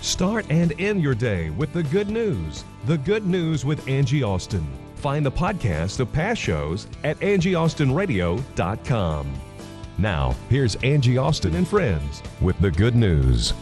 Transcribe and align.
Start 0.00 0.46
and 0.48 0.72
end 0.80 1.02
your 1.02 1.14
day 1.14 1.50
with 1.50 1.72
the 1.72 1.82
good 1.82 2.08
news. 2.08 2.64
The 2.86 2.98
good 2.98 3.26
news 3.26 3.64
with 3.64 3.88
Angie 3.88 4.22
Austin. 4.22 4.64
Find 4.96 5.26
the 5.26 5.32
podcast 5.32 5.98
of 6.00 6.12
past 6.12 6.40
shows 6.40 6.86
at 7.04 7.18
angieaustinradio.com. 7.18 9.34
Now, 9.98 10.36
here's 10.48 10.76
Angie 10.76 11.18
Austin 11.18 11.56
and 11.56 11.66
friends 11.66 12.22
with 12.40 12.58
the 12.60 12.70
good 12.70 12.94
news. 12.94 13.52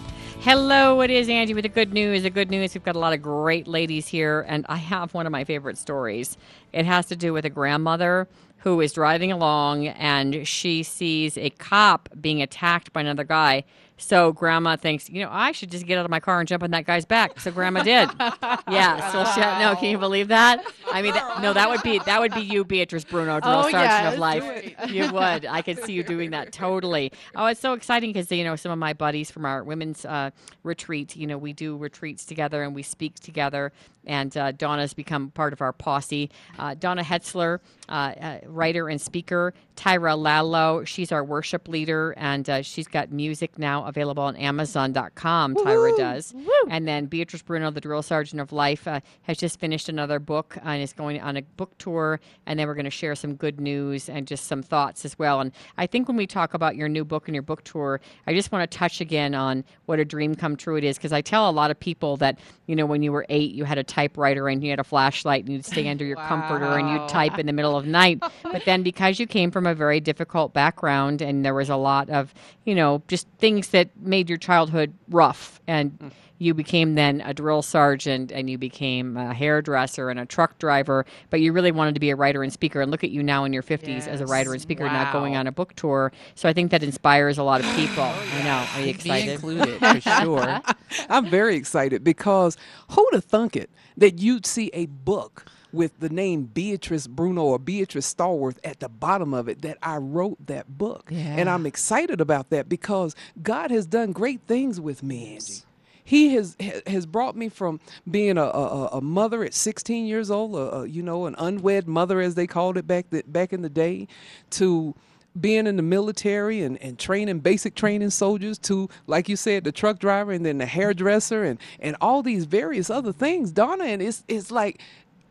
Hello, 0.40 1.00
it 1.00 1.10
is 1.10 1.30
Angie 1.30 1.54
with 1.54 1.62
the 1.62 1.70
good 1.70 1.94
news. 1.94 2.22
The 2.22 2.30
good 2.30 2.50
news, 2.50 2.74
we've 2.74 2.84
got 2.84 2.96
a 2.96 3.00
lot 3.00 3.14
of 3.14 3.22
great 3.22 3.66
ladies 3.66 4.06
here, 4.06 4.44
and 4.46 4.66
I 4.68 4.76
have 4.76 5.14
one 5.14 5.24
of 5.24 5.32
my 5.32 5.44
favorite 5.44 5.78
stories. 5.78 6.36
It 6.72 6.84
has 6.84 7.06
to 7.06 7.16
do 7.16 7.32
with 7.32 7.46
a 7.46 7.50
grandmother 7.50 8.28
who 8.58 8.80
is 8.80 8.92
driving 8.92 9.30
along 9.30 9.86
and 9.86 10.46
she 10.46 10.82
sees 10.82 11.38
a 11.38 11.50
cop 11.50 12.08
being 12.20 12.42
attacked 12.42 12.92
by 12.92 13.00
another 13.00 13.24
guy. 13.24 13.64
So 13.98 14.32
grandma 14.32 14.76
thinks, 14.76 15.08
you 15.08 15.22
know, 15.22 15.30
I 15.32 15.52
should 15.52 15.70
just 15.70 15.86
get 15.86 15.98
out 15.98 16.04
of 16.04 16.10
my 16.10 16.20
car 16.20 16.38
and 16.38 16.46
jump 16.46 16.62
on 16.62 16.70
that 16.72 16.84
guy's 16.84 17.06
back. 17.06 17.40
So 17.40 17.50
grandma 17.50 17.82
did. 17.82 18.10
yeah. 18.68 19.10
So 19.10 19.24
she, 19.32 19.40
no, 19.40 19.74
can 19.76 19.90
you 19.90 19.98
believe 19.98 20.28
that? 20.28 20.64
I 20.92 21.00
mean, 21.00 21.14
that, 21.14 21.40
no, 21.40 21.52
that 21.54 21.68
would 21.70 21.82
be 21.82 21.98
that 22.00 22.20
would 22.20 22.34
be 22.34 22.42
you, 22.42 22.64
Beatrice 22.64 23.04
Bruno, 23.04 23.40
drill 23.40 23.54
Oh, 23.54 23.62
sergeant 23.62 23.82
yes, 23.82 24.12
of 24.12 24.18
life. 24.18 24.90
You 24.90 25.12
would. 25.12 25.46
I 25.46 25.62
could 25.62 25.82
see 25.82 25.94
you 25.94 26.02
doing 26.02 26.30
that 26.30 26.52
totally. 26.52 27.10
Oh, 27.34 27.46
it's 27.46 27.60
so 27.60 27.72
exciting 27.72 28.12
because 28.12 28.30
you 28.30 28.44
know 28.44 28.56
some 28.56 28.70
of 28.72 28.78
my 28.78 28.92
buddies 28.92 29.30
from 29.30 29.44
our 29.46 29.64
women's 29.64 30.04
uh, 30.04 30.30
retreat. 30.62 31.16
You 31.16 31.26
know, 31.26 31.38
we 31.38 31.52
do 31.52 31.76
retreats 31.76 32.24
together 32.26 32.62
and 32.62 32.74
we 32.74 32.82
speak 32.82 33.14
together. 33.14 33.72
And 34.06 34.36
uh, 34.36 34.52
Donna's 34.52 34.94
become 34.94 35.30
part 35.30 35.52
of 35.52 35.60
our 35.60 35.72
posse. 35.72 36.30
Uh, 36.58 36.74
Donna 36.74 37.02
Hetzler, 37.02 37.60
uh, 37.88 37.92
uh, 37.92 38.38
writer 38.46 38.88
and 38.88 39.00
speaker. 39.00 39.54
Tyra 39.76 40.16
Lalo, 40.16 40.84
she's 40.84 41.12
our 41.12 41.22
worship 41.22 41.68
leader, 41.68 42.14
and 42.16 42.48
uh, 42.48 42.62
she's 42.62 42.86
got 42.88 43.12
music 43.12 43.58
now 43.58 43.84
available 43.84 44.22
on 44.22 44.34
Amazon.com. 44.36 45.54
Tyra 45.54 45.96
does. 45.98 46.34
And 46.70 46.88
then 46.88 47.06
Beatrice 47.06 47.42
Bruno, 47.42 47.70
the 47.70 47.80
drill 47.80 48.02
sergeant 48.02 48.40
of 48.40 48.52
life, 48.52 48.88
uh, 48.88 49.00
has 49.22 49.36
just 49.36 49.60
finished 49.60 49.88
another 49.88 50.18
book 50.18 50.56
and 50.64 50.82
is 50.82 50.92
going 50.94 51.20
on 51.20 51.36
a 51.36 51.42
book 51.42 51.76
tour. 51.78 52.20
And 52.46 52.58
then 52.58 52.66
we're 52.66 52.74
going 52.74 52.84
to 52.84 52.90
share 52.90 53.14
some 53.14 53.34
good 53.34 53.60
news 53.60 54.08
and 54.08 54.26
just 54.26 54.46
some 54.46 54.62
thoughts 54.62 55.04
as 55.04 55.18
well. 55.18 55.40
And 55.40 55.52
I 55.76 55.86
think 55.86 56.08
when 56.08 56.16
we 56.16 56.26
talk 56.26 56.54
about 56.54 56.74
your 56.76 56.88
new 56.88 57.04
book 57.04 57.28
and 57.28 57.34
your 57.34 57.42
book 57.42 57.62
tour, 57.64 58.00
I 58.26 58.32
just 58.32 58.50
want 58.52 58.68
to 58.68 58.78
touch 58.78 59.00
again 59.00 59.34
on 59.34 59.64
what 59.84 59.98
a 59.98 60.04
dream 60.04 60.34
come 60.34 60.56
true 60.56 60.76
it 60.76 60.84
is 60.84 60.96
because 60.96 61.12
I 61.12 61.20
tell 61.20 61.48
a 61.48 61.52
lot 61.52 61.70
of 61.70 61.78
people 61.78 62.16
that 62.18 62.38
you 62.66 62.74
know 62.74 62.86
when 62.86 63.02
you 63.02 63.12
were 63.12 63.26
eight, 63.28 63.52
you 63.52 63.64
had 63.64 63.78
a 63.78 63.84
typewriter 63.96 64.48
and 64.48 64.62
you 64.62 64.70
had 64.70 64.78
a 64.78 64.84
flashlight 64.84 65.44
and 65.44 65.52
you'd 65.52 65.64
stay 65.64 65.88
under 65.88 66.04
your 66.04 66.16
comforter 66.16 66.66
and 66.78 66.90
you'd 66.90 67.08
type 67.08 67.38
in 67.38 67.46
the 67.46 67.52
middle 67.52 67.76
of 67.76 67.84
the 67.84 67.90
night. 67.90 68.22
But 68.42 68.64
then 68.64 68.82
because 68.82 69.18
you 69.18 69.26
came 69.26 69.50
from 69.50 69.66
a 69.66 69.74
very 69.74 70.00
difficult 70.00 70.52
background 70.52 71.20
and 71.20 71.44
there 71.44 71.54
was 71.54 71.68
a 71.68 71.76
lot 71.76 72.08
of 72.08 72.32
you 72.64 72.74
know 72.74 73.02
just 73.08 73.26
things 73.38 73.68
that 73.68 73.88
made 74.00 74.28
your 74.28 74.38
childhood 74.38 74.94
rough 75.08 75.60
and 75.66 75.98
mm. 75.98 76.10
You 76.38 76.54
became 76.54 76.94
then 76.94 77.20
a 77.22 77.32
drill 77.34 77.62
sergeant 77.62 78.32
and 78.32 78.48
you 78.50 78.58
became 78.58 79.16
a 79.16 79.32
hairdresser 79.34 80.10
and 80.10 80.18
a 80.20 80.26
truck 80.26 80.58
driver, 80.58 81.06
but 81.30 81.40
you 81.40 81.52
really 81.52 81.72
wanted 81.72 81.94
to 81.94 82.00
be 82.00 82.10
a 82.10 82.16
writer 82.16 82.42
and 82.42 82.52
speaker. 82.52 82.80
And 82.80 82.90
look 82.90 83.04
at 83.04 83.10
you 83.10 83.22
now 83.22 83.44
in 83.44 83.52
your 83.52 83.62
50s 83.62 84.06
as 84.06 84.20
a 84.20 84.26
writer 84.26 84.52
and 84.52 84.60
speaker, 84.60 84.84
not 84.84 85.12
going 85.12 85.36
on 85.36 85.46
a 85.46 85.52
book 85.52 85.74
tour. 85.74 86.12
So 86.34 86.48
I 86.48 86.52
think 86.52 86.70
that 86.70 86.82
inspires 86.82 87.38
a 87.38 87.42
lot 87.42 87.60
of 87.60 87.66
people. 87.76 88.04
I 88.04 88.42
know. 88.42 88.66
Are 88.74 88.80
you 88.80 88.86
Me 88.86 88.90
excited? 88.90 89.28
included, 89.34 89.78
for 89.78 90.00
sure. 90.22 90.60
I'm 91.08 91.26
very 91.26 91.56
excited 91.56 92.04
because 92.04 92.56
who'd 92.90 93.14
have 93.14 93.24
thunk 93.24 93.56
it 93.56 93.70
that 93.96 94.18
you'd 94.18 94.46
see 94.46 94.70
a 94.72 94.86
book 94.86 95.46
with 95.72 95.98
the 96.00 96.08
name 96.08 96.44
Beatrice 96.44 97.06
Bruno 97.06 97.42
or 97.42 97.58
Beatrice 97.58 98.12
Stallworth 98.12 98.58
at 98.64 98.80
the 98.80 98.88
bottom 98.88 99.34
of 99.34 99.48
it 99.48 99.62
that 99.62 99.78
I 99.82 99.96
wrote 99.98 100.46
that 100.46 100.78
book. 100.78 101.08
Yeah. 101.10 101.36
And 101.36 101.50
I'm 101.50 101.66
excited 101.66 102.20
about 102.20 102.50
that 102.50 102.68
because 102.68 103.14
God 103.42 103.70
has 103.70 103.86
done 103.86 104.12
great 104.12 104.40
things 104.46 104.80
with 104.80 105.02
me, 105.02 105.34
Angie. 105.34 105.62
He 106.06 106.34
has 106.36 106.56
has 106.86 107.04
brought 107.04 107.34
me 107.36 107.48
from 107.48 107.80
being 108.10 108.38
a, 108.38 108.44
a, 108.44 108.86
a- 108.92 109.00
mother 109.00 109.42
at 109.44 109.52
16 109.52 110.06
years 110.06 110.30
old, 110.30 110.54
a, 110.54 110.58
a, 110.76 110.86
you 110.86 111.02
know, 111.02 111.26
an 111.26 111.34
unwed 111.36 111.88
mother 111.88 112.20
as 112.20 112.36
they 112.36 112.46
called 112.46 112.78
it 112.78 112.86
back 112.86 113.10
the, 113.10 113.24
back 113.26 113.52
in 113.52 113.62
the 113.62 113.68
day, 113.68 114.06
to 114.50 114.94
being 115.38 115.66
in 115.66 115.76
the 115.76 115.82
military 115.82 116.62
and, 116.62 116.80
and 116.80 116.98
training 116.98 117.40
basic 117.40 117.74
training 117.74 118.08
soldiers 118.10 118.56
to 118.56 118.88
like 119.08 119.28
you 119.28 119.36
said 119.36 119.64
the 119.64 119.72
truck 119.72 119.98
driver 119.98 120.30
and 120.32 120.46
then 120.46 120.58
the 120.58 120.64
hairdresser 120.66 121.42
and 121.44 121.58
and 121.80 121.96
all 122.00 122.22
these 122.22 122.44
various 122.46 122.88
other 122.88 123.12
things. 123.12 123.50
Donna 123.52 123.84
and 123.84 124.00
it's 124.00 124.22
it's 124.28 124.50
like 124.52 124.80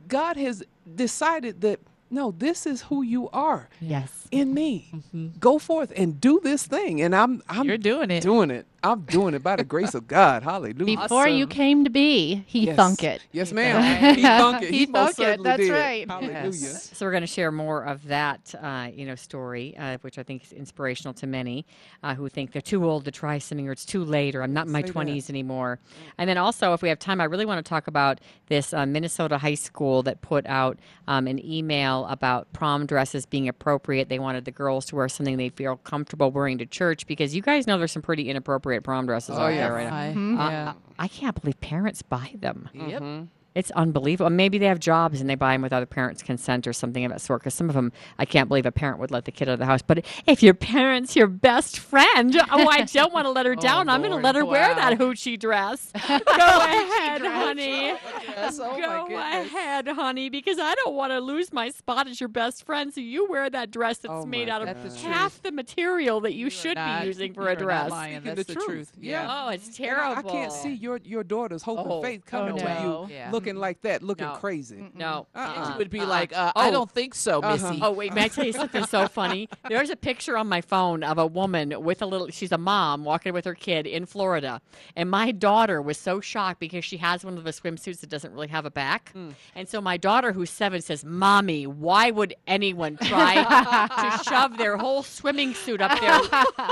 god 0.09 0.35
has 0.37 0.61
decided 0.95 1.61
that 1.61 1.79
no 2.11 2.29
this 2.37 2.67
is 2.67 2.83
who 2.83 3.01
you 3.01 3.29
are 3.31 3.67
Yes. 3.81 4.27
in 4.31 4.53
me. 4.53 4.89
Mm-hmm. 4.95 5.39
Go 5.39 5.57
forth 5.57 5.91
and 5.95 6.21
do 6.21 6.39
this 6.43 6.67
thing. 6.67 7.01
And 7.01 7.15
i'm 7.15 7.41
i'm 7.49 7.65
You're 7.65 7.77
doing 7.79 8.11
it. 8.11 8.21
doing 8.21 8.51
it 8.51 8.67
i'm 8.91 9.01
doing 9.01 9.33
it 9.33 9.43
by 9.43 9.55
the 9.55 9.63
grace 9.63 9.93
of 9.95 10.07
god 10.07 10.43
hallelujah 10.43 10.97
Before 10.97 11.27
you 11.27 11.47
came 11.47 11.83
to 11.83 11.89
be, 11.89 12.43
he 12.47 12.65
Yes. 12.67 12.75
thunk 12.75 13.03
it. 13.03 13.21
yes 13.31 13.51
ma'am 13.51 14.15
he 14.15 14.21
thunk 14.21 14.63
it 14.63 14.69
he, 14.71 14.79
He 14.79 14.85
most 14.85 15.17
thunk 15.17 15.39
it, 15.39 15.43
that's 15.43 15.59
did 15.61 15.71
right. 15.71 16.09
hallelujah 16.09 16.51
So 16.53 17.05
we're 17.05 17.11
going 17.11 17.21
to 17.21 17.27
share 17.27 17.51
more 17.51 17.83
of 17.83 18.07
that, 18.07 18.53
uh, 18.61 18.89
you 18.93 19.05
know, 19.05 19.15
story, 19.15 19.75
uh, 19.77 19.97
which 20.01 20.17
I 20.17 20.23
think 20.23 20.43
is 20.43 20.51
inspirational 20.53 21.13
to 21.15 21.27
many 21.27 21.65
uh, 22.03 22.13
who 22.15 22.29
think 22.29 22.51
they're 22.51 22.61
too 22.61 22.85
old 22.89 23.05
to 23.05 23.11
try 23.11 23.37
something 23.39 23.67
or 23.67 23.71
it's 23.71 23.85
too 23.85 24.03
late 24.03 24.35
or 24.35 24.43
I'm 24.43 24.53
not 24.53 24.65
in 24.67 24.71
my 24.71 24.81
Say 24.81 24.87
that. 24.87 24.93
20s 24.95 25.29
anymore. 25.29 25.79
And 26.17 26.29
then 26.29 26.37
also, 26.37 26.73
if 26.73 26.81
we 26.81 26.89
have 26.89 26.99
time, 26.99 27.19
I 27.21 27.25
really 27.25 27.45
want 27.45 27.63
to 27.63 27.67
talk 27.69 27.87
about 27.87 28.19
this 28.47 28.73
uh, 28.73 28.85
Minnesota 28.85 29.37
high 29.37 29.53
school 29.55 30.03
that 30.03 30.21
put 30.21 30.45
out 30.47 30.77
um, 31.07 31.27
an 31.27 31.43
email 31.45 32.05
about 32.07 32.51
prom 32.53 32.85
dresses 32.85 33.25
being 33.25 33.47
appropriate. 33.47 34.09
They 34.09 34.19
wanted 34.19 34.45
the 34.45 34.51
girls 34.51 34.85
to 34.87 34.95
wear 34.95 35.09
something 35.09 35.37
they 35.37 35.49
feel 35.49 35.77
comfortable 35.77 36.31
wearing 36.31 36.57
to 36.59 36.65
church 36.65 37.07
because 37.07 37.35
you 37.35 37.41
guys 37.41 37.67
know 37.67 37.77
there's 37.77 37.91
some 37.91 38.01
pretty 38.01 38.29
inappropriate 38.29 38.74
prom 38.83 39.05
dresses 39.05 39.37
out 39.37 39.47
yeah. 39.49 39.67
there 39.69 39.73
right 39.73 40.15
now. 40.15 40.41
I- 40.41 40.47
Uh, 40.47 40.49
yeah. 40.51 40.73
I 40.97 41.07
can't 41.07 41.39
believe 41.39 41.59
parents 41.59 42.01
buy 42.01 42.33
them. 42.39 42.69
Yep. 42.73 43.27
It's 43.55 43.71
unbelievable. 43.71 44.29
Maybe 44.29 44.57
they 44.57 44.65
have 44.65 44.79
jobs 44.79 45.21
and 45.21 45.29
they 45.29 45.35
buy 45.35 45.53
them 45.53 45.61
without 45.61 45.81
a 45.81 45.85
parent's 45.85 46.21
consent 46.21 46.67
or 46.67 46.73
something 46.73 47.05
of 47.05 47.11
that 47.13 47.21
sort. 47.21 47.39
Because 47.39 47.53
some 47.53 47.69
of 47.69 47.75
them, 47.75 47.93
I 48.19 48.25
can't 48.25 48.49
believe 48.49 48.65
a 48.65 48.71
parent 48.71 48.99
would 48.99 49.11
let 49.11 49.23
the 49.23 49.31
kid 49.31 49.47
out 49.47 49.53
of 49.53 49.59
the 49.59 49.65
house. 49.65 49.81
But 49.81 50.05
if 50.27 50.43
your 50.43 50.53
parent's 50.53 51.15
your 51.15 51.27
best 51.27 51.79
friend, 51.79 52.35
oh, 52.51 52.67
I 52.69 52.81
don't 52.83 53.13
want 53.13 53.25
to 53.27 53.31
let 53.31 53.45
her 53.45 53.53
oh, 53.57 53.61
down. 53.61 53.87
I'm 53.87 54.01
going 54.01 54.11
to 54.11 54.17
let 54.17 54.35
her 54.35 54.43
wear 54.45 54.75
that 54.75 54.97
hoochie 54.99 55.39
dress. 55.39 55.89
Go 56.07 56.15
ahead, 56.17 57.21
oh, 57.21 57.31
honey. 57.31 57.93
Yes, 58.27 58.59
oh 58.61 58.75
Go 58.77 59.07
ahead, 59.15 59.87
honey, 59.87 60.29
because 60.29 60.59
I 60.59 60.75
don't 60.75 60.95
want 60.95 61.13
to 61.13 61.19
lose 61.21 61.53
my 61.53 61.69
spot 61.69 62.07
as 62.09 62.19
your 62.19 62.27
best 62.29 62.65
friend. 62.65 62.93
So 62.93 62.99
you 62.99 63.25
wear 63.29 63.49
that 63.49 63.71
dress 63.71 63.99
that's 63.99 64.11
Oh, 64.13 64.25
made 64.25 64.49
out 64.49 64.63
of 64.63 64.67
goodness. 64.67 65.01
half 65.01 65.41
the 65.41 65.53
material 65.53 66.19
that 66.21 66.33
you, 66.33 66.47
are 66.47 66.49
should 66.49 66.75
not- 66.75 67.01
be 67.03 67.07
using 67.07 67.33
for 67.33 67.43
you 67.43 67.47
a 67.47 67.51
are 67.51 67.55
not 67.55 67.59
dress. 67.63 67.89
lying. 67.91 68.15
Speaking 68.19 68.35
That's 68.35 68.47
the 68.47 68.53
the 68.53 68.59
truth. 68.59 68.67
truth. 68.67 68.91
Yeah. 68.99 69.27
Oh, 69.45 69.49
it's 69.49 69.65
And 69.67 69.75
I- 69.75 69.77
terrible. 69.77 70.29
I 70.29 70.31
can't 70.33 70.51
see 70.51 70.73
your 70.73 70.99
your 71.05 71.23
daughter's 71.23 71.63
hope 71.63 71.79
Oh, 71.79 71.95
and 72.01 72.03
faith 72.03 72.21
oh, 72.27 72.29
coming 72.29 72.53
oh, 72.55 72.57
to 72.57 72.63
no. 72.65 73.07
you 73.07 73.13
Yeah. 73.15 73.31
Looking 73.45 73.59
like 73.59 73.81
that, 73.81 74.01
looking 74.03 74.27
No. 74.27 74.33
crazy. 74.33 74.89
No. 74.93 75.27
Uh-uh. 75.35 75.71
It 75.71 75.77
would 75.77 75.89
be 75.89 75.99
Uh-uh. 75.99 76.07
like, 76.07 76.35
uh, 76.35 76.51
Oh. 76.55 76.61
I 76.61 76.71
don't 76.71 76.89
think 76.89 77.13
so, 77.13 77.39
Uh-huh. 77.41 77.51
Missy. 77.69 77.79
Oh 77.81 77.91
wait, 77.91 78.13
may 78.13 78.25
I 78.25 78.27
tell 78.27 78.45
you 78.45 78.53
something 78.53 78.85
so 78.85 79.07
funny? 79.07 79.49
There's 79.69 79.89
a 79.89 79.95
picture 79.95 80.37
on 80.37 80.47
my 80.47 80.61
phone 80.61 81.03
of 81.03 81.17
a 81.17 81.25
woman 81.27 81.73
with 81.83 82.01
a 82.01 82.05
little. 82.05 82.29
She's 82.29 82.51
a 82.51 82.57
mom 82.57 83.03
walking 83.03 83.33
with 83.33 83.45
her 83.45 83.53
kid 83.55 83.85
in 83.87 84.05
Florida, 84.05 84.61
and 84.95 85.09
my 85.09 85.31
daughter 85.31 85.81
was 85.81 85.97
so 85.97 86.19
shocked 86.21 86.59
because 86.59 86.83
she 86.85 86.97
has 86.97 87.23
one 87.23 87.37
of 87.37 87.43
the 87.43 87.51
swimsuits 87.51 87.99
that 88.01 88.09
doesn't 88.09 88.33
really 88.33 88.47
have 88.47 88.65
a 88.65 88.71
back, 88.71 89.13
and 89.55 89.67
so 89.69 89.79
my 89.81 89.97
daughter, 89.97 90.31
who's 90.33 90.49
seven, 90.49 90.81
says, 90.81 91.05
"Mommy, 91.05 91.67
why 91.67 92.11
would 92.11 92.33
anyone 92.47 92.97
try 92.97 93.35
to 94.17 94.23
shove 94.23 94.57
their 94.57 94.77
whole 94.77 95.03
swimming 95.03 95.53
suit 95.53 95.81
up 95.81 95.99
their 95.99 96.19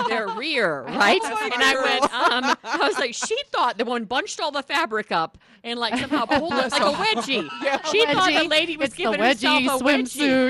their 0.08 0.28
rear, 0.36 0.84
right?" 0.84 1.22
and 1.24 1.64
I 1.64 1.76
went, 1.84 2.14
um, 2.14 2.58
I 2.64 2.88
was 2.88 2.98
like, 2.98 3.14
she 3.14 3.38
thought 3.52 3.78
the 3.78 3.86
one 3.86 4.06
bunched 4.06 4.40
all 4.40 4.52
the 4.52 4.64
fabric 4.64 5.12
up 5.12 5.38
and 5.64 5.80
like 5.80 5.98
somehow 5.98 6.26
pulled 6.26 6.54
like 6.72 6.82
a 6.82 6.86
wedgie. 6.86 7.50
she 7.92 8.06
thought 8.06 8.32
the 8.34 8.48
lady 8.48 8.78
was 8.78 8.88
It's 8.90 8.96
the 8.96 9.04
giving 9.04 9.20
herself 9.20 9.62
wedgie 9.64 9.66
a 9.66 9.84
wedgie. 9.84 10.04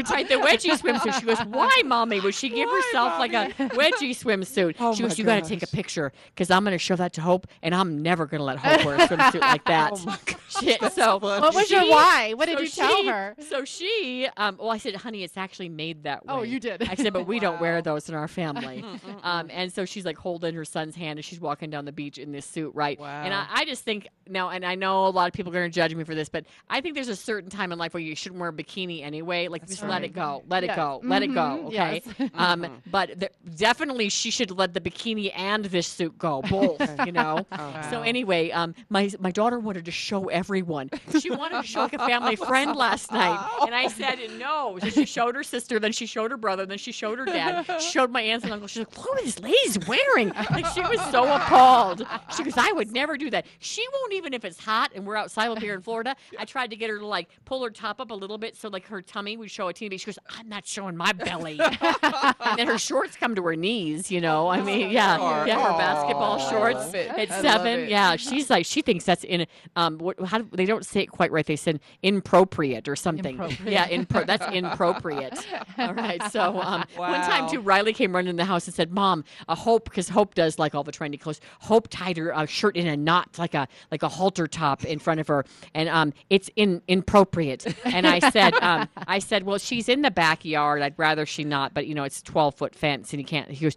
swimsuit. 0.03 0.09
Right, 0.09 0.27
the 0.27 0.35
wedgie 0.35 0.77
swimsuit. 0.79 1.19
She 1.19 1.25
goes, 1.25 1.39
"Why, 1.47 1.81
mommy? 1.85 2.19
Would 2.19 2.35
she 2.35 2.49
give 2.49 2.69
herself 2.69 3.17
like 3.19 3.33
a 3.33 3.49
wedgie 3.75 4.11
swimsuit?" 4.11 4.75
Oh, 4.79 4.93
she 4.93 5.03
goes, 5.03 5.11
my 5.11 5.15
"You 5.17 5.23
got 5.25 5.43
to 5.43 5.49
take 5.49 5.63
a 5.63 5.67
picture 5.67 6.11
because 6.27 6.51
I'm 6.51 6.63
going 6.63 6.73
to 6.73 6.77
show 6.79 6.95
that 6.95 7.13
to 7.13 7.21
Hope, 7.21 7.47
and 7.61 7.73
I'm 7.73 8.01
never 8.01 8.25
going 8.25 8.39
to 8.39 8.45
let 8.45 8.57
Hope 8.59 8.85
wear 8.85 8.95
a 8.95 9.07
swimsuit 9.07 9.41
like 9.41 9.65
that." 9.65 9.91
Oh 9.93 9.97
my 10.05 10.17
gosh, 10.25 10.77
that's 10.79 10.95
so 10.95 11.19
funny. 11.19 11.41
What 11.41 11.53
was 11.55 11.69
your 11.71 11.87
why? 11.89 12.33
What 12.33 12.45
did 12.47 12.57
so 12.57 12.63
you 12.63 12.69
tell 12.69 12.97
she- 13.01 13.07
her? 13.07 13.35
So 13.49 13.65
she, 13.65 14.27
um, 14.37 14.57
well, 14.59 14.71
I 14.71 14.77
said, 14.77 14.95
honey, 14.95 15.23
it's 15.23 15.37
actually 15.37 15.69
made 15.69 16.03
that 16.03 16.25
way. 16.25 16.33
Oh, 16.33 16.41
you 16.43 16.59
did. 16.59 16.87
I 16.89 16.95
said, 16.95 17.13
but 17.13 17.27
we 17.27 17.39
don't 17.39 17.59
wear 17.61 17.81
those 17.81 18.09
in 18.09 18.15
our 18.15 18.27
family. 18.27 18.83
um, 19.23 19.49
and 19.51 19.71
so 19.71 19.85
she's 19.85 20.05
like 20.05 20.17
holding 20.17 20.55
her 20.55 20.65
son's 20.65 20.95
hand 20.95 21.19
as 21.19 21.25
she's 21.25 21.39
walking 21.39 21.69
down 21.69 21.85
the 21.85 21.91
beach 21.91 22.17
in 22.17 22.31
this 22.31 22.45
suit, 22.45 22.71
right? 22.75 22.99
Wow. 22.99 23.23
And 23.23 23.33
I, 23.33 23.45
I 23.51 23.65
just 23.65 23.83
think 23.83 24.07
now, 24.27 24.49
and 24.49 24.65
I 24.65 24.75
know 24.75 25.07
a 25.07 25.09
lot 25.09 25.27
of 25.27 25.33
people 25.33 25.51
are 25.51 25.55
going 25.59 25.69
to 25.69 25.75
judge 25.75 25.93
me 25.95 26.02
for 26.05 26.15
this, 26.15 26.29
but 26.29 26.45
I 26.69 26.81
think 26.81 26.95
there's 26.95 27.07
a 27.07 27.15
certain 27.15 27.49
time 27.49 27.71
in 27.71 27.77
life 27.79 27.93
where 27.93 28.01
you 28.03 28.15
shouldn't 28.15 28.39
wear 28.39 28.49
a 28.49 28.53
bikini 28.53 29.03
anyway. 29.03 29.47
Like, 29.47 29.67
just 29.67 29.83
let 29.83 30.03
it 30.03 30.09
go, 30.13 30.43
let 30.47 30.63
it 30.63 30.67
Yes. 30.67 30.75
go, 30.75 31.01
let 31.03 31.23
it 31.23 31.33
go. 31.33 31.63
Okay. 31.67 32.01
yes. 32.17 32.29
um, 32.33 32.81
but 32.89 33.19
th- 33.19 33.31
definitely 33.55 34.09
she 34.09 34.31
should 34.31 34.51
let 34.51 34.73
the 34.73 34.81
bikini 34.81 35.31
and 35.35 35.65
this 35.65 35.87
suit 35.87 36.17
go, 36.17 36.41
both. 36.49 36.81
you 37.05 37.11
know. 37.11 37.45
So 37.89 38.01
anyway, 38.01 38.49
um, 38.51 38.73
my 38.89 39.11
my 39.19 39.31
daughter 39.31 39.59
wanted 39.59 39.85
to 39.85 39.91
show 39.91 40.27
everyone. 40.29 40.89
She 41.19 41.29
wanted 41.29 41.61
to 41.61 41.67
show 41.67 41.81
like 41.81 41.93
a 41.93 41.99
family 41.99 42.35
friend 42.35 42.75
last 42.75 43.11
night, 43.11 43.39
and 43.65 43.75
I 43.75 43.87
said 43.87 44.19
no. 44.39 44.77
So 44.81 44.89
she 44.89 45.05
showed 45.05 45.35
her 45.35 45.43
sister, 45.43 45.79
then 45.79 45.91
she 45.91 46.05
showed 46.05 46.31
her 46.31 46.37
brother, 46.37 46.65
then 46.65 46.77
she 46.77 46.91
showed 46.91 47.19
her 47.19 47.25
dad. 47.25 47.65
She 47.81 47.89
showed 47.91 48.11
my 48.11 48.21
aunts 48.21 48.45
and 48.45 48.53
uncles. 48.53 48.71
She's 48.71 48.79
like, 48.85 48.97
"Look 48.97 49.09
what 49.13 49.23
this 49.23 49.39
lady's 49.39 49.79
wearing!" 49.87 50.29
Like 50.51 50.65
she 50.67 50.81
was 50.81 50.99
so 51.11 51.23
appalled. 51.33 52.05
She 52.35 52.43
goes, 52.43 52.53
"I 52.57 52.71
would 52.71 52.91
never 52.91 53.17
do 53.17 53.29
that." 53.31 53.45
She 53.59 53.85
won't 53.93 54.13
even 54.13 54.33
if 54.33 54.45
it's 54.45 54.59
hot 54.59 54.91
and 54.95 55.05
we're 55.05 55.15
outside 55.17 55.49
up 55.49 55.59
here 55.59 55.79
Florida. 55.83 56.15
I 56.37 56.45
tried 56.45 56.69
to 56.71 56.75
get 56.75 56.89
her 56.89 56.99
to 56.99 57.05
like 57.05 57.29
pull 57.45 57.63
her 57.63 57.69
top 57.69 57.99
up 57.99 58.11
a 58.11 58.15
little 58.15 58.37
bit 58.37 58.55
so 58.55 58.69
like 58.69 58.85
her 58.87 59.01
tummy 59.01 59.37
would 59.37 59.51
show 59.51 59.67
a 59.67 59.73
teeny 59.73 59.89
bit. 59.89 59.99
She 60.01 60.05
goes, 60.07 60.19
"I'm 60.29 60.49
not 60.49 60.65
showing 60.65 60.95
my 60.95 61.11
belly," 61.11 61.59
and 62.01 62.57
then 62.57 62.67
her 62.67 62.77
shorts 62.77 63.15
come 63.15 63.35
to 63.35 63.43
her 63.43 63.55
knees. 63.55 64.09
You 64.11 64.21
know, 64.21 64.47
I 64.47 64.61
mean, 64.61 64.89
yeah, 64.89 65.17
Lord. 65.17 65.47
yeah, 65.47 65.61
her 65.61 65.77
basketball 65.77 66.39
shorts 66.39 66.93
at 66.93 67.31
I 67.31 67.41
seven. 67.41 67.89
Yeah, 67.89 68.15
she's 68.15 68.49
like 68.49 68.65
she 68.65 68.81
thinks 68.81 69.05
that's 69.05 69.23
in 69.23 69.45
um 69.75 69.97
what 69.97 70.19
how 70.25 70.39
do, 70.39 70.49
they 70.51 70.65
don't 70.65 70.85
say 70.85 71.01
it 71.01 71.11
quite 71.11 71.31
right. 71.31 71.45
They 71.45 71.55
said 71.55 71.79
inappropriate 72.01 72.87
or 72.87 72.95
something. 72.95 73.35
Impropriate. 73.35 73.71
Yeah, 73.71 73.87
impro- 73.89 74.25
that's 74.25 74.47
inappropriate. 74.53 75.37
All 75.77 75.93
right. 75.93 76.21
So 76.31 76.59
um, 76.61 76.85
one 76.95 77.21
time 77.21 77.49
too, 77.49 77.59
Riley 77.59 77.93
came 77.93 78.15
running 78.15 78.29
in 78.29 78.35
the 78.35 78.45
house 78.45 78.65
and 78.67 78.73
said, 78.73 78.91
"Mom, 78.91 79.23
a 79.47 79.55
Hope 79.55 79.85
because 79.85 80.09
Hope 80.09 80.35
does 80.35 80.59
like 80.59 80.75
all 80.75 80.83
the 80.83 80.91
trendy 80.91 81.19
clothes. 81.19 81.41
Hope 81.59 81.87
tied 81.89 82.17
her 82.17 82.35
uh, 82.35 82.45
shirt 82.45 82.75
in 82.75 82.87
a 82.87 82.97
knot 82.97 83.37
like 83.37 83.53
a 83.53 83.67
like 83.91 84.03
a 84.03 84.09
halter 84.09 84.47
top 84.47 84.85
in 84.85 84.99
front 84.99 85.19
of 85.19 85.27
her, 85.27 85.45
and 85.75 85.89
um 85.89 86.13
it's 86.29 86.49
in 86.55 86.81
inappropriate." 86.87 87.65
And 87.85 88.07
I 88.07 88.19
said, 88.31 88.53
um, 88.55 88.87
I 89.07 89.19
said, 89.19 89.43
"Well, 89.43 89.57
she's 89.57 89.89
in 89.89 90.01
the 90.01 90.11
backyard. 90.11 90.81
I'd 90.81 90.97
rather 90.97 91.25
she 91.25 91.43
not, 91.43 91.73
but 91.73 91.87
you 91.87 91.95
know 91.95 92.03
it's 92.03 92.21
twelve 92.21 92.55
foot 92.55 92.75
fence 92.75 93.13
and 93.13 93.19
you 93.19 93.25
can't." 93.25 93.49
He 93.49 93.65
goes, 93.65 93.75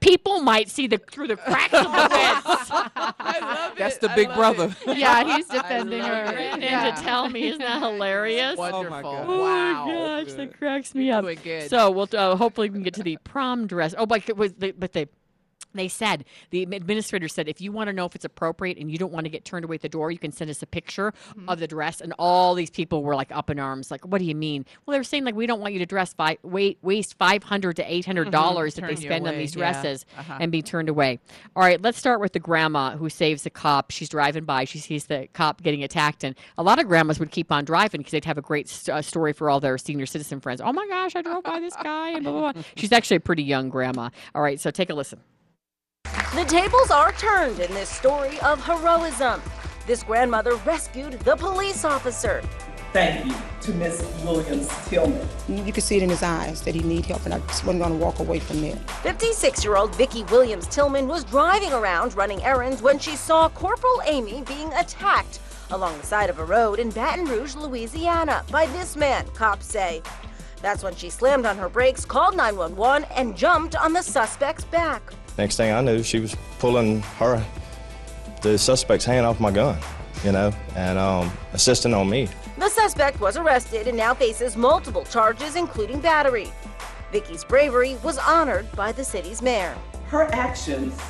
"People 0.00 0.40
might 0.40 0.68
see 0.68 0.86
the 0.86 0.98
through 0.98 1.28
the 1.28 1.36
cracks 1.36 1.74
of 1.74 1.84
the 1.84 2.08
fence." 2.10 2.44
I 2.96 3.38
love 3.40 3.72
it. 3.72 3.78
That's 3.78 3.98
the 3.98 4.10
big 4.14 4.32
brother. 4.34 4.74
yeah, 4.86 5.24
he's 5.36 5.46
defending 5.46 6.02
her. 6.02 6.10
ran 6.34 6.62
in 6.62 6.62
Yeah. 6.62 6.90
to 6.90 7.02
tell 7.02 7.28
me. 7.28 7.48
Isn't 7.48 7.60
that 7.60 7.80
hilarious? 7.82 8.56
Wonderful. 8.56 9.24
Oh 9.26 9.40
Wow. 9.42 9.86
my 9.86 9.92
gosh, 9.92 10.26
Good. 10.26 10.36
that 10.36 10.58
cracks 10.58 10.94
me 10.94 11.10
up. 11.10 11.24
Good. 11.42 11.68
So 11.70 11.90
we'll 11.90 12.08
uh, 12.12 12.36
hopefully 12.36 12.68
we 12.70 12.74
can 12.74 12.82
get 12.82 12.94
to 12.94 13.02
the 13.02 13.16
prom 13.24 13.66
dress. 13.66 13.94
Oh, 13.96 14.06
but 14.06 14.36
was 14.36 14.52
the, 14.54 14.72
but 14.72 14.92
they. 14.92 15.06
They 15.74 15.88
said 15.88 16.24
the 16.50 16.62
administrator 16.62 17.28
said 17.28 17.48
if 17.48 17.60
you 17.60 17.72
want 17.72 17.88
to 17.88 17.92
know 17.92 18.04
if 18.06 18.14
it's 18.14 18.24
appropriate 18.24 18.78
and 18.78 18.90
you 18.90 18.98
don't 18.98 19.12
want 19.12 19.24
to 19.24 19.30
get 19.30 19.44
turned 19.44 19.64
away 19.64 19.76
at 19.76 19.82
the 19.82 19.88
door, 19.88 20.10
you 20.10 20.18
can 20.18 20.32
send 20.32 20.50
us 20.50 20.62
a 20.62 20.66
picture 20.66 21.12
of 21.48 21.60
the 21.60 21.66
dress. 21.66 22.00
And 22.00 22.12
all 22.18 22.54
these 22.54 22.70
people 22.70 23.02
were 23.02 23.14
like 23.14 23.30
up 23.30 23.50
in 23.50 23.58
arms, 23.58 23.90
like, 23.90 24.04
"What 24.06 24.18
do 24.18 24.24
you 24.24 24.34
mean?" 24.34 24.66
Well, 24.86 24.92
they 24.92 24.98
were 24.98 25.04
saying 25.04 25.24
like 25.24 25.34
we 25.34 25.46
don't 25.46 25.60
want 25.60 25.72
you 25.72 25.78
to 25.80 25.86
dress 25.86 26.12
five, 26.14 26.38
wait, 26.42 26.78
waste 26.82 27.16
five 27.18 27.42
hundred 27.44 27.76
to 27.76 27.92
eight 27.92 28.04
hundred 28.06 28.30
dollars 28.30 28.74
that 28.74 28.86
they 28.86 28.96
spend 28.96 29.26
on 29.26 29.34
away, 29.34 29.42
these 29.42 29.54
yeah. 29.54 29.72
dresses 29.72 30.06
Uh-huh. 30.18 30.38
and 30.40 30.50
be 30.52 30.62
turned 30.62 30.88
away. 30.88 31.18
All 31.56 31.62
right, 31.62 31.80
let's 31.80 31.98
start 31.98 32.20
with 32.20 32.32
the 32.32 32.40
grandma 32.40 32.96
who 32.96 33.08
saves 33.08 33.42
the 33.42 33.50
cop. 33.50 33.90
She's 33.90 34.08
driving 34.08 34.44
by. 34.44 34.64
She 34.64 34.78
sees 34.78 35.06
the 35.06 35.28
cop 35.32 35.62
getting 35.62 35.82
attacked, 35.84 36.24
and 36.24 36.34
a 36.58 36.62
lot 36.62 36.78
of 36.78 36.86
grandmas 36.88 37.18
would 37.20 37.30
keep 37.30 37.52
on 37.52 37.64
driving 37.64 38.00
because 38.00 38.12
they'd 38.12 38.24
have 38.24 38.38
a 38.38 38.42
great 38.42 38.66
uh, 38.88 39.02
story 39.02 39.32
for 39.32 39.48
all 39.50 39.60
their 39.60 39.78
senior 39.78 40.06
citizen 40.06 40.40
friends. 40.40 40.60
Oh 40.60 40.72
my 40.72 40.86
gosh, 40.88 41.14
I 41.16 41.22
drove 41.22 41.44
by 41.44 41.60
this 41.60 41.74
guy, 41.82 42.10
and 42.10 42.24
blah 42.24 42.32
blah 42.32 42.52
blah. 42.52 42.62
She's 42.76 42.92
actually 42.92 43.18
a 43.18 43.20
pretty 43.20 43.42
young 43.42 43.68
grandma. 43.68 44.10
All 44.34 44.42
right, 44.42 44.58
so 44.58 44.70
take 44.70 44.90
a 44.90 44.94
listen. 44.94 45.20
The 46.32 46.44
tables 46.44 46.92
are 46.92 47.10
turned 47.10 47.58
in 47.58 47.74
this 47.74 47.88
story 47.88 48.38
of 48.38 48.62
heroism. 48.62 49.42
This 49.84 50.04
grandmother 50.04 50.54
rescued 50.64 51.14
the 51.20 51.34
police 51.34 51.84
officer. 51.84 52.40
Thank 52.92 53.26
you 53.26 53.34
to 53.62 53.72
Miss 53.74 54.00
Williams 54.22 54.68
Tillman. 54.86 55.28
You 55.48 55.72
could 55.72 55.82
see 55.82 55.96
it 55.96 56.04
in 56.04 56.08
his 56.08 56.22
eyes 56.22 56.62
that 56.62 56.76
he 56.76 56.82
need 56.82 57.06
help, 57.06 57.24
and 57.24 57.34
I 57.34 57.40
just 57.40 57.64
wasn't 57.64 57.82
going 57.82 57.98
to 57.98 58.04
walk 58.04 58.20
away 58.20 58.38
from 58.38 58.60
there. 58.60 58.76
56 59.02 59.64
year 59.64 59.74
old 59.74 59.92
Vicki 59.96 60.22
Williams 60.24 60.68
Tillman 60.68 61.08
was 61.08 61.24
driving 61.24 61.72
around 61.72 62.14
running 62.14 62.40
errands 62.44 62.80
when 62.80 63.00
she 63.00 63.16
saw 63.16 63.48
Corporal 63.48 64.00
Amy 64.06 64.44
being 64.46 64.72
attacked 64.74 65.40
along 65.72 65.98
the 65.98 66.06
side 66.06 66.30
of 66.30 66.38
a 66.38 66.44
road 66.44 66.78
in 66.78 66.90
Baton 66.90 67.24
Rouge, 67.24 67.56
Louisiana, 67.56 68.44
by 68.52 68.66
this 68.66 68.94
man, 68.94 69.26
cops 69.34 69.66
say. 69.66 70.00
That's 70.62 70.84
when 70.84 70.94
she 70.94 71.10
slammed 71.10 71.46
on 71.46 71.58
her 71.58 71.68
brakes, 71.68 72.04
called 72.04 72.36
911, 72.36 73.08
and 73.16 73.36
jumped 73.36 73.74
on 73.74 73.92
the 73.92 74.02
suspect's 74.02 74.64
back. 74.66 75.02
Next 75.38 75.56
thing 75.56 75.72
I 75.72 75.80
knew, 75.80 76.02
she 76.02 76.20
was 76.20 76.36
pulling 76.58 77.00
her, 77.18 77.44
the 78.42 78.58
suspect's 78.58 79.04
hand 79.04 79.26
off 79.26 79.40
my 79.40 79.50
gun, 79.50 79.78
you 80.24 80.32
know, 80.32 80.52
and 80.76 80.98
um, 80.98 81.32
assisting 81.52 81.94
on 81.94 82.08
me. 82.08 82.28
The 82.58 82.68
suspect 82.68 83.20
was 83.20 83.36
arrested 83.36 83.86
and 83.86 83.96
now 83.96 84.12
faces 84.12 84.56
multiple 84.56 85.04
charges, 85.04 85.56
including 85.56 86.00
battery. 86.00 86.52
Vicky's 87.10 87.44
bravery 87.44 87.96
was 88.02 88.18
honored 88.18 88.70
by 88.72 88.92
the 88.92 89.04
city's 89.04 89.42
mayor. 89.42 89.74
Her 90.08 90.24
actions 90.32 91.00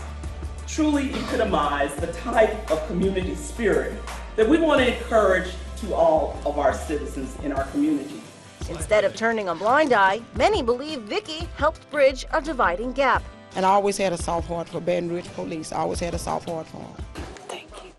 truly 0.66 1.10
epitomize 1.12 1.94
the 1.96 2.06
type 2.12 2.70
of 2.70 2.86
community 2.86 3.34
spirit 3.34 3.94
that 4.36 4.48
we 4.48 4.58
want 4.58 4.80
to 4.80 4.96
encourage 4.96 5.52
to 5.78 5.94
all 5.94 6.38
of 6.46 6.58
our 6.58 6.72
citizens 6.72 7.36
in 7.42 7.52
our 7.52 7.64
community. 7.66 8.20
Instead 8.68 9.04
of 9.04 9.16
turning 9.16 9.48
a 9.48 9.54
blind 9.54 9.92
eye, 9.92 10.20
many 10.36 10.62
believe 10.62 11.00
Vicky 11.02 11.48
helped 11.56 11.90
bridge 11.90 12.24
a 12.32 12.40
dividing 12.40 12.92
gap. 12.92 13.24
And 13.56 13.66
I 13.66 13.70
always 13.70 13.96
had 13.96 14.12
a 14.12 14.16
soft 14.18 14.48
heart 14.48 14.68
for 14.68 14.80
Baton 14.80 15.08
Rouge 15.10 15.26
police. 15.34 15.72
I 15.72 15.78
always 15.78 16.00
had 16.00 16.14
a 16.14 16.18
soft 16.18 16.48
heart 16.48 16.66
for 16.68 16.76
them. 16.78 16.94
Thank 17.48 17.68
you. 17.84 17.90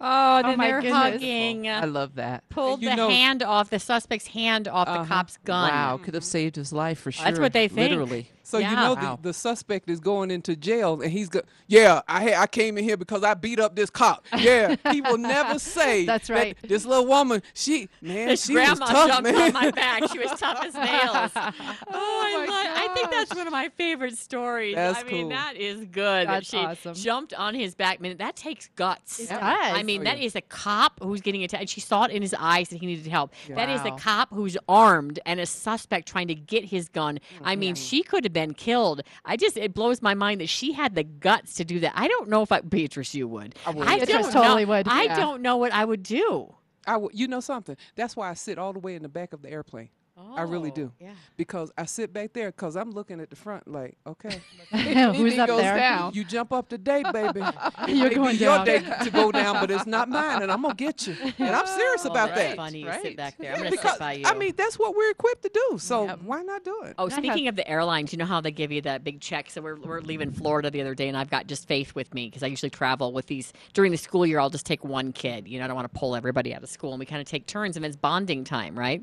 Oh, 0.00 0.42
then 0.42 0.56
my 0.58 0.66
they're 0.68 0.80
goodness. 0.82 0.96
hugging. 1.02 1.68
I 1.68 1.84
love 1.84 2.14
that. 2.16 2.48
Pulled 2.50 2.82
You 2.82 2.90
the 2.90 2.96
know- 2.96 3.08
hand 3.08 3.42
off 3.42 3.70
the 3.70 3.78
suspect's 3.80 4.28
hand 4.28 4.68
off 4.68 4.86
the 4.86 4.92
Uh-huh. 4.92 5.04
cop's 5.06 5.38
gun. 5.44 5.70
Wow, 5.70 5.98
could 6.02 6.14
have 6.14 6.24
saved 6.24 6.56
his 6.56 6.72
life 6.72 6.98
for 7.00 7.10
sure. 7.10 7.24
That's 7.24 7.38
what 7.40 7.52
they 7.52 7.68
think. 7.68 7.90
Literally. 7.90 8.28
So 8.44 8.58
you 8.58 8.64
Yeah. 8.64 8.74
know 8.76 8.94
Wow. 8.94 9.16
the, 9.20 9.28
the 9.30 9.34
suspect 9.34 9.90
is 9.90 9.98
going 10.00 10.30
into 10.30 10.54
jail, 10.54 11.00
and 11.00 11.10
he's 11.10 11.28
go, 11.28 11.40
yeah, 11.66 12.02
I 12.06 12.22
ha- 12.30 12.42
I 12.42 12.46
came 12.46 12.78
in 12.78 12.84
here 12.84 12.96
because 12.96 13.24
I 13.24 13.34
beat 13.34 13.58
up 13.58 13.74
this 13.74 13.90
cop. 13.90 14.24
Yeah, 14.38 14.76
he 14.92 15.00
will 15.00 15.18
never 15.18 15.58
say 15.58 16.04
That's 16.04 16.28
that 16.28 16.34
right. 16.34 16.58
this 16.62 16.84
little 16.84 17.06
woman, 17.06 17.42
she 17.54 17.88
man, 18.02 18.28
This 18.28 18.44
she 18.46 18.54
was 18.54 18.64
grandma 18.78 18.86
tough, 18.86 19.08
jumped 19.08 19.22
man. 19.32 19.42
on 19.42 19.52
my 19.54 19.70
back. 19.72 20.10
She 20.12 20.18
was 20.18 20.38
tough 20.38 20.62
as 20.64 20.74
nails. 20.74 21.30
Oh, 21.86 21.92
oh, 21.96 22.22
I, 22.26 22.46
love, 22.46 22.90
I 22.90 22.94
think 22.94 23.10
that's 23.10 23.34
one 23.34 23.46
of 23.46 23.52
my 23.52 23.68
favorite 23.70 24.16
stories. 24.18 24.74
That's 24.74 25.00
I 25.00 25.04
mean, 25.04 25.22
cool. 25.22 25.28
that 25.30 25.56
is 25.56 25.80
good. 25.86 26.26
that 26.28 26.32
That's 26.32 26.48
she 26.48 26.56
awesome. 26.58 26.94
jumped 26.94 27.32
on 27.34 27.54
his 27.54 27.74
back. 27.74 28.00
Man, 28.00 28.16
that 28.18 28.36
takes 28.36 28.68
guts. 28.76 29.20
It 29.20 29.28
does. 29.30 29.40
I 29.42 29.82
mean, 29.82 30.02
Oh, 30.02 30.04
that 30.04 30.18
yeah. 30.18 30.26
is 30.26 30.36
a 30.36 30.40
cop 30.42 30.98
who's 31.02 31.20
getting 31.20 31.42
attacked. 31.44 31.60
And 31.62 31.70
she 31.70 31.80
saw 31.80 32.04
it 32.04 32.10
in 32.10 32.20
his 32.22 32.34
eyes 32.38 32.68
that 32.70 32.80
he 32.80 32.86
needed 32.86 33.06
help. 33.06 33.32
That 33.48 33.68
is 33.70 33.80
a 33.84 33.92
cop 33.92 34.28
who's 34.32 34.56
armed 34.68 35.18
and 35.24 35.40
a 35.40 35.46
suspect 35.46 36.08
trying 36.08 36.28
to 36.28 36.34
get 36.34 36.64
his 36.64 36.88
gun. 36.88 37.18
I 37.42 37.56
mean, 37.56 37.74
she 37.74 38.02
could 38.02 38.24
have 38.24 38.32
been 38.34 38.52
killed. 38.52 39.00
I 39.24 39.38
just, 39.38 39.56
it 39.56 39.72
blows 39.72 40.02
my 40.02 40.12
mind 40.12 40.42
that 40.42 40.50
she 40.50 40.72
had 40.72 40.94
the 40.94 41.04
guts 41.04 41.54
to 41.54 41.64
do 41.64 41.80
that. 41.80 41.94
I 41.96 42.06
don't 42.06 42.28
know 42.28 42.42
if 42.42 42.52
I, 42.52 42.60
Beatrice, 42.60 43.14
you 43.14 43.26
would. 43.28 43.54
I, 43.64 43.70
would. 43.70 43.86
Beatrice 43.86 44.08
don't 44.08 44.32
totally 44.32 44.66
know. 44.66 44.72
would, 44.72 44.88
I 44.88 45.04
yeah. 45.04 45.16
don't 45.16 45.40
know 45.40 45.56
what 45.56 45.72
I 45.72 45.86
would 45.86 46.02
do. 46.02 46.54
I 46.86 46.92
w- 46.92 47.10
you 47.14 47.26
know 47.28 47.40
something? 47.40 47.78
That's 47.96 48.14
why 48.14 48.28
I 48.28 48.34
sit 48.34 48.58
all 48.58 48.74
the 48.74 48.78
way 48.78 48.94
in 48.94 49.02
the 49.02 49.08
back 49.08 49.32
of 49.32 49.40
the 49.40 49.50
airplane. 49.50 49.88
I 50.16 50.42
really 50.42 50.70
oh, 50.70 50.74
do. 50.74 50.92
Oh, 50.92 51.04
yeah. 51.04 51.14
Because 51.36 51.72
I 51.76 51.86
sit 51.86 52.12
back 52.12 52.32
there 52.32 52.50
because 52.52 52.76
I'm 52.76 52.92
looking 52.92 53.20
at 53.20 53.30
the 53.30 53.36
front 53.36 53.66
like, 53.66 53.96
okay. 54.06 54.40
Who's 54.70 55.36
up 55.38 55.48
goes 55.48 55.60
there? 55.60 55.76
down. 55.76 56.12
You 56.14 56.22
jump 56.24 56.52
up 56.52 56.68
today, 56.68 57.02
baby. 57.12 57.40
You're 57.88 58.06
It 58.06 58.10
may 58.10 58.14
going 58.14 58.36
be 58.36 58.44
your 58.44 58.56
down. 58.56 58.64
day 58.66 58.78
to 59.04 59.10
go 59.10 59.32
down, 59.32 59.54
but 59.60 59.70
it's 59.72 59.86
not 59.86 60.08
mine, 60.08 60.42
and 60.42 60.52
I'm 60.52 60.62
gonna 60.62 60.74
get 60.74 61.06
you. 61.08 61.16
And 61.38 61.50
I'm 61.54 61.66
serious 61.66 62.06
Oh, 62.06 62.10
about 62.10 62.28
that's 62.34 62.40
that. 62.50 62.56
funny. 62.56 62.80
You 62.80 62.88
right. 62.88 63.02
sit 63.02 63.16
back 63.16 63.36
there. 63.38 63.52
I'm 63.54 63.58
going 63.58 63.70
to 63.72 63.76
Because 63.76 63.92
sit 63.92 64.00
by 64.00 64.12
you. 64.14 64.24
I 64.26 64.34
mean, 64.34 64.52
that's 64.56 64.78
what 64.78 64.94
we're 64.96 65.10
equipped 65.10 65.42
to 65.42 65.50
do. 65.52 65.78
So 65.78 66.04
Yep. 66.06 66.20
why 66.22 66.42
not 66.42 66.62
do 66.64 66.82
it? 66.84 66.94
Oh, 66.98 67.06
I 67.06 67.10
have- 67.10 67.18
speaking 67.18 67.48
of 67.48 67.56
the 67.56 67.66
airlines, 67.68 68.12
you 68.12 68.18
know 68.18 68.24
how 68.24 68.40
they 68.40 68.50
give 68.52 68.70
you 68.70 68.80
that 68.82 69.02
big 69.04 69.20
check? 69.20 69.50
So 69.50 69.62
we're, 69.62 69.76
we're 69.76 70.00
leaving 70.00 70.30
Florida 70.30 70.70
the 70.70 70.80
other 70.80 70.94
day, 70.94 71.08
and 71.08 71.16
I've 71.16 71.30
got 71.30 71.46
just 71.48 71.66
Faith 71.66 71.94
with 71.94 72.12
me 72.14 72.26
because 72.28 72.42
I 72.42 72.46
usually 72.46 72.70
travel 72.70 73.12
with 73.12 73.26
these 73.26 73.52
during 73.72 73.90
the 73.90 73.98
school 73.98 74.24
year. 74.26 74.38
I'll 74.38 74.50
just 74.50 74.66
take 74.66 74.84
one 74.84 75.12
kid. 75.12 75.48
You 75.48 75.58
know, 75.58 75.64
I 75.64 75.68
don't 75.68 75.76
want 75.76 75.92
to 75.92 75.98
pull 75.98 76.14
everybody 76.14 76.54
out 76.54 76.62
of 76.62 76.68
school, 76.68 76.92
and 76.92 77.00
we 77.00 77.06
kind 77.06 77.20
of 77.20 77.26
take 77.26 77.46
turns, 77.46 77.76
and 77.76 77.84
it's 77.84 77.96
bonding 77.96 78.44
time, 78.44 78.78
right? 78.78 79.02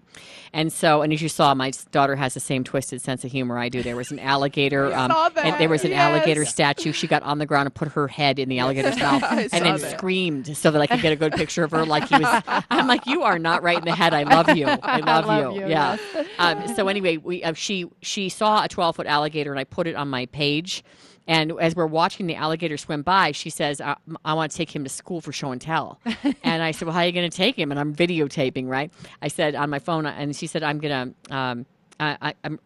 And 0.53 0.72
so 0.72 1.00
And 1.01 1.13
as 1.13 1.22
you 1.22 1.29
saw, 1.29 1.53
my 1.53 1.72
daughter 1.91 2.15
has 2.15 2.34
the 2.34 2.39
same 2.39 2.63
twisted 2.63 3.01
sense 3.01 3.24
of 3.24 3.31
humor 3.31 3.58
I 3.58 3.70
do. 3.70 3.84
There 3.84 3.96
was 3.96 4.12
an 4.12 4.20
alligator, 4.20 4.93
um, 4.93 5.12
and 5.38 5.60
there 5.60 5.70
was 5.70 5.84
an 5.84 5.91
that, 5.91 6.12
alligator 6.12 6.46
statue. 6.46 6.91
She 6.91 7.08
got 7.08 7.24
on 7.24 7.38
the 7.38 7.46
ground 7.46 7.67
and 7.67 7.75
put 7.75 7.89
her 7.89 8.08
head 8.08 8.39
in 8.39 8.50
the 8.50 8.60
alligator's 8.60 8.98
mouth, 9.00 9.24
and 9.24 9.50
then 9.51 9.77
that. 9.77 9.98
screamed 9.98 10.55
so 10.55 10.72
that 10.72 10.81
I 10.81 10.88
could 10.88 11.01
get 11.01 11.13
a 11.13 11.15
good 11.15 11.34
picture 11.34 11.63
of 11.63 11.72
her. 11.72 11.86
Like 11.86 12.08
he 12.08 12.15
was, 12.15 12.43
I'm 12.70 12.88
like, 12.88 13.05
you 13.05 13.24
are 13.24 13.39
not 13.39 13.63
right 13.63 13.77
in 13.77 13.86
the 13.86 13.96
head. 13.96 14.13
I 14.13 14.24
love 14.24 14.55
you. 14.55 14.67
I 14.67 15.00
love, 15.00 15.25
love 15.25 15.55
you. 15.55 15.62
you, 15.62 15.67
Yeah. 15.67 15.98
Um, 16.39 16.67
so 16.75 16.88
anyway, 16.88 17.17
we 17.17 17.43
uh, 17.43 17.53
she 17.53 17.86
she 18.01 18.29
saw 18.29 18.63
a 18.63 18.67
12 18.67 18.96
foot 18.96 19.08
alligator, 19.08 19.51
and 19.51 19.60
I 19.60 19.63
put 19.63 19.88
it 19.88 19.96
on 19.96 20.10
my 20.10 20.25
page. 20.27 20.84
And 21.27 21.53
as 21.59 21.75
we're 21.75 21.85
watching 21.85 22.27
the 22.27 22.35
alligator 22.35 22.77
swim 22.77 23.03
by, 23.03 23.31
she 23.31 23.49
says, 23.49 23.79
I, 23.79 23.95
I 24.25 24.33
want 24.33 24.51
to 24.51 24.57
take 24.57 24.75
him 24.75 24.83
to 24.83 24.89
school 24.89 25.21
for 25.21 25.31
show 25.31 25.51
and 25.51 25.61
tell. 25.61 25.99
and 26.43 26.63
I 26.63 26.71
said, 26.71 26.87
Well, 26.87 26.93
how 26.93 27.01
are 27.01 27.05
you 27.05 27.11
going 27.11 27.29
to 27.29 27.35
take 27.35 27.57
him? 27.57 27.71
And 27.71 27.79
I'm 27.79 27.95
videotaping, 27.95 28.67
right? 28.67 28.91
I 29.21 29.27
said 29.27 29.55
on 29.55 29.69
my 29.69 29.79
phone, 29.79 30.05
and 30.05 30.35
she 30.35 30.47
said, 30.47 30.63
I'm 30.63 30.79
going 30.79 31.13
to, 31.29 31.35
um, 31.35 31.65
I, 31.99 32.17
I, 32.21 32.33
I'm, 32.43 32.59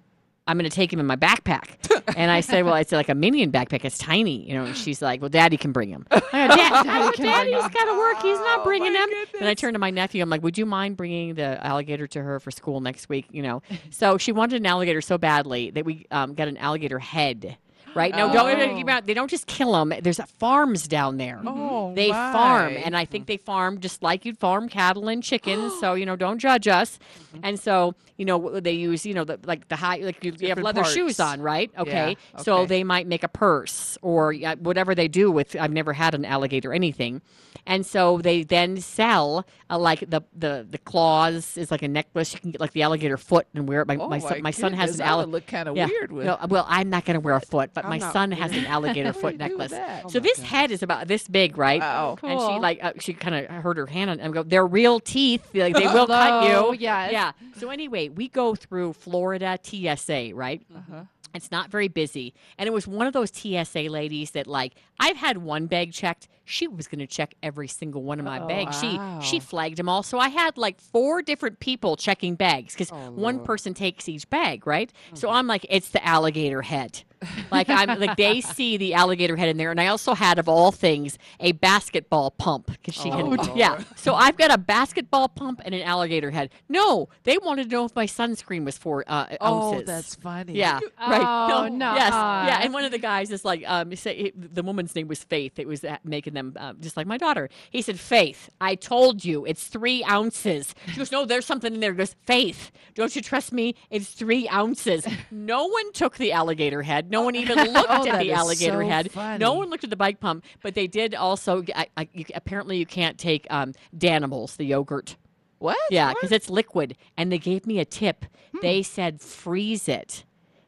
I'm 0.48 0.58
going 0.58 0.70
to 0.70 0.76
take 0.76 0.94
him 0.94 1.00
in 1.00 1.08
my 1.08 1.16
backpack. 1.16 1.78
and 2.16 2.30
I 2.30 2.42
said, 2.42 2.66
Well, 2.66 2.76
it's 2.76 2.92
like 2.92 3.10
a 3.10 3.16
minion 3.16 3.52
backpack. 3.52 3.84
It's 3.84 3.98
tiny, 3.98 4.48
you 4.48 4.54
know. 4.54 4.66
And 4.66 4.78
she's 4.78 5.02
like, 5.02 5.22
Well, 5.22 5.30
Daddy 5.30 5.58
can 5.58 5.72
bring 5.72 5.90
him. 5.90 6.06
I 6.12 6.48
go, 6.48 6.56
Dad, 6.56 7.18
go, 7.18 7.24
Daddy's 7.24 7.74
got 7.74 7.86
to 7.86 7.98
work. 7.98 8.22
He's 8.22 8.38
not 8.38 8.64
bringing 8.64 8.94
him. 8.94 9.10
And 9.40 9.50
I 9.50 9.56
turned 9.56 9.74
to 9.74 9.80
my 9.80 9.90
nephew. 9.90 10.22
I'm 10.22 10.30
like, 10.30 10.44
Would 10.44 10.58
you 10.58 10.66
mind 10.66 10.98
bringing 10.98 11.34
the 11.34 11.66
alligator 11.66 12.06
to 12.08 12.22
her 12.22 12.40
for 12.40 12.52
school 12.52 12.80
next 12.80 13.10
week? 13.10 13.26
You 13.32 13.42
know. 13.42 13.64
So 13.90 14.18
she 14.18 14.32
wanted 14.32 14.58
an 14.58 14.66
alligator 14.66 15.02
so 15.02 15.18
badly 15.18 15.72
that 15.72 15.84
we 15.84 16.06
um, 16.12 16.36
got 16.36 16.48
an 16.48 16.58
alligator 16.58 17.00
head. 17.00 17.58
Right? 17.96 18.14
No, 18.14 18.32
don't. 18.32 19.06
They 19.06 19.14
don't 19.14 19.30
just 19.30 19.48
kill 19.48 19.72
them. 19.72 19.94
There's 20.02 20.20
farms 20.38 20.88
down 20.88 21.18
there. 21.18 21.42
Oh, 21.46 21.94
They 21.96 22.10
farm, 22.12 22.74
and 22.76 22.96
I 22.96 23.06
think 23.06 23.26
they 23.28 23.38
farm 23.38 23.80
just 23.80 24.04
like 24.04 24.26
you'd 24.26 24.38
farm 24.38 24.68
cattle 24.70 25.08
and 25.08 25.24
chickens. 25.24 25.74
so 25.80 25.94
you 25.94 26.06
know, 26.06 26.16
don't 26.16 26.40
judge 26.40 26.68
us. 26.68 27.00
And 27.42 27.60
so 27.60 27.96
you 28.18 28.26
know, 28.26 28.60
they 28.60 28.72
use 28.72 29.06
you 29.06 29.14
know 29.14 29.24
the 29.24 29.40
like 29.46 29.68
the 29.70 29.76
high 29.78 29.98
like 29.98 30.24
you, 30.24 30.34
you 30.40 30.50
have 30.50 30.60
leather 30.60 30.84
shoes 30.84 31.20
on, 31.20 31.42
right? 31.42 31.72
Okay. 31.78 32.18
Yeah, 32.36 32.42
So 32.42 32.66
they 32.66 32.84
might 32.84 33.08
make 33.08 33.24
a 33.24 33.28
purse 33.30 33.98
or 34.02 34.34
uh, 34.34 34.56
whatever 34.58 34.94
they 34.96 35.08
do 35.08 35.32
with. 35.32 35.56
I've 35.56 35.72
never 35.74 35.94
had 35.94 36.14
an 36.16 36.24
alligator 36.26 36.74
anything, 36.74 37.22
and 37.66 37.86
so 37.86 38.20
they 38.20 38.44
then 38.44 38.78
sell 38.78 39.46
uh, 39.70 39.78
like 39.80 40.00
the 40.10 40.22
the 40.38 40.66
the 40.70 40.78
claws 40.78 41.58
is 41.58 41.72
like 41.72 41.82
a 41.82 41.88
necklace. 41.88 42.34
You 42.34 42.40
can 42.40 42.52
get 42.52 42.62
like 42.62 42.72
the 42.72 42.84
alligator 42.84 43.18
foot 43.18 43.48
and 43.54 43.68
wear 43.68 43.82
it. 43.82 43.88
My 43.88 43.96
Oh, 43.98 44.08
my, 44.10 44.20
son, 44.20 44.42
my 44.42 44.52
son 44.52 44.74
has 44.74 44.96
an 44.96 45.02
alligator. 45.06 45.32
look 45.32 45.48
kind 45.48 45.68
of 45.70 45.76
Yeah. 45.76 45.88
weird 45.88 46.12
with. 46.12 46.26
No, 46.26 46.38
well, 46.50 46.66
I'm 46.70 46.90
not 46.90 47.06
going 47.06 47.16
to 47.16 47.20
wear 47.22 47.36
a 47.36 47.42
foot, 47.42 47.72
but 47.74 47.85
I'm 47.86 47.90
my 47.90 47.98
not 47.98 48.14
son 48.14 48.32
has 48.32 48.52
an 48.52 48.66
alligator 48.76 49.14
foot 49.22 49.38
necklace. 49.38 49.72
that? 49.72 50.12
So 50.12 50.20
this 50.20 50.40
head 50.42 50.72
is 50.72 50.84
about 50.84 51.08
this 51.08 51.28
big, 51.28 51.58
right? 51.58 51.80
Wow. 51.82 52.18
And 52.24 52.40
she 52.40 52.60
like 52.60 52.84
uh, 52.84 52.94
she 53.00 53.14
kind 53.14 53.36
of 53.36 53.46
hurt 53.64 53.78
her 53.78 53.86
hand 53.86 54.10
on 54.10 54.20
and 54.20 54.34
go. 54.34 54.44
They're 54.44 54.68
real 54.68 55.00
teeth. 55.00 55.44
Like 55.54 55.74
they 55.76 55.88
will 55.94 56.08
cut 56.08 56.44
Hello, 56.48 56.72
you. 56.72 56.80
yes. 56.80 57.12
Yeah. 57.12 57.32
So 57.58 57.70
anyway, 57.70 58.10
we 58.10 58.28
go 58.28 58.56
through 58.56 58.94
Florida 58.94 59.58
TSA, 59.64 60.32
right? 60.34 60.62
Uh-huh. 60.76 61.04
It's 61.34 61.52
not 61.52 61.70
very 61.70 61.90
busy. 61.90 62.34
And 62.58 62.66
it 62.68 62.72
was 62.72 62.88
one 62.88 63.08
of 63.08 63.14
those 63.14 63.30
TSA 63.30 63.82
ladies 63.90 64.32
that 64.32 64.48
like 64.48 64.74
I've 65.00 65.18
had 65.18 65.40
one 65.40 65.66
bag 65.68 65.92
checked. 65.92 66.28
She 66.46 66.68
was 66.68 66.88
going 66.88 67.00
to 67.00 67.08
check 67.08 67.34
every 67.44 67.68
single 67.68 68.04
one 68.04 68.20
of 68.20 68.26
my 68.26 68.40
bags. 68.40 68.80
She 68.80 69.00
she 69.22 69.40
flagged 69.40 69.78
them 69.78 69.90
all. 69.90 70.04
So 70.04 70.20
I 70.20 70.30
had 70.30 70.58
like 70.58 70.80
four 70.80 71.22
different 71.22 71.60
people 71.60 71.96
checking 71.98 72.36
bags 72.36 72.76
cuz 72.76 72.90
one 72.92 73.40
person 73.44 73.74
takes 73.74 74.08
each 74.08 74.30
bag, 74.30 74.66
right? 74.68 74.92
So 75.14 75.30
I'm 75.30 75.48
like 75.48 75.66
it's 75.70 75.90
the 75.90 76.06
alligator 76.06 76.62
head. 76.62 77.04
like 77.52 77.70
I'm 77.70 78.00
like 78.00 78.18
they 78.18 78.42
see 78.42 78.78
the 78.78 78.94
alligator 78.94 79.36
head 79.36 79.50
in 79.50 79.58
there 79.58 79.72
and 79.72 79.82
I 79.82 79.88
also 79.88 80.14
had 80.14 80.38
of 80.38 80.48
all 80.48 80.72
things 80.72 81.18
a 81.40 81.54
basketball 81.54 82.30
pump 82.32 82.72
cuz 82.84 82.94
she 82.94 83.10
Oh, 83.10 83.32
had 83.32 83.56
yeah. 83.56 83.84
So 83.96 84.14
I've 84.14 84.38
got 84.38 84.52
a 84.54 84.58
basketball 84.58 85.30
pump 85.30 85.62
and 85.66 85.74
an 85.74 85.82
alligator 85.82 86.32
head. 86.32 86.52
No, 86.70 87.10
they 87.24 87.38
wanted 87.40 87.70
to 87.70 87.76
know 87.76 87.86
if 87.86 87.96
my 87.96 88.06
sunscreen 88.06 88.66
was 88.66 88.78
4 88.78 89.04
uh, 89.08 89.38
Oh, 89.42 89.74
ounces. 89.74 89.88
that's 89.88 90.16
funny. 90.16 90.54
Yeah, 90.54 90.80
right. 91.00 91.26
Oh, 91.52 91.68
no. 91.68 91.96
Yes, 91.96 92.14
yeah. 92.14 92.60
And 92.62 92.74
one 92.74 92.86
of 92.86 92.92
the 92.92 93.00
guys 93.00 93.32
is 93.32 93.44
like, 93.44 93.64
um, 93.66 93.96
say, 93.96 94.32
the 94.36 94.62
woman's 94.64 94.94
name 94.96 95.08
was 95.08 95.24
Faith. 95.24 95.58
It 95.58 95.68
was 95.68 95.84
uh, 95.84 95.98
making 96.04 96.34
them 96.36 96.54
uh, 96.58 96.74
just 96.80 96.96
like 96.96 97.08
my 97.08 97.18
daughter. 97.18 97.50
He 97.72 97.82
said, 97.82 98.00
Faith, 98.00 98.50
I 98.62 98.76
told 98.76 99.26
you 99.26 99.46
it's 99.46 99.66
three 99.68 100.04
ounces. 100.04 100.76
She 100.88 100.98
goes, 100.98 101.12
No, 101.12 101.26
there's 101.26 101.46
something 101.46 101.74
in 101.74 101.80
there. 101.80 101.92
He 101.92 101.98
goes, 101.98 102.16
Faith, 102.26 102.72
don't 102.94 103.16
you 103.16 103.22
trust 103.22 103.52
me? 103.52 103.76
It's 103.90 104.10
three 104.12 104.48
ounces. 104.50 105.08
No 105.32 105.66
one 105.68 105.92
took 105.94 106.18
the 106.18 106.32
alligator 106.32 106.82
head. 106.84 107.10
No 107.10 107.22
one 107.24 107.36
even 107.36 107.58
looked 107.74 107.90
Oh, 107.90 108.08
at 108.08 108.20
the 108.20 108.32
alligator 108.32 108.82
so 108.84 108.88
head. 108.88 109.12
funny. 109.12 109.40
No 109.40 109.54
one 109.54 109.70
looked 109.70 109.84
at 109.84 109.90
the 109.90 109.96
bike 109.96 110.20
pump, 110.20 110.46
but 110.62 110.76
they 110.76 110.88
did 110.88 111.16
also. 111.16 111.64
I, 111.76 111.88
I, 111.98 112.08
you, 112.14 112.26
apparently, 112.36 112.78
you 112.78 112.86
can't 112.86 113.18
take 113.18 113.48
um, 113.50 113.74
Danimals, 113.98 114.58
the 114.58 114.66
yogurt. 114.66 115.16
What? 115.60 115.78
Yeah, 115.90 116.14
because 116.14 116.32
it's 116.32 116.50
liquid. 116.50 116.96
And 117.18 117.32
they 117.32 117.38
gave 117.38 117.66
me 117.66 117.80
a 117.80 117.86
tip. 117.86 118.26
They 118.62 118.84
said 118.84 119.22
freeze 119.22 119.88
it. 119.88 120.26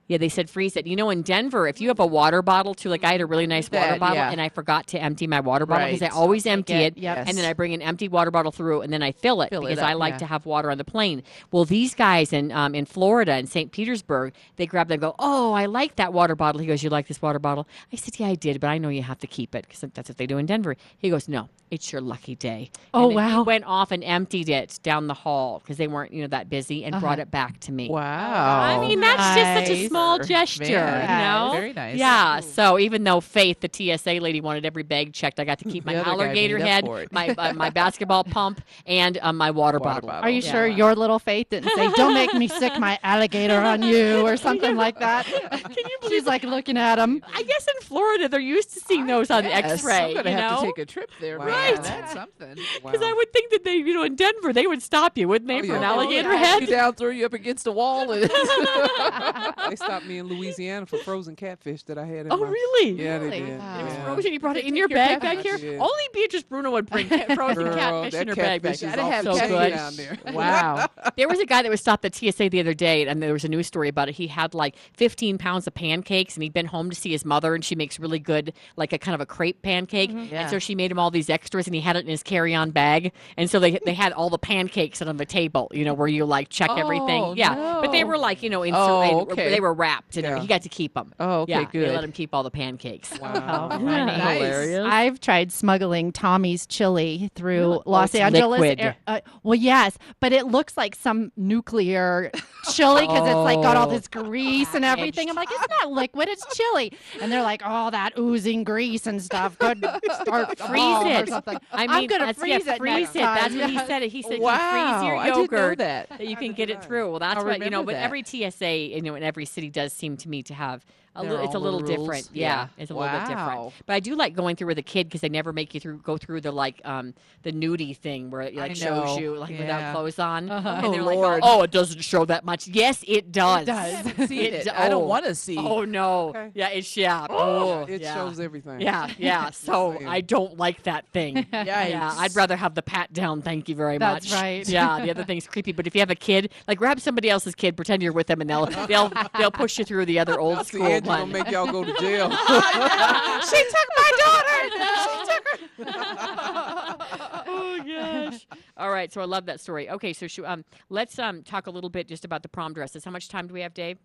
Yeah, 0.07 0.17
they 0.17 0.29
said 0.29 0.49
freeze 0.49 0.77
it. 0.77 0.87
You 0.87 0.95
know, 0.95 1.09
in 1.09 1.21
Denver, 1.21 1.67
if 1.67 1.81
you 1.81 1.89
have 1.89 1.99
a 1.99 2.05
water 2.05 2.41
bottle 2.41 2.73
too, 2.73 2.89
like 2.89 3.03
I 3.03 3.11
had 3.11 3.19
a 3.21 3.25
really 3.25 3.45
nice 3.47 3.69
water 3.69 3.89
That, 3.89 3.99
bottle 3.99 4.15
yeah. 4.17 4.31
and 4.31 4.39
I 4.39 4.47
forgot 4.49 4.87
to 4.87 4.99
empty 5.01 5.27
my 5.27 5.41
water 5.41 5.65
bottle 5.65 5.87
because 5.87 6.01
Right. 6.01 6.11
I 6.11 6.15
always 6.15 6.45
empty 6.45 6.73
it, 6.73 6.95
it. 6.95 6.97
yep. 6.97 7.27
And 7.27 7.37
then 7.37 7.43
I 7.43 7.51
bring 7.53 7.73
an 7.73 7.81
empty 7.81 8.07
water 8.07 8.31
bottle 8.31 8.51
through 8.53 8.81
and 8.81 8.93
then 8.93 9.03
I 9.03 9.11
fill 9.11 9.41
it 9.41 9.49
Fill 9.49 9.65
it 9.65 9.69
because 9.69 9.83
I 9.83 9.93
like 9.93 10.13
yeah. 10.13 10.17
to 10.19 10.25
have 10.27 10.45
water 10.45 10.71
on 10.71 10.77
the 10.77 10.85
plane. 10.85 11.23
Well, 11.51 11.65
these 11.65 11.93
guys 11.93 12.31
in 12.31 12.51
um, 12.53 12.73
in 12.73 12.85
Florida 12.85 13.37
in 13.37 13.47
St. 13.47 13.71
Petersburg, 13.71 14.33
they 14.55 14.65
grab 14.65 14.87
them 14.87 14.93
and 14.95 15.01
go, 15.01 15.15
Oh, 15.19 15.51
I 15.53 15.65
like 15.65 15.97
that 15.97 16.13
water 16.13 16.35
bottle. 16.35 16.61
He 16.61 16.67
goes, 16.67 16.81
You 16.83 16.89
like 16.89 17.07
this 17.07 17.21
water 17.21 17.39
bottle? 17.39 17.67
I 17.91 17.97
said, 17.97 18.17
Yeah, 18.19 18.27
I 18.27 18.35
did, 18.35 18.61
but 18.61 18.67
I 18.69 18.77
know 18.77 18.89
you 18.89 19.03
have 19.03 19.19
to 19.19 19.27
keep 19.27 19.53
it 19.55 19.67
because 19.67 19.81
that's 19.93 20.09
what 20.09 20.17
they 20.17 20.25
do 20.27 20.37
in 20.37 20.45
Denver. 20.45 20.77
He 20.97 21.09
goes, 21.09 21.27
No, 21.27 21.49
it's 21.69 21.91
your 21.91 22.01
lucky 22.01 22.35
day. 22.35 22.71
Oh, 22.93 23.09
and 23.09 23.17
then 23.17 23.29
He 23.29 23.35
wow. 23.35 23.43
went 23.43 23.63
off 23.65 23.91
and 23.91 24.03
emptied 24.03 24.49
it 24.49 24.79
down 24.83 25.07
the 25.07 25.13
hall 25.13 25.59
because 25.59 25.77
they 25.77 25.87
weren't, 25.87 26.13
you 26.13 26.21
know, 26.21 26.27
that 26.27 26.49
busy 26.49 26.85
and 26.85 26.99
brought 26.99 27.19
it 27.19 27.29
back 27.29 27.59
to 27.61 27.71
me. 27.71 27.89
Wow. 27.89 28.61
I 28.61 28.79
mean, 28.79 28.99
that's 28.99 29.35
just 29.35 29.67
such 29.67 29.77
a 29.77 29.87
small 29.87 30.19
gesture, 30.19 30.63
Very 30.65 31.01
you 31.01 31.07
know? 31.07 31.49
Very 31.53 31.73
nice. 31.73 31.97
Yeah. 31.97 32.39
So 32.39 32.79
even 32.79 33.03
though 33.03 33.19
Faith, 33.19 33.59
the 33.59 33.69
TSA 33.97 34.19
lady, 34.21 34.39
wanted 34.41 34.65
every 34.65 34.83
bag 34.83 35.13
checked, 35.13 35.39
I 35.39 35.43
got 35.43 35.59
to 35.59 35.65
keep 35.65 35.85
my 35.85 35.93
The 35.93 35.99
other 36.07 36.17
guy 36.17 36.23
alligator 36.25 36.57
head, 36.59 36.85
my 37.11 37.29
uh, 37.29 37.53
my 37.55 37.69
basketball 37.69 38.23
pump, 38.23 38.61
and 38.85 39.17
uh, 39.21 39.33
my 39.33 39.51
water, 39.51 39.79
Water 39.79 39.79
bottle. 40.01 40.07
bottle. 40.09 40.23
Are 40.23 40.29
you 40.29 40.41
Yeah. 40.41 40.51
sure 40.51 40.67
your 40.67 40.95
little 40.95 41.19
faith 41.19 41.49
didn't 41.49 41.71
say, 41.75 41.89
"Don't 41.95 42.13
make 42.13 42.33
me 42.33 42.47
sick 42.47 42.77
my 42.79 42.97
alligator 43.03 43.59
on 43.59 43.81
you" 43.83 44.21
or 44.25 44.37
something 44.37 44.75
like 44.85 44.99
that? 44.99 45.25
Can 45.25 45.59
you 45.75 45.97
believe? 46.01 46.13
She's 46.13 46.25
like 46.25 46.43
looking 46.43 46.77
at 46.77 46.97
him. 46.99 47.21
I 47.33 47.43
guess 47.43 47.67
in 47.67 47.81
Florida 47.81 48.29
they're 48.29 48.39
used 48.39 48.73
to 48.75 48.79
seeing 48.79 49.05
those 49.07 49.29
on 49.31 49.43
Yes, 49.43 49.73
X-ray. 49.73 49.93
I'm 50.09 50.13
gonna 50.15 50.31
have 50.31 50.51
know? 50.51 50.59
to 50.61 50.65
take 50.67 50.77
a 50.77 50.85
trip 50.85 51.09
there. 51.19 51.37
man. 51.39 51.47
Right. 51.47 51.56
That's 51.81 52.13
something. 52.13 52.55
Because 52.83 53.01
I 53.01 53.13
would 53.13 53.33
think 53.33 53.51
that 53.51 53.63
they, 53.63 53.75
you 53.75 53.93
know, 53.93 54.03
in 54.03 54.15
Denver, 54.15 54.53
they 54.53 54.67
would 54.67 54.81
stop 54.81 55.17
you, 55.17 55.27
wouldn't 55.27 55.47
they, 55.47 55.59
Oh, 55.59 55.63
for 55.63 55.75
an 55.75 55.83
Oh, 55.83 55.87
alligator 55.87 56.29
Push 56.29 56.39
head? 56.39 56.61
You 56.61 56.67
down, 56.67 56.93
throw 56.95 57.09
you 57.09 57.25
up 57.25 57.33
against 57.33 57.63
the 57.63 57.71
wall, 57.71 58.11
and 58.11 58.23
They 59.69 59.75
stopped 59.75 60.05
me 60.05 60.19
in 60.19 60.27
Louisiana 60.27 60.85
for 60.85 60.97
frozen 60.99 61.35
catfish 61.35 61.83
that 61.83 61.97
I 61.97 62.05
had 62.05 62.25
in 62.27 62.31
Oh, 62.31 62.37
my 62.37 62.47
really? 62.49 62.91
Yeah, 63.03 63.17
they 63.19 63.25
Really? 63.25 63.39
did. 63.41 63.59
Wow. 63.59 63.79
It 63.79 63.83
was 63.83 63.93
frozen. 63.95 64.33
You 64.33 64.39
brought 64.39 64.57
it 64.57 64.65
in 64.65 64.75
your 64.75 64.87
your 64.87 64.95
bag 64.95 65.19
back 65.21 65.39
here. 65.39 65.57
Yeah. 65.57 65.79
Only 65.79 66.03
Beatrice 66.13 66.43
Bruno 66.43 66.71
would 66.71 66.85
bring 66.89 67.07
frozen 67.35 67.63
Girl, 67.63 67.75
catfish 67.75 68.13
in 68.21 68.27
her 68.29 68.35
bag 68.35 68.61
back 68.61 68.73
catfish 68.73 68.79
here. 68.81 68.89
is 68.89 68.95
gotta 68.95 69.11
have 69.11 69.23
so 69.25 69.47
good. 69.47 69.69
down 69.71 69.95
there. 69.95 70.17
wow. 70.33 70.87
There 71.17 71.27
was 71.27 71.39
a 71.39 71.45
guy 71.45 71.63
that 71.63 71.69
was 71.69 71.81
stopped 71.81 72.05
at 72.05 72.15
TSA 72.15 72.49
the 72.49 72.59
other 72.59 72.73
day, 72.73 73.05
and 73.07 73.21
there 73.21 73.33
was 73.33 73.43
a 73.43 73.49
news 73.49 73.67
story 73.67 73.89
about 73.89 74.07
it. 74.09 74.15
He 74.15 74.27
had 74.27 74.53
like 74.53 74.75
15 74.93 75.37
pounds 75.37 75.67
of 75.67 75.73
pancakes, 75.73 76.35
and 76.35 76.43
he'd 76.43 76.53
been 76.53 76.67
home 76.67 76.89
to 76.89 76.95
see 76.95 77.11
his 77.11 77.25
mother, 77.25 77.55
and 77.55 77.65
she 77.65 77.75
makes 77.75 77.99
really 77.99 78.19
good, 78.19 78.53
like 78.77 78.93
a 78.93 78.97
kind 78.99 79.15
of 79.15 79.21
a 79.21 79.25
crepe 79.25 79.61
pancake. 79.61 80.11
Yeah. 80.13 80.41
And 80.43 80.49
so 80.49 80.59
she 80.59 80.75
made 80.75 80.91
him 80.91 80.99
all 80.99 81.11
these 81.11 81.29
extras, 81.47 81.65
and 81.65 81.73
he 81.75 81.79
had 81.81 81.95
it 81.95 81.99
in 82.03 82.07
his 82.09 82.23
carry-on 82.23 82.71
bag. 82.71 83.13
And 83.37 83.49
so 83.49 83.59
they 83.59 83.79
they 83.85 83.93
had 83.93 84.11
all 84.11 84.29
the 84.29 84.37
pancakes 84.37 85.01
on 85.01 85.15
the 85.15 85.25
table, 85.25 85.69
you 85.73 85.85
know, 85.85 85.93
where 85.93 86.07
you 86.09 86.25
like 86.25 86.49
check 86.49 86.69
everything. 86.75 87.23
Oh, 87.23 87.33
Yeah, 87.37 87.79
but 87.81 87.91
they 87.93 88.03
were 88.03 88.17
like, 88.17 88.43
you 88.43 88.49
know, 88.49 88.63
in 88.63 88.73
Oh, 88.75 89.21
okay. 89.21 89.49
they 89.49 89.61
were 89.61 89.73
wrapped, 89.73 90.17
and 90.17 90.25
Yeah. 90.25 90.39
he 90.41 90.47
got 90.47 90.61
to 90.63 90.69
keep 90.69 90.93
them. 90.93 91.13
Oh, 91.19 91.41
okay, 91.41 91.51
yeah, 91.53 91.59
They 91.59 91.65
good. 91.71 91.93
let 91.95 92.03
him 92.03 92.11
keep 92.11 92.33
all 92.33 92.43
the 92.43 92.51
pancakes. 92.51 93.17
Wow. 93.19 93.69
Oh, 93.77 93.77
Nice. 93.77 94.37
Hilarious. 94.37 94.85
I've 94.89 95.19
tried 95.19 95.51
smuggling 95.51 96.11
Tommy's 96.11 96.65
chili 96.67 97.29
through 97.35 97.57
Really? 97.69 97.79
Los 97.85 98.13
Oh, 98.15 98.19
Angeles. 98.19 98.75
air- 98.77 98.97
uh, 99.07 99.21
well, 99.43 99.55
yes, 99.55 99.97
but 100.19 100.33
it 100.33 100.47
looks 100.47 100.75
like 100.75 100.95
some 100.95 101.31
nuclear 101.37 102.31
chili 102.73 103.01
because 103.07 103.27
it's 103.27 103.35
like 103.35 103.61
got 103.61 103.77
all 103.77 103.87
Oh. 103.87 103.91
this 103.91 104.07
grease 104.07 104.73
and 104.73 104.83
everything. 104.83 105.29
I'm 105.29 105.35
like, 105.35 105.47
it's 105.51 105.65
not 105.81 105.91
liquid, 105.91 106.27
it's 106.27 106.45
chili. 106.55 106.91
And 107.21 107.31
they're 107.31 107.41
like, 107.43 107.61
oh, 107.65 107.89
that 107.91 108.17
oozing 108.17 108.63
grease 108.65 109.07
and 109.07 109.21
stuff 109.21 109.57
could 109.59 109.79
start 110.21 110.57
Freeze 110.59 110.97
freeze 110.97 111.29
it. 111.33 111.36
Or 111.37 111.43
something. 111.43 111.67
I 111.71 111.85
I'm 111.85 111.99
mean, 112.01 112.09
gonna 112.09 112.33
freeze 112.33 112.65
yeah, 112.65 112.73
it 112.75 112.77
freeze 112.77 113.13
next 113.13 113.15
it. 113.15 113.19
That's 113.19 113.55
what 113.55 113.69
he 113.69 113.79
said. 113.79 114.01
He 114.03 114.21
said, 114.21 114.39
Wow, 114.39 114.53
you 114.53 114.71
freeze 114.71 115.07
your 115.07 115.15
I 115.17 115.29
know 115.29 115.39
yogurt 115.41 115.77
that. 115.79 116.21
you 116.21 116.35
can 116.35 116.53
get 116.53 116.69
it 116.69 116.83
through. 116.83 117.09
Well, 117.09 117.19
that's 117.19 117.41
I 117.41 117.43
what 117.43 117.59
you 117.59 117.69
know. 117.69 117.81
remember 117.81 117.93
But 117.93 117.95
every 117.95 118.23
TSA, 118.23 118.75
you 118.75 119.01
know, 119.01 119.15
in 119.15 119.23
every 119.23 119.45
city 119.45 119.69
does 119.69 119.93
seem 119.93 120.17
to 120.17 120.29
me 120.29 120.43
to 120.43 120.53
have 120.53 120.85
A 121.17 121.23
little, 121.23 121.43
it's 121.45 121.55
a 121.55 121.59
little 121.59 121.79
rules. 121.79 121.89
different. 121.89 122.29
Yeah, 122.33 122.67
it's 122.77 122.91
a 122.91 122.93
little 122.95 123.11
bit 123.19 123.27
different. 123.27 123.73
But 123.85 123.93
I 123.93 123.99
do 123.99 124.15
like 124.15 124.35
going 124.35 124.55
through 124.55 124.67
with 124.67 124.77
a 124.77 124.83
kid 124.83 125.07
because 125.07 125.21
they 125.21 125.29
never 125.29 125.51
make 125.51 125.73
you 125.73 125.79
through 125.79 125.97
go 125.99 126.17
through 126.17 126.41
the 126.41 126.51
like 126.51 126.79
um 126.85 127.13
the 127.43 127.51
nudie 127.51 127.95
thing 127.97 128.29
where 128.29 128.41
it 128.41 128.55
like 128.55 128.75
shows 128.75 129.17
you 129.17 129.35
like 129.35 129.49
Yeah. 129.51 129.59
without 129.59 129.93
clothes 129.95 130.19
on, 130.19 130.49
Uh-huh. 130.49 130.69
and 130.69 130.85
Oh, 130.85 130.91
they're 130.91 131.01
like, 131.03 131.17
Lord. 131.17 131.39
oh, 131.43 131.61
it 131.63 131.71
doesn't 131.71 132.01
show 132.01 132.25
that 132.25 132.45
much. 132.45 132.67
Yes, 132.67 133.03
it 133.07 133.31
does. 133.31 133.65
does. 133.65 134.05
Seen 134.29 134.53
it. 134.53 134.63
do- 134.65 134.71
I 134.73 134.89
don't 134.89 135.03
oh. 135.03 135.07
want 135.07 135.25
to 135.25 135.35
see. 135.35 135.57
Oh 135.57 135.83
no, 135.85 136.29
Okay. 136.29 136.51
yeah, 136.53 136.69
it's 136.69 136.95
yeah. 136.95 137.25
Oh, 137.29 137.83
it 137.85 138.01
yeah. 138.01 138.13
shows 138.13 138.39
everything. 138.39 138.81
Yeah, 138.81 139.09
yeah. 139.17 139.49
So. 139.51 139.97
I 140.07 140.21
don't 140.21 140.57
like 140.57 140.83
that 140.83 141.07
thing. 141.09 141.45
yeah. 141.53 142.13
I'd 142.17 142.35
rather 142.35 142.55
have 142.55 142.75
the 142.75 142.81
pat 142.81 143.11
down. 143.13 143.41
Thank 143.41 143.67
you 143.69 143.75
very 143.75 143.97
That's 143.97 144.25
much. 144.25 144.31
That's 144.31 144.41
right. 144.41 144.67
Yeah, 144.69 144.99
the 145.03 145.11
other 145.11 145.23
thing's 145.29 145.47
creepy. 145.47 145.71
But 145.71 145.87
if 145.87 145.95
you 145.95 146.01
have 146.01 146.09
a 146.09 146.15
kid, 146.15 146.51
like 146.67 146.77
grab 146.77 146.99
somebody 146.99 147.29
else's 147.29 147.55
kid, 147.55 147.75
pretend 147.75 148.01
you're 148.03 148.13
with 148.13 148.27
them, 148.27 148.41
and 148.41 148.49
they'll 148.49 148.65
they'll 148.87 149.11
they'll 149.37 149.51
push 149.51 149.77
you 149.79 149.85
through 149.85 150.05
the 150.05 150.19
other 150.19 150.39
old 150.39 150.65
school 150.65 151.01
gonna 151.07 151.25
make 151.33 151.49
y'all 151.49 151.71
go 151.71 151.83
to 151.83 151.93
jail. 151.99 152.29
she 152.29 153.63
took 153.63 153.89
my 153.97 154.11
daughter. 154.23 154.59
She 155.03 155.25
took 155.25 155.47
her. 155.47 155.57
oh 157.47 157.79
gosh. 157.85 158.47
All 158.77 158.89
right, 158.89 159.11
so 159.11 159.21
I 159.21 159.25
love 159.25 159.45
that 159.47 159.59
story. 159.59 159.89
Okay, 159.89 160.13
so 160.13 160.27
shoo- 160.27 160.45
um, 160.45 160.63
let's 160.89 161.17
um 161.19 161.43
talk 161.43 161.67
a 161.67 161.71
little 161.71 161.89
bit 161.89 162.07
just 162.07 162.25
about 162.25 162.43
the 162.43 162.49
prom 162.49 162.73
dresses. 162.73 163.03
How 163.05 163.11
much 163.11 163.29
time 163.29 163.47
do 163.47 163.53
we 163.53 163.61
have, 163.61 163.73
Dave? 163.73 163.97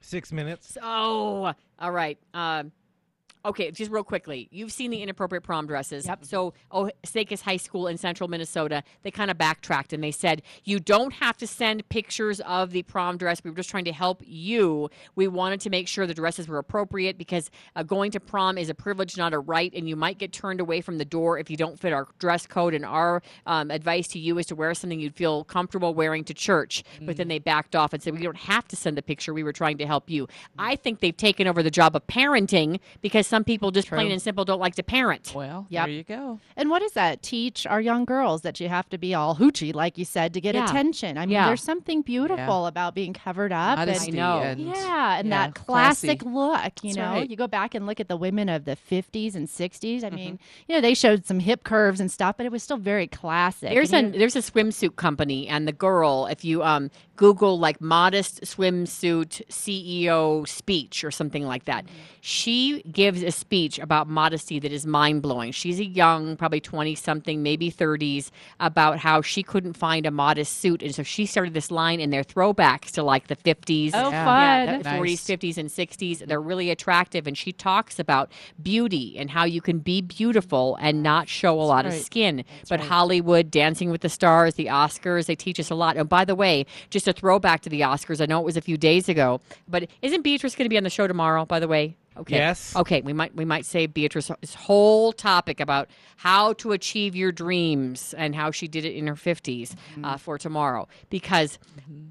Six 0.00 0.32
minutes. 0.32 0.74
So, 0.74 0.82
all 0.82 1.92
right. 1.92 2.18
Um, 2.32 2.72
okay, 3.48 3.70
just 3.70 3.90
real 3.90 4.04
quickly. 4.04 4.48
You've 4.50 4.72
seen 4.72 4.90
the 4.90 5.02
inappropriate 5.02 5.42
prom 5.42 5.66
dresses. 5.66 6.06
Yep. 6.06 6.24
So, 6.24 6.54
Osakis 6.70 7.40
High 7.40 7.56
School 7.56 7.86
in 7.86 7.96
central 7.96 8.28
Minnesota, 8.28 8.82
they 9.02 9.10
kind 9.10 9.30
of 9.30 9.38
backtracked 9.38 9.92
and 9.92 10.02
they 10.02 10.10
said, 10.10 10.42
you 10.64 10.78
don't 10.78 11.12
have 11.14 11.36
to 11.38 11.46
send 11.46 11.88
pictures 11.88 12.40
of 12.40 12.70
the 12.70 12.82
prom 12.82 13.16
dress. 13.16 13.42
We 13.42 13.50
were 13.50 13.56
just 13.56 13.70
trying 13.70 13.86
to 13.86 13.92
help 13.92 14.22
you. 14.24 14.90
We 15.14 15.28
wanted 15.28 15.60
to 15.60 15.70
make 15.70 15.88
sure 15.88 16.06
the 16.06 16.14
dresses 16.14 16.46
were 16.48 16.58
appropriate 16.58 17.18
because 17.18 17.50
uh, 17.74 17.82
going 17.82 18.10
to 18.12 18.20
prom 18.20 18.58
is 18.58 18.68
a 18.68 18.74
privilege, 18.74 19.16
not 19.16 19.32
a 19.32 19.38
right, 19.38 19.72
and 19.74 19.88
you 19.88 19.96
might 19.96 20.18
get 20.18 20.32
turned 20.32 20.60
away 20.60 20.80
from 20.80 20.98
the 20.98 21.04
door 21.04 21.38
if 21.38 21.50
you 21.50 21.56
don't 21.56 21.78
fit 21.78 21.92
our 21.92 22.06
dress 22.18 22.46
code. 22.46 22.74
And 22.74 22.84
our 22.84 23.22
um, 23.46 23.70
advice 23.70 24.08
to 24.08 24.18
you 24.18 24.38
is 24.38 24.46
to 24.46 24.54
wear 24.54 24.74
something 24.74 25.00
you'd 25.00 25.16
feel 25.16 25.44
comfortable 25.44 25.94
wearing 25.94 26.24
to 26.24 26.34
church. 26.34 26.84
But 27.00 27.16
then 27.16 27.28
they 27.28 27.38
backed 27.38 27.74
off 27.74 27.92
and 27.92 28.02
said, 28.02 28.14
we 28.14 28.22
don't 28.22 28.36
have 28.36 28.68
to 28.68 28.76
send 28.76 28.96
the 28.96 29.02
picture. 29.02 29.32
We 29.32 29.42
were 29.42 29.52
trying 29.52 29.78
to 29.78 29.86
help 29.86 30.10
you. 30.10 30.28
I 30.58 30.76
think 30.76 31.00
they've 31.00 31.16
taken 31.16 31.46
over 31.46 31.62
the 31.62 31.70
job 31.70 31.96
of 31.96 32.06
parenting 32.06 32.80
because 33.00 33.26
some 33.26 33.37
people 33.44 33.70
just 33.70 33.88
plain 33.88 34.10
and 34.10 34.20
simple 34.22 34.44
don't 34.44 34.60
like 34.60 34.74
to 34.76 34.82
parent. 34.82 35.32
Well, 35.34 35.66
Yep. 35.68 35.86
there 35.86 35.94
you 35.94 36.02
go. 36.04 36.40
And 36.56 36.70
what 36.70 36.80
does 36.80 36.92
that 36.92 37.22
teach 37.22 37.66
our 37.66 37.80
young 37.80 38.04
girls 38.04 38.42
that 38.42 38.60
you 38.60 38.68
have 38.68 38.88
to 38.90 38.98
be 38.98 39.14
all 39.14 39.36
hoochie, 39.36 39.74
like 39.74 39.98
you 39.98 40.04
said, 40.04 40.34
to 40.34 40.40
get 40.40 40.54
Yeah. 40.54 40.64
attention? 40.64 41.16
I 41.18 41.22
mean, 41.26 41.30
Yeah. 41.34 41.46
there's 41.46 41.62
something 41.62 42.02
beautiful 42.02 42.66
about 42.66 42.94
being 42.94 43.12
covered 43.12 43.52
up. 43.52 43.78
and- 43.78 43.88
Modesty 43.88 44.12
know. 44.12 44.38
and 44.40 44.60
yeah, 44.60 45.18
and 45.18 45.28
yeah, 45.28 45.46
that 45.46 45.54
classic 45.54 46.20
classy. 46.20 46.34
look, 46.34 46.84
you 46.84 46.94
That's 46.94 46.96
know, 46.96 47.12
right. 47.20 47.30
you 47.30 47.36
go 47.36 47.46
back 47.46 47.74
and 47.74 47.86
look 47.86 48.00
at 48.00 48.08
the 48.08 48.16
women 48.16 48.48
of 48.48 48.64
the 48.64 48.76
50s 48.76 49.34
and 49.34 49.48
60s. 49.48 50.02
Mm-hmm. 50.02 50.06
I 50.14 50.16
mean, 50.16 50.38
you 50.66 50.74
know, 50.74 50.80
they 50.80 50.94
showed 50.94 51.26
some 51.26 51.40
hip 51.40 51.64
curves 51.64 52.00
and 52.00 52.10
stuff, 52.10 52.36
but 52.36 52.46
it 52.46 52.52
was 52.52 52.62
still 52.62 52.76
very 52.76 53.06
classic. 53.06 53.70
There's 53.70 53.92
a 53.92 53.96
And 53.96 54.14
you- 54.14 54.18
there's 54.20 54.36
a 54.36 54.40
swimsuit 54.40 54.96
company, 54.96 55.48
and 55.48 55.66
the 55.68 55.72
girl, 55.72 56.26
if 56.26 56.44
you 56.44 56.62
um, 56.62 56.90
Google 57.16 57.58
like 57.58 57.80
modest 57.80 58.42
swimsuit 58.42 59.42
CEO 59.48 60.44
speech 60.48 61.04
or 61.04 61.10
something 61.10 61.44
like 61.46 61.64
that, 61.64 61.84
she 62.20 62.82
gives 62.82 63.17
a 63.22 63.30
speech 63.30 63.78
about 63.78 64.08
modesty 64.08 64.58
that 64.60 64.72
is 64.72 64.86
mind 64.86 65.22
blowing. 65.22 65.52
She's 65.52 65.78
a 65.80 65.84
young, 65.84 66.36
probably 66.36 66.60
twenty 66.60 66.94
something, 66.94 67.42
maybe 67.42 67.70
thirties, 67.70 68.30
about 68.60 68.98
how 68.98 69.22
she 69.22 69.42
couldn't 69.42 69.74
find 69.74 70.06
a 70.06 70.10
modest 70.10 70.58
suit, 70.58 70.82
and 70.82 70.94
so 70.94 71.02
she 71.02 71.26
started 71.26 71.54
this 71.54 71.70
line, 71.70 72.00
in 72.00 72.10
they're 72.10 72.24
throwbacks 72.24 72.90
to 72.92 73.02
like 73.02 73.28
the 73.28 73.34
fifties, 73.36 73.92
Oh, 73.94 74.10
Yeah. 74.10 74.24
fun. 74.24 74.78
the 74.82 74.88
40s, 74.88 75.24
50s, 75.24 75.58
and 75.58 75.70
60s. 75.70 76.20
They're 76.26 76.40
really 76.40 76.70
attractive. 76.70 77.26
And 77.26 77.36
she 77.36 77.52
talks 77.52 77.98
about 77.98 78.30
beauty 78.62 79.16
and 79.18 79.30
how 79.30 79.44
you 79.44 79.60
can 79.60 79.78
be 79.78 80.00
beautiful 80.02 80.76
and 80.80 81.02
not 81.02 81.28
show 81.28 81.60
a 81.60 81.62
lot 81.62 81.86
of 81.86 81.92
right. 81.92 82.02
skin. 82.04 82.44
but 82.68 82.80
Hollywood, 82.80 83.50
Dancing 83.50 83.90
with 83.90 84.00
the 84.02 84.08
Stars, 84.08 84.54
the 84.54 84.66
Oscars, 84.66 85.26
they 85.26 85.34
teach 85.36 85.58
us 85.60 85.70
a 85.70 85.74
lot. 85.74 85.96
And 85.96 86.08
by 86.08 86.24
the 86.24 86.34
way, 86.34 86.66
just 86.90 87.08
a 87.08 87.12
throwback 87.12 87.60
to 87.62 87.68
the 87.68 87.80
Oscars, 87.80 88.20
I 88.20 88.26
know 88.26 88.38
it 88.40 88.44
was 88.44 88.56
a 88.56 88.60
few 88.60 88.76
days 88.76 89.08
ago, 89.08 89.40
but 89.68 89.88
isn't 90.02 90.22
Beatrice 90.22 90.54
going 90.54 90.64
to 90.66 90.68
be 90.68 90.76
on 90.76 90.84
the 90.84 90.90
show 90.90 91.06
tomorrow, 91.06 91.44
by 91.44 91.60
the 91.60 91.68
way? 91.68 91.96
Okay. 92.18 92.36
Yes. 92.36 92.74
Okay, 92.74 93.00
we 93.00 93.12
might 93.12 93.34
we 93.34 93.44
might 93.44 93.64
save 93.64 93.94
Beatrice's 93.94 94.54
whole 94.54 95.12
topic 95.12 95.60
about 95.60 95.88
how 96.16 96.52
to 96.54 96.72
achieve 96.72 97.14
your 97.14 97.30
dreams 97.30 98.14
and 98.16 98.34
how 98.34 98.50
she 98.50 98.66
did 98.66 98.84
it 98.84 98.94
in 98.94 99.06
her 99.06 99.14
50s 99.14 99.74
uh, 100.02 100.16
for 100.16 100.36
tomorrow 100.38 100.88
because 101.10 101.58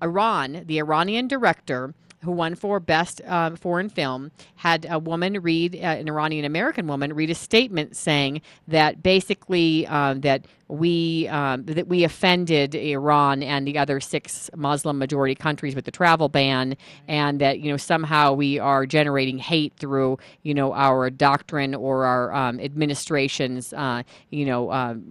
Iran, 0.02 0.64
the 0.66 0.78
Iranian 0.80 1.28
director 1.28 1.94
who 2.24 2.32
won 2.32 2.56
for 2.56 2.80
best 2.80 3.22
um, 3.26 3.56
foreign 3.56 3.90
film, 3.90 4.32
had 4.56 4.88
a 4.90 4.98
woman 4.98 5.40
read 5.42 5.76
uh, 5.76 5.80
an 5.80 6.08
Iranian 6.10 6.46
American 6.46 6.88
woman 6.88 7.14
read 7.14 7.30
a 7.30 7.36
statement 7.36 7.96
saying 7.96 8.42
that 8.68 9.04
basically 9.04 9.86
um, 9.88 10.22
that 10.22 10.46
we 10.68 11.28
um, 11.30 11.64
that 11.66 11.88
we 11.88 12.04
offended 12.04 12.76
Iran 12.76 13.44
and 13.44 13.68
the 13.68 13.78
other 13.78 14.00
six 14.00 14.50
Muslim 14.56 14.98
majority 14.98 15.36
countries 15.36 15.76
with 15.76 15.86
the 15.86 15.92
travel 15.92 16.30
ban, 16.30 16.76
and 17.08 17.40
that 17.42 17.60
you 17.60 17.72
know 17.72 17.78
somehow 17.78 18.34
we 18.34 18.60
are 18.60 18.86
generating 18.86 19.38
hate 19.38 19.74
through 19.78 20.18
you 20.44 20.54
know 20.54 20.74
our 20.74 21.10
doctrine 21.10 21.76
or 21.76 22.06
our 22.06 22.34
um, 22.34 22.60
administrations. 22.60 23.74
Uh, 23.74 24.04
you 24.30 24.46
know, 24.46 24.72
um, 24.72 25.04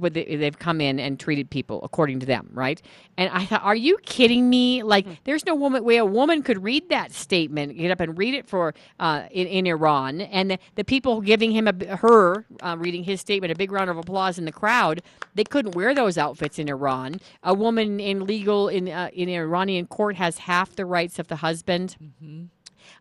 way 0.00 0.08
they- 0.08 0.36
they've 0.36 0.58
come 0.58 0.80
in 0.80 0.98
and 0.98 1.18
treated 1.20 1.50
people 1.50 1.80
according 1.82 2.20
to 2.20 2.26
them, 2.26 2.48
right? 2.52 2.80
And 3.16 3.30
I 3.32 3.44
thought, 3.44 3.62
are 3.62 3.76
you 3.76 3.98
kidding 4.04 4.48
me? 4.48 4.82
Like, 4.82 5.06
there's 5.24 5.44
no 5.44 5.54
woman 5.54 5.84
way 5.84 5.96
a 5.98 6.04
woman 6.04 6.42
could 6.42 6.62
read 6.62 6.88
that 6.88 7.12
statement, 7.12 7.76
get 7.76 7.90
up 7.90 8.00
and 8.00 8.16
read 8.16 8.34
it 8.34 8.46
for 8.48 8.74
uh, 9.00 9.24
in, 9.30 9.46
in 9.46 9.66
Iran, 9.66 10.22
and 10.22 10.52
the, 10.52 10.58
the 10.76 10.84
people 10.84 11.20
giving 11.20 11.52
him 11.52 11.68
a 11.68 11.96
her 11.96 12.46
uh, 12.62 12.76
reading 12.78 13.04
his 13.04 13.20
statement 13.20 13.52
a 13.52 13.56
big 13.56 13.70
round 13.72 13.90
of 13.90 13.96
applause 13.98 14.38
in 14.38 14.44
the 14.44 14.52
crowd. 14.52 15.01
They 15.34 15.44
couldn't 15.44 15.74
wear 15.74 15.94
those 15.94 16.18
outfits 16.18 16.58
in 16.58 16.68
Iran. 16.68 17.20
A 17.42 17.54
woman 17.54 18.00
in 18.00 18.26
legal 18.26 18.68
in 18.68 18.88
uh, 18.88 19.08
in 19.12 19.28
Iranian 19.28 19.86
court 19.86 20.16
has 20.16 20.38
half 20.38 20.76
the 20.76 20.84
rights 20.84 21.18
of 21.18 21.28
the 21.28 21.36
husband. 21.36 21.96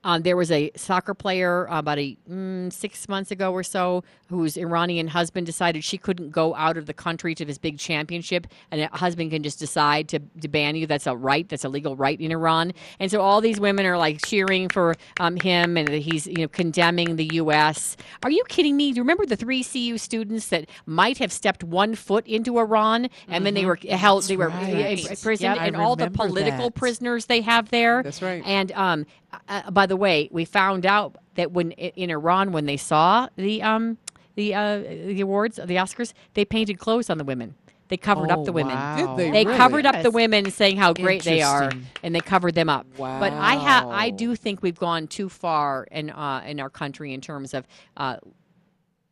Um, 0.03 0.21
there 0.23 0.37
was 0.37 0.51
a 0.51 0.71
soccer 0.75 1.13
player 1.13 1.65
about 1.65 1.99
a 1.99 2.17
mm, 2.29 2.71
six 2.71 3.07
months 3.07 3.31
ago 3.31 3.51
or 3.51 3.63
so 3.63 4.03
whose 4.29 4.57
Iranian 4.57 5.07
husband 5.07 5.45
decided 5.45 5.83
she 5.83 5.97
couldn't 5.97 6.31
go 6.31 6.55
out 6.55 6.77
of 6.77 6.85
the 6.85 6.93
country 6.93 7.35
to 7.35 7.45
this 7.45 7.57
big 7.57 7.77
championship, 7.77 8.47
and 8.71 8.81
a 8.81 8.97
husband 8.97 9.31
can 9.31 9.43
just 9.43 9.59
decide 9.59 10.07
to, 10.09 10.19
to 10.41 10.47
ban 10.47 10.75
you. 10.75 10.87
That's 10.87 11.07
a 11.07 11.15
right. 11.15 11.47
That's 11.47 11.65
a 11.65 11.69
legal 11.69 11.95
right 11.95 12.19
in 12.19 12.31
Iran. 12.31 12.73
And 12.99 13.11
so 13.11 13.21
all 13.21 13.41
these 13.41 13.59
women 13.59 13.85
are 13.85 13.97
like 13.97 14.25
cheering 14.25 14.69
for 14.69 14.95
um, 15.19 15.35
him, 15.37 15.77
and 15.77 15.89
he's 15.89 16.27
you 16.27 16.37
know 16.37 16.47
condemning 16.47 17.15
the 17.15 17.29
U.S. 17.33 17.97
Are 18.23 18.31
you 18.31 18.43
kidding 18.47 18.77
me? 18.77 18.91
Do 18.91 18.97
you 18.97 19.03
remember 19.03 19.25
the 19.25 19.35
three 19.35 19.63
CU 19.63 19.97
students 19.97 20.47
that 20.47 20.69
might 20.85 21.17
have 21.17 21.31
stepped 21.31 21.63
one 21.63 21.95
foot 21.95 22.25
into 22.27 22.57
Iran, 22.57 23.09
and 23.27 23.45
then 23.45 23.53
they 23.53 23.65
were 23.65 23.79
held, 23.89 24.23
they 24.23 24.37
were 24.37 24.49
right. 24.49 24.99
imprisoned, 24.99 25.41
Yep, 25.41 25.57
and 25.59 25.75
all 25.75 25.95
the 25.95 26.09
political 26.09 26.69
that. 26.69 26.75
prisoners 26.75 27.25
they 27.25 27.41
have 27.41 27.69
there. 27.69 28.03
That's 28.03 28.21
right. 28.21 28.43
And 28.45 28.71
um, 28.73 29.05
uh, 29.47 29.71
by 29.71 29.85
the 29.85 29.95
way, 29.97 30.29
we 30.31 30.45
found 30.45 30.85
out 30.85 31.15
that 31.35 31.51
when 31.51 31.71
in 31.71 32.09
Iran, 32.09 32.51
when 32.51 32.65
they 32.65 32.77
saw 32.77 33.27
the 33.35 33.61
um 33.63 33.97
the 34.35 34.53
uh, 34.55 34.79
the 34.79 35.21
awards, 35.21 35.57
the 35.57 35.75
Oscars, 35.75 36.13
they 36.33 36.45
painted 36.45 36.79
clothes 36.79 37.09
on 37.09 37.17
the 37.17 37.23
women. 37.23 37.55
They 37.89 37.97
covered 37.97 38.31
up 38.31 38.39
Oh, 38.39 38.45
the 38.45 38.53
women. 38.53 38.75
wow. 38.75 38.95
Did 38.95 39.17
they 39.17 39.31
They 39.31 39.45
really? 39.45 39.57
covered 39.57 39.85
up 39.85 40.01
the 40.01 40.11
women, 40.11 40.49
saying 40.49 40.77
how 40.77 40.93
great 40.93 41.23
they 41.23 41.41
are, 41.41 41.71
and 42.03 42.15
they 42.15 42.21
covered 42.21 42.55
them 42.55 42.69
up. 42.69 42.87
But 42.97 43.33
I 43.33 43.55
have, 43.55 43.87
I 43.87 44.11
do 44.11 44.33
think 44.37 44.61
we've 44.63 44.79
gone 44.79 45.07
too 45.07 45.27
far 45.27 45.85
in 45.91 46.09
uh, 46.09 46.41
in 46.45 46.61
our 46.61 46.69
country 46.69 47.13
in 47.13 47.19
terms 47.21 47.53
of. 47.53 47.67
Uh, 47.97 48.17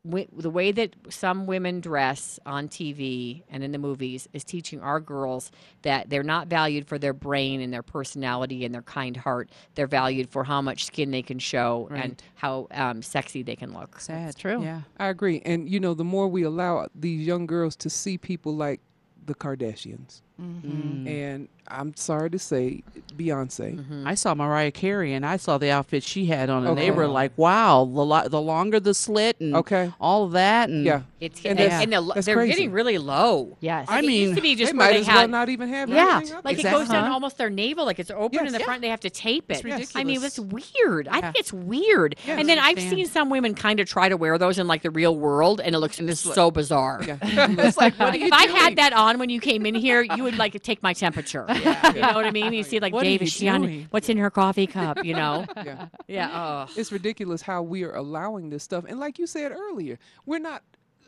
wi- 0.06 0.28
the 0.32 0.50
way 0.50 0.72
that 0.72 0.96
some 1.10 1.46
women 1.46 1.82
dress 1.82 2.40
on 2.46 2.68
TV 2.68 3.44
and 3.50 3.64
in 3.64 3.72
the 3.72 3.78
movies 3.78 4.28
is 4.34 4.44
teaching 4.44 4.82
our 4.82 5.00
girls 5.00 5.52
that 5.82 6.10
they're 6.10 6.24
not 6.24 6.48
valued 6.48 6.88
for 6.88 6.98
their 6.98 7.14
brain 7.14 7.62
and 7.62 7.74
their 7.74 7.84
personality 7.84 8.66
and 8.66 8.74
their 8.74 8.82
kind 8.82 9.18
heart. 9.18 9.50
They're 9.76 9.88
valued 9.88 10.30
for 10.30 10.44
how 10.44 10.62
much 10.62 10.86
skin 10.86 11.12
they 11.12 11.22
can 11.22 11.40
show 11.40 11.88
and 11.92 12.22
how 12.36 12.68
um, 12.72 13.02
sexy 13.02 13.44
they 13.44 13.56
can 13.56 13.74
look. 13.74 14.00
Sad. 14.00 14.36
true. 14.36 14.64
Yeah. 14.64 14.82
I 14.98 15.08
agree. 15.08 15.42
And 15.46 15.70
you 15.70 15.80
know, 15.80 15.94
the 15.94 16.04
more 16.04 16.28
we 16.28 16.44
allow 16.44 16.88
these 16.96 17.26
young 17.26 17.46
girls 17.46 17.76
to 17.78 17.90
see 17.90 18.18
people 18.18 18.56
like 18.56 18.82
the 19.26 19.36
Kardashians, 19.36 20.22
Mm. 20.40 21.08
and 21.08 21.48
I'm 21.72 21.96
sorry 21.96 22.32
to 22.32 22.40
say, 22.40 22.82
Beyonce. 23.16 23.76
Mm-hmm. 23.78 24.08
I 24.08 24.16
saw 24.16 24.34
Mariah 24.34 24.72
Carey 24.72 25.14
and 25.14 25.24
I 25.24 25.38
saw 25.38 25.60
the 25.60 25.70
outfit 25.70 26.02
she 26.02 26.26
had 26.26 26.50
on, 26.50 26.66
and 26.66 26.76
they 26.78 26.84
Okay. 26.90 26.92
were 26.92 27.06
like, 27.08 27.32
"Wow, 27.38 27.86
the 27.86 28.04
lo- 28.04 28.28
the 28.28 28.42
longer 28.42 28.80
the 28.80 28.96
slit 28.96 29.40
and 29.40 29.56
Okay. 29.56 29.92
all 30.02 30.24
of 30.24 30.32
that." 30.32 30.70
And 30.70 30.84
Yeah. 30.86 31.02
It's 31.20 31.40
And 31.42 31.48
and, 31.48 31.60
that's- 31.60 31.84
and 31.84 31.94
the, 31.94 32.14
that's 32.14 32.26
they're 32.26 32.36
crazy. 32.36 32.54
getting 32.54 32.72
really 32.72 32.98
low. 32.98 33.58
Yes. 33.60 33.88
Like 33.88 33.98
I 33.98 34.00
it 34.00 34.08
mean, 34.08 34.22
used 34.22 34.36
to 34.38 34.42
be 34.42 34.56
just 34.56 34.72
they 34.72 34.78
might 34.78 34.94
they 34.94 35.00
as 35.02 35.08
had 35.08 35.16
well 35.18 35.28
not 35.28 35.50
even 35.50 35.68
have 35.70 35.90
Yeah, 35.90 36.22
like 36.46 36.58
there. 36.58 36.68
it 36.68 36.72
goes 36.72 36.88
down 36.88 37.04
Uh-huh. 37.04 37.14
almost 37.14 37.38
their 37.38 37.50
navel, 37.50 37.86
like 37.86 38.00
it's 38.00 38.10
open 38.10 38.48
in 38.48 38.54
the 38.54 38.60
Yeah. 38.60 38.66
front. 38.66 38.82
They 38.82 38.88
have 38.88 39.02
to 39.02 39.10
tape 39.10 39.46
it. 39.50 39.56
It's 39.56 39.64
ridiculous. 39.64 39.96
I 39.96 40.04
mean, 40.06 40.22
that's 40.22 40.40
weird. 40.40 41.08
I 41.10 41.20
think 41.22 41.36
it's 41.38 41.52
weird. 41.54 42.16
Yeah. 42.26 42.38
and 42.40 42.48
then 42.50 42.58
I've 42.58 42.80
seen 42.80 43.06
some 43.06 43.30
women 43.30 43.54
kind 43.54 43.80
of 43.82 43.88
try 43.88 44.08
to 44.10 44.16
wear 44.18 44.38
those 44.38 44.58
in 44.60 44.66
like 44.68 44.82
the 44.82 44.92
real 44.92 45.16
world, 45.16 45.60
and 45.62 45.76
it 45.76 45.80
looks 45.80 46.00
it's 46.00 46.26
like- 46.26 46.36
so 46.36 46.50
bizarre. 46.52 47.02
Yeah. 47.06 47.18
it's 47.22 47.78
like, 47.78 48.00
what 48.00 48.14
are 48.16 48.18
you 48.18 48.28
if 48.28 48.34
I 48.34 48.46
had 48.46 48.78
that 48.78 48.94
on 48.94 49.20
when 49.20 49.30
you 49.30 49.40
came 49.42 49.66
in 49.66 49.76
here, 49.76 50.02
you 50.02 50.26
would 50.30 50.38
would 50.38 50.40
like 50.40 50.62
take 50.64 50.84
my 50.84 50.94
temperature. 50.94 51.46
You 51.90 52.02
know 52.02 52.14
what 52.14 52.26
I 52.26 52.32
mean? 52.32 52.54
You 52.54 52.64
see, 52.64 52.80
like, 52.80 52.94
What 52.94 53.02
are 53.02 53.10
Dave, 53.10 53.22
you 53.22 53.26
is 53.26 53.34
she 53.34 53.48
on? 53.50 53.88
What's 53.90 54.10
in 54.10 54.18
her 54.18 54.30
coffee 54.30 54.68
cup? 54.68 55.04
You 55.04 55.14
know? 55.16 55.46
Yeah. 55.66 55.88
yeah. 56.08 56.68
Oh. 56.68 56.74
It's 56.78 56.92
ridiculous 56.92 57.42
how 57.42 57.62
we 57.62 57.84
are 57.84 57.94
allowing 57.94 58.50
this 58.50 58.64
stuff. 58.64 58.86
And 58.88 59.00
like 59.00 59.20
you 59.20 59.28
said 59.28 59.52
earlier, 59.52 60.00
we're 60.26 60.40
not 60.40 60.64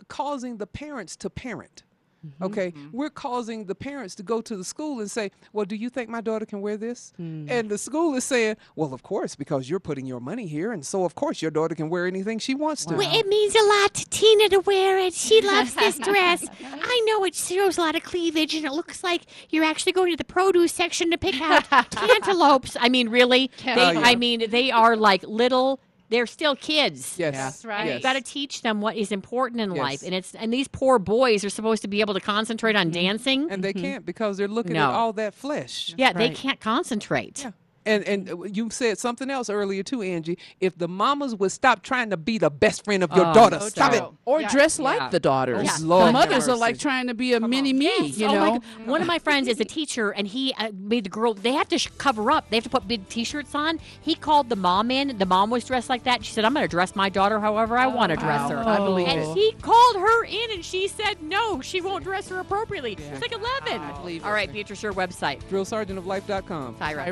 causing 0.07 0.57
the 0.57 0.67
parents 0.67 1.15
to 1.17 1.29
parent. 1.29 1.83
Mm-hmm. 2.25 2.43
Okay, 2.43 2.73
we're 2.91 3.09
causing 3.09 3.65
the 3.65 3.73
parents 3.73 4.13
to 4.15 4.23
go 4.23 4.41
to 4.41 4.55
the 4.55 4.63
school 4.63 4.99
and 4.99 5.09
say, 5.09 5.31
"Well, 5.53 5.65
do 5.65 5.75
you 5.75 5.89
think 5.89 6.07
my 6.09 6.21
daughter 6.21 6.45
can 6.45 6.61
wear 6.61 6.77
this?" 6.77 7.13
Mm. 7.19 7.49
And 7.49 7.69
the 7.69 7.77
school 7.77 8.13
is 8.15 8.23
saying, 8.23 8.57
"Well, 8.75 8.93
of 8.93 9.01
course, 9.01 9.35
because 9.35 9.69
you're 9.69 9.79
putting 9.79 10.05
your 10.05 10.19
money 10.19 10.45
here, 10.45 10.71
and 10.71 10.85
so 10.85 11.03
of 11.03 11.15
course 11.15 11.41
your 11.41 11.49
daughter 11.51 11.73
can 11.73 11.89
wear 11.89 12.05
anything 12.05 12.37
she 12.37 12.53
wants 12.53 12.85
to." 12.85 12.95
Well, 12.95 13.09
it 13.19 13.27
means 13.27 13.55
a 13.55 13.63
lot 13.63 13.93
to 13.95 14.05
Tina 14.09 14.49
to 14.49 14.59
wear 14.59 14.99
it. 14.99 15.13
She 15.15 15.41
loves 15.53 15.73
this 15.73 15.97
dress. 15.97 16.45
I 16.63 17.03
know 17.07 17.25
it 17.25 17.33
shows 17.33 17.77
a 17.77 17.81
lot 17.81 17.95
of 17.95 18.03
cleavage, 18.03 18.53
and 18.53 18.65
it 18.65 18.71
looks 18.71 19.03
like 19.03 19.23
you're 19.49 19.63
actually 19.65 19.93
going 19.93 20.11
to 20.11 20.17
the 20.17 20.23
produce 20.23 20.71
section 20.73 21.09
to 21.11 21.17
pick 21.17 21.41
out 21.41 21.67
cantaloupes. 21.91 22.77
I 22.79 22.89
mean, 22.89 23.09
really? 23.09 23.49
They, 23.65 23.71
Oh, 23.81 23.91
yeah. 23.91 24.01
I 24.03 24.15
mean, 24.15 24.49
they 24.49 24.69
are 24.71 24.95
like 24.95 25.23
little. 25.23 25.79
They're 26.11 26.27
still 26.27 26.57
kids. 26.57 27.15
Yes, 27.17 27.33
That's 27.33 27.65
right. 27.65 27.85
You 27.85 27.91
Yes. 27.93 28.03
got 28.03 28.13
to 28.13 28.21
teach 28.21 28.63
them 28.63 28.81
what 28.81 28.97
is 28.97 29.13
important 29.13 29.61
in 29.61 29.71
life, 29.71 30.03
and 30.03 30.13
it's 30.13 30.35
and 30.35 30.53
these 30.53 30.67
poor 30.67 30.99
boys 30.99 31.45
are 31.45 31.49
supposed 31.49 31.81
to 31.83 31.87
be 31.87 32.01
able 32.01 32.13
to 32.13 32.19
concentrate 32.19 32.75
on 32.75 32.87
mm-hmm. 32.87 33.05
dancing. 33.05 33.47
and 33.49 33.63
they 33.63 33.71
mm-hmm. 33.71 33.81
can't 33.81 34.05
because 34.05 34.35
they're 34.35 34.49
looking 34.49 34.73
No. 34.73 34.89
at 34.89 34.93
all 34.93 35.13
that 35.13 35.33
flesh. 35.33 35.95
yeah, 35.97 36.11
they 36.11 36.29
can't 36.29 36.59
concentrate. 36.59 37.43
Yeah. 37.43 37.51
And 37.85 38.03
and 38.03 38.29
uh, 38.29 38.43
you 38.43 38.69
said 38.69 38.97
something 38.99 39.29
else 39.29 39.49
earlier 39.49 39.81
too, 39.83 40.01
Angie. 40.01 40.37
If 40.59 40.77
the 40.77 40.87
mamas 40.87 41.35
would 41.35 41.51
stop 41.51 41.81
trying 41.81 42.09
to 42.11 42.17
be 42.17 42.37
the 42.37 42.49
best 42.51 42.85
friend 42.85 43.03
of 43.03 43.11
your 43.15 43.25
Oh, 43.27 43.33
daughter, 43.33 43.59
so 43.59 43.69
stop 43.69 43.93
it. 43.93 44.03
Or 44.25 44.41
Yeah. 44.41 44.49
dress 44.49 44.77
Yeah. 44.77 44.85
like 44.85 45.11
the 45.11 45.19
daughters. 45.19 45.63
Yeah. 45.65 45.77
Lord 45.81 46.07
the 46.09 46.11
mothers 46.11 46.47
are 46.47 46.55
like 46.57 46.77
trying 46.77 47.07
to 47.07 47.13
be 47.13 47.33
a 47.33 47.39
mini 47.39 47.73
me, 47.73 48.05
you 48.07 48.27
oh 48.27 48.33
know. 48.33 48.59
One 48.85 49.01
of 49.01 49.07
my 49.07 49.17
friends 49.19 49.47
is 49.47 49.59
a 49.59 49.65
teacher, 49.65 50.11
and 50.11 50.27
he 50.27 50.53
uh, 50.59 50.69
made 50.77 51.05
the 51.05 51.09
girl. 51.09 51.33
They 51.33 51.53
have 51.53 51.67
to 51.69 51.77
sh- 51.79 51.87
cover 51.97 52.29
up. 52.31 52.49
They 52.49 52.57
have 52.57 52.63
to 52.65 52.69
put 52.69 52.87
big 52.87 53.07
T-shirts 53.09 53.55
on. 53.55 53.79
He 53.99 54.13
called 54.15 54.49
the 54.49 54.55
mom 54.55 54.91
in. 54.91 55.17
The 55.17 55.25
mom 55.25 55.49
was 55.49 55.63
dressed 55.65 55.89
like 55.89 56.03
that. 56.03 56.23
She 56.23 56.33
said, 56.33 56.45
"I'm 56.45 56.53
going 56.53 56.63
to 56.63 56.69
dress 56.69 56.95
my 56.95 57.09
daughter 57.09 57.39
however 57.39 57.77
I 57.77 57.87
want 57.87 58.11
to 58.11 58.15
dress 58.15 58.49
her." 58.51 58.57
I 58.59 58.77
believe 58.77 59.07
and 59.07 59.19
it. 59.21 59.33
he 59.35 59.53
called 59.61 59.95
her 59.95 60.23
in, 60.25 60.51
and 60.51 60.63
she 60.63 60.87
said, 60.87 61.21
"No, 61.23 61.61
she 61.61 61.81
won't 61.81 62.03
dress 62.03 62.29
her 62.29 62.39
appropriately." 62.39 62.95
She's 62.97 63.21
like 63.21 63.31
11. 63.31 63.81
I 63.81 63.91
believe 63.99 64.23
All 64.23 64.29
it. 64.31 64.33
right, 64.33 64.51
Beatrice, 64.53 64.83
your 64.83 64.93
website. 64.93 65.39
DrillSergeantOfLife.com. 65.49 66.75
Tyra. 66.75 67.07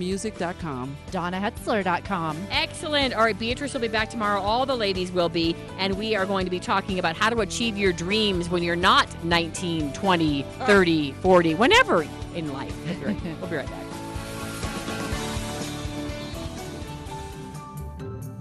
IraLaloMusic.com. 0.00 0.96
DonnaHetzler.com. 1.10 2.46
Excellent. 2.50 3.14
All 3.14 3.24
right, 3.24 3.38
Beatrice 3.38 3.72
will 3.74 3.80
be 3.80 3.88
back 3.88 4.10
tomorrow. 4.10 4.40
All 4.40 4.66
the 4.66 4.76
ladies 4.76 5.12
will 5.12 5.28
be. 5.28 5.54
And 5.78 5.94
we 5.94 6.16
are 6.16 6.26
going 6.26 6.44
to 6.46 6.50
be 6.50 6.58
talking 6.60 6.98
about 6.98 7.16
how 7.16 7.30
to 7.30 7.40
achieve 7.40 7.78
your 7.78 7.92
dreams 7.92 8.48
when 8.48 8.62
you're 8.62 8.76
not 8.76 9.08
19, 9.24 9.92
20, 9.92 10.42
30, 10.42 11.12
40, 11.12 11.54
whenever 11.54 12.06
in 12.34 12.52
life. 12.52 12.74
We'll 12.86 12.94
be 12.94 13.04
right, 13.06 13.22
we'll 13.40 13.50
be 13.50 13.56
right 13.56 13.68
back. 13.68 13.84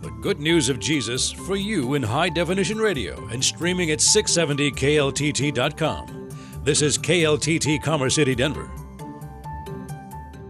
The 0.02 0.12
good 0.22 0.40
news 0.40 0.70
of 0.70 0.80
Jesus 0.80 1.30
for 1.32 1.58
you 1.58 1.96
in 1.96 2.04
high 2.04 2.30
definition 2.30 2.78
radio 2.78 3.28
and 3.28 3.44
streaming 3.44 3.92
at 3.92 4.00
670kltt.com. 4.00 6.30
This 6.64 6.82
is 6.82 6.98
KLTT 6.98 7.82
Commerce 7.82 8.16
City, 8.16 8.36
Denver. 8.36 8.70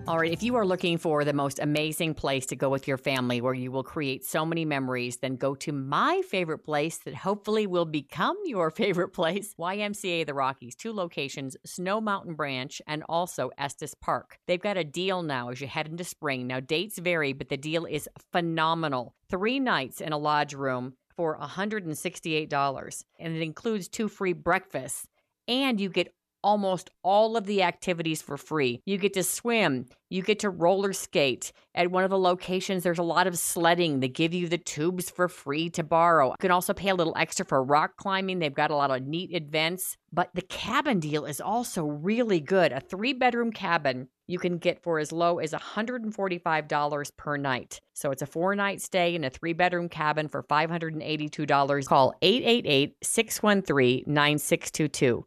All 0.09 0.17
right, 0.17 0.33
if 0.33 0.41
you 0.41 0.55
are 0.55 0.65
looking 0.65 0.97
for 0.97 1.23
the 1.23 1.33
most 1.33 1.59
amazing 1.59 2.15
place 2.15 2.47
to 2.47 2.55
go 2.55 2.67
with 2.67 2.87
your 2.87 2.97
family 2.97 3.41
where 3.41 3.53
you 3.53 3.71
will 3.71 3.83
create 3.83 4.25
so 4.25 4.43
many 4.43 4.65
memories, 4.65 5.17
then 5.17 5.35
go 5.35 5.53
to 5.53 5.71
my 5.71 6.23
favorite 6.27 6.65
place 6.65 6.97
that 7.05 7.13
hopefully 7.13 7.67
will 7.67 7.85
become 7.85 8.35
your 8.45 8.71
favorite 8.75 9.09
place 9.09 9.53
YMCA 9.59 10.25
The 10.25 10.33
Rockies, 10.33 10.73
two 10.73 10.93
locations, 10.93 11.55
Snow 11.63 12.01
Mountain 12.01 12.33
Branch 12.33 12.81
and 12.87 13.03
also 13.07 13.51
Estes 13.59 13.93
Park. 13.93 14.39
They've 14.47 14.59
got 14.59 14.77
a 14.77 14.83
deal 14.83 15.21
now 15.21 15.49
as 15.49 15.61
you 15.61 15.67
head 15.67 15.87
into 15.87 16.03
spring. 16.03 16.47
Now, 16.47 16.59
dates 16.59 16.97
vary, 16.97 17.33
but 17.33 17.49
the 17.49 17.57
deal 17.57 17.85
is 17.85 18.09
phenomenal. 18.31 19.13
Three 19.29 19.59
nights 19.59 20.01
in 20.01 20.11
a 20.11 20.17
lodge 20.17 20.55
room 20.55 20.95
for 21.15 21.37
$168, 21.37 23.03
and 23.19 23.35
it 23.35 23.43
includes 23.43 23.87
two 23.87 24.07
free 24.07 24.33
breakfasts 24.33 25.05
and 25.49 25.81
you 25.81 25.89
get 25.89 26.13
almost 26.43 26.89
all 27.03 27.37
of 27.37 27.45
the 27.45 27.63
activities 27.63 28.21
for 28.21 28.37
free. 28.37 28.81
You 28.85 28.97
get 28.97 29.13
to 29.13 29.23
swim, 29.23 29.85
you 30.09 30.21
get 30.21 30.39
to 30.39 30.49
roller 30.49 30.93
skate. 30.93 31.51
At 31.75 31.91
one 31.91 32.03
of 32.03 32.09
the 32.09 32.17
locations, 32.17 32.83
there's 32.83 32.99
a 32.99 33.03
lot 33.03 33.27
of 33.27 33.37
sledding. 33.37 33.99
They 33.99 34.07
give 34.07 34.33
you 34.33 34.47
the 34.47 34.57
tubes 34.57 35.09
for 35.09 35.27
free 35.27 35.69
to 35.71 35.83
borrow. 35.83 36.29
You 36.29 36.35
can 36.39 36.51
also 36.51 36.73
pay 36.73 36.89
a 36.89 36.95
little 36.95 37.15
extra 37.15 37.45
for 37.45 37.63
rock 37.63 37.95
climbing. 37.97 38.39
They've 38.39 38.53
got 38.53 38.71
a 38.71 38.75
lot 38.75 38.91
of 38.91 39.03
neat 39.03 39.31
events. 39.33 39.97
But 40.11 40.31
the 40.33 40.41
cabin 40.41 40.99
deal 40.99 41.25
is 41.25 41.39
also 41.39 41.85
really 41.85 42.39
good. 42.39 42.71
A 42.71 42.79
three 42.79 43.13
bedroom 43.13 43.51
cabin 43.51 44.07
you 44.29 44.37
can 44.37 44.57
get 44.57 44.83
for 44.83 44.99
as 44.99 45.11
low 45.11 45.39
as 45.39 45.53
$145 45.53 47.17
per 47.17 47.37
night. 47.37 47.81
So 47.93 48.11
it's 48.11 48.21
a 48.21 48.27
four 48.27 48.55
night 48.55 48.81
stay 48.81 49.15
in 49.15 49.23
a 49.23 49.29
three 49.29 49.53
bedroom 49.53 49.89
cabin 49.89 50.27
for 50.27 50.43
$582. 50.43 51.87
Call 51.87 52.13
888 52.21 52.95
613 53.01 54.03
9622. 54.05 55.25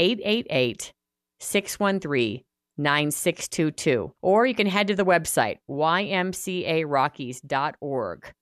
888 0.00 0.92
613 1.38 2.42
9622. 2.78 4.14
Or 4.22 4.46
you 4.46 4.54
can 4.54 4.66
head 4.66 4.86
to 4.88 4.94
the 4.94 5.04
website, 5.04 5.58
ymcarockies.org. 5.68 8.32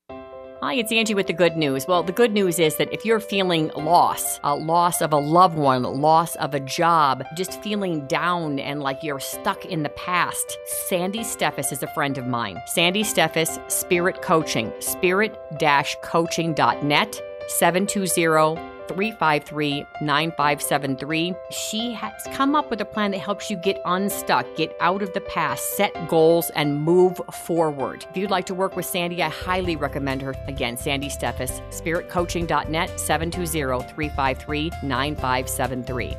Hi, 0.60 0.74
it's 0.74 0.90
Angie 0.90 1.14
with 1.14 1.28
the 1.28 1.32
good 1.32 1.56
news. 1.56 1.86
Well, 1.86 2.02
the 2.02 2.10
good 2.10 2.32
news 2.32 2.58
is 2.58 2.78
that 2.78 2.92
if 2.92 3.04
you're 3.04 3.20
feeling 3.20 3.70
loss, 3.76 4.40
a 4.42 4.56
loss 4.56 5.00
of 5.00 5.12
a 5.12 5.16
loved 5.16 5.56
one, 5.56 5.84
loss 5.84 6.34
of 6.36 6.52
a 6.52 6.58
job, 6.58 7.22
just 7.36 7.62
feeling 7.62 8.04
down 8.08 8.58
and 8.58 8.80
like 8.80 9.04
you're 9.04 9.20
stuck 9.20 9.64
in 9.66 9.84
the 9.84 9.88
past, 9.90 10.58
Sandy 10.88 11.20
Steffes 11.20 11.70
is 11.72 11.84
a 11.84 11.94
friend 11.94 12.18
of 12.18 12.26
mine. 12.26 12.60
Sandy 12.66 13.04
Steffes, 13.04 13.70
Spirit 13.70 14.20
Coaching, 14.20 14.72
spirit-coaching.net, 14.80 17.22
720 17.46 18.77
353 18.88 19.84
9573. 20.00 21.34
She 21.50 21.92
has 21.92 22.12
come 22.32 22.54
up 22.54 22.70
with 22.70 22.80
a 22.80 22.84
plan 22.84 23.10
that 23.12 23.18
helps 23.18 23.50
you 23.50 23.56
get 23.56 23.80
unstuck, 23.84 24.46
get 24.56 24.76
out 24.80 25.02
of 25.02 25.12
the 25.12 25.20
past, 25.20 25.76
set 25.76 25.92
goals, 26.08 26.50
and 26.50 26.82
move 26.82 27.20
forward. 27.44 28.06
If 28.10 28.16
you'd 28.16 28.30
like 28.30 28.46
to 28.46 28.54
work 28.54 28.76
with 28.76 28.86
Sandy, 28.86 29.22
I 29.22 29.28
highly 29.28 29.76
recommend 29.76 30.22
her. 30.22 30.34
Again, 30.46 30.76
Sandy 30.76 31.08
Steffes, 31.08 31.60
spiritcoaching.net, 31.70 33.00
720 33.00 33.92
353 33.94 34.70
9573. 34.82 36.16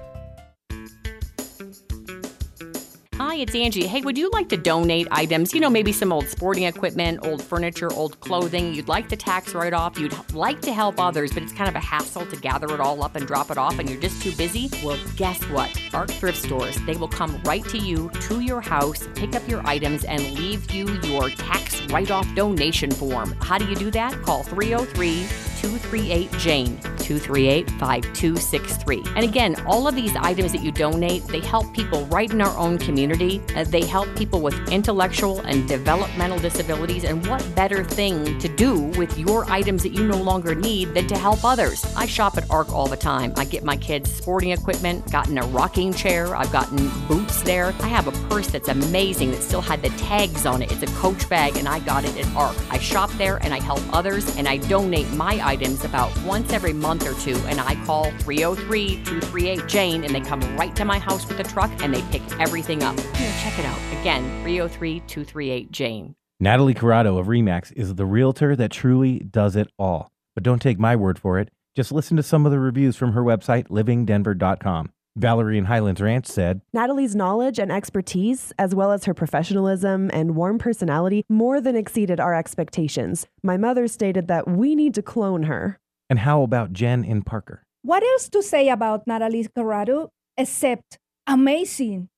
It's 3.39 3.55
Angie. 3.55 3.87
Hey, 3.87 4.01
would 4.01 4.17
you 4.17 4.29
like 4.31 4.49
to 4.49 4.57
donate 4.57 5.07
items? 5.11 5.53
You 5.53 5.61
know, 5.61 5.69
maybe 5.69 5.93
some 5.93 6.11
old 6.11 6.27
sporting 6.27 6.63
equipment, 6.63 7.25
old 7.25 7.41
furniture, 7.41 7.89
old 7.93 8.19
clothing. 8.19 8.73
You'd 8.73 8.89
like 8.89 9.07
the 9.07 9.15
tax 9.15 9.53
write 9.53 9.71
off. 9.71 9.97
You'd 9.97 10.13
like 10.33 10.59
to 10.63 10.73
help 10.73 10.99
others, 10.99 11.31
but 11.31 11.43
it's 11.43 11.53
kind 11.53 11.69
of 11.69 11.75
a 11.75 11.79
hassle 11.79 12.25
to 12.25 12.35
gather 12.35 12.73
it 12.73 12.81
all 12.81 13.01
up 13.01 13.15
and 13.15 13.25
drop 13.25 13.49
it 13.49 13.57
off, 13.57 13.79
and 13.79 13.89
you're 13.89 14.01
just 14.01 14.21
too 14.21 14.35
busy. 14.35 14.69
Well, 14.83 14.99
guess 15.15 15.41
what? 15.45 15.73
Arc 15.93 16.11
Thrift 16.11 16.37
Stores, 16.37 16.75
they 16.85 16.97
will 16.97 17.07
come 17.07 17.41
right 17.43 17.63
to 17.69 17.77
you, 17.77 18.09
to 18.27 18.41
your 18.41 18.59
house, 18.59 19.07
pick 19.15 19.33
up 19.33 19.47
your 19.47 19.65
items, 19.65 20.03
and 20.03 20.21
leave 20.33 20.69
you 20.73 20.89
your 21.03 21.29
tax 21.29 21.81
write 21.91 22.11
off 22.11 22.27
donation 22.35 22.91
form. 22.91 23.31
How 23.39 23.57
do 23.57 23.65
you 23.69 23.75
do 23.75 23.89
that? 23.91 24.21
Call 24.21 24.43
303 24.43 25.27
238 25.59 26.31
Jane, 26.33 26.77
238 26.79 27.69
5263. 27.71 29.03
And 29.15 29.25
again, 29.25 29.55
all 29.65 29.87
of 29.87 29.95
these 29.95 30.15
items 30.15 30.51
that 30.53 30.63
you 30.63 30.71
donate, 30.71 31.23
they 31.25 31.41
help 31.41 31.73
people 31.73 32.05
right 32.05 32.31
in 32.31 32.41
our 32.41 32.57
own 32.57 32.77
community. 32.77 33.28
Uh, 33.37 33.63
they 33.63 33.85
help 33.85 34.07
people 34.15 34.41
with 34.41 34.55
intellectual 34.71 35.39
and 35.41 35.67
developmental 35.67 36.39
disabilities. 36.39 37.03
And 37.03 37.25
what 37.27 37.43
better 37.55 37.83
thing 37.83 38.39
to 38.39 38.47
do 38.47 38.85
with 38.97 39.17
your 39.17 39.49
items 39.51 39.83
that 39.83 39.93
you 39.93 40.07
no 40.07 40.21
longer 40.21 40.55
need 40.55 40.93
than 40.95 41.07
to 41.07 41.17
help 41.17 41.45
others? 41.45 41.85
I 41.95 42.05
shop 42.05 42.37
at 42.37 42.49
ARC 42.49 42.69
all 42.69 42.87
the 42.87 42.97
time. 42.97 43.33
I 43.37 43.45
get 43.45 43.63
my 43.63 43.77
kids 43.77 44.11
sporting 44.11 44.51
equipment, 44.51 45.11
gotten 45.11 45.37
a 45.37 45.43
rocking 45.47 45.93
chair, 45.93 46.35
I've 46.35 46.51
gotten 46.51 46.89
boots 47.07 47.41
there. 47.43 47.73
I 47.81 47.87
have 47.87 48.07
a 48.07 48.29
purse 48.29 48.47
that's 48.47 48.69
amazing 48.69 49.31
that 49.31 49.41
still 49.41 49.61
had 49.61 49.81
the 49.81 49.89
tags 49.89 50.45
on 50.45 50.61
it. 50.61 50.71
It's 50.71 50.83
a 50.83 50.95
coach 50.95 51.27
bag, 51.29 51.57
and 51.57 51.67
I 51.67 51.79
got 51.79 52.05
it 52.05 52.17
at 52.17 52.35
ARC. 52.35 52.55
I 52.71 52.79
shop 52.79 53.11
there 53.17 53.37
and 53.43 53.53
I 53.53 53.61
help 53.61 53.81
others, 53.93 54.35
and 54.37 54.47
I 54.47 54.57
donate 54.57 55.09
my 55.11 55.39
items 55.45 55.83
about 55.85 56.11
once 56.23 56.51
every 56.53 56.73
month 56.73 57.07
or 57.07 57.13
two. 57.19 57.35
And 57.47 57.59
I 57.59 57.75
call 57.85 58.11
303 58.19 59.03
238 59.03 59.67
Jane, 59.67 60.03
and 60.03 60.15
they 60.15 60.21
come 60.21 60.41
right 60.57 60.75
to 60.75 60.85
my 60.85 60.99
house 60.99 61.27
with 61.27 61.39
a 61.39 61.43
truck 61.43 61.71
and 61.81 61.93
they 61.93 62.01
pick 62.11 62.21
everything 62.39 62.83
up. 62.83 62.97
Here, 63.17 63.33
check 63.41 63.57
it 63.59 63.65
out. 63.65 63.79
Again, 63.99 64.23
303 64.43 64.99
238 65.01 65.71
Jane. 65.71 66.15
Natalie 66.39 66.73
Corrado 66.73 67.17
of 67.17 67.27
Remax 67.27 67.73
is 67.73 67.95
the 67.95 68.05
realtor 68.05 68.55
that 68.55 68.71
truly 68.71 69.19
does 69.19 69.55
it 69.55 69.67
all. 69.77 70.09
But 70.35 70.43
don't 70.43 70.61
take 70.61 70.79
my 70.79 70.95
word 70.95 71.19
for 71.19 71.37
it. 71.37 71.49
Just 71.75 71.91
listen 71.91 72.15
to 72.17 72.23
some 72.23 72.45
of 72.45 72.51
the 72.51 72.59
reviews 72.59 72.95
from 72.95 73.11
her 73.11 73.21
website, 73.21 73.67
livingdenver.com. 73.67 74.91
Valerie 75.17 75.57
in 75.57 75.65
Highlands 75.65 75.99
Ranch 75.99 76.27
said, 76.27 76.61
Natalie's 76.71 77.15
knowledge 77.15 77.59
and 77.59 77.71
expertise, 77.71 78.53
as 78.57 78.73
well 78.73 78.91
as 78.91 79.03
her 79.03 79.13
professionalism 79.13 80.09
and 80.13 80.35
warm 80.35 80.57
personality, 80.57 81.25
more 81.27 81.59
than 81.59 81.75
exceeded 81.75 82.19
our 82.21 82.33
expectations. 82.33 83.27
My 83.43 83.57
mother 83.57 83.87
stated 83.87 84.27
that 84.29 84.47
we 84.47 84.75
need 84.75 84.93
to 84.93 85.01
clone 85.01 85.43
her. 85.43 85.77
And 86.09 86.19
how 86.19 86.43
about 86.43 86.71
Jen 86.71 87.03
in 87.03 87.23
Parker? 87.23 87.63
What 87.81 88.03
else 88.03 88.29
to 88.29 88.41
say 88.41 88.69
about 88.69 89.07
Natalie 89.07 89.47
Corrado 89.53 90.09
except 90.37 90.97
amazing. 91.27 92.09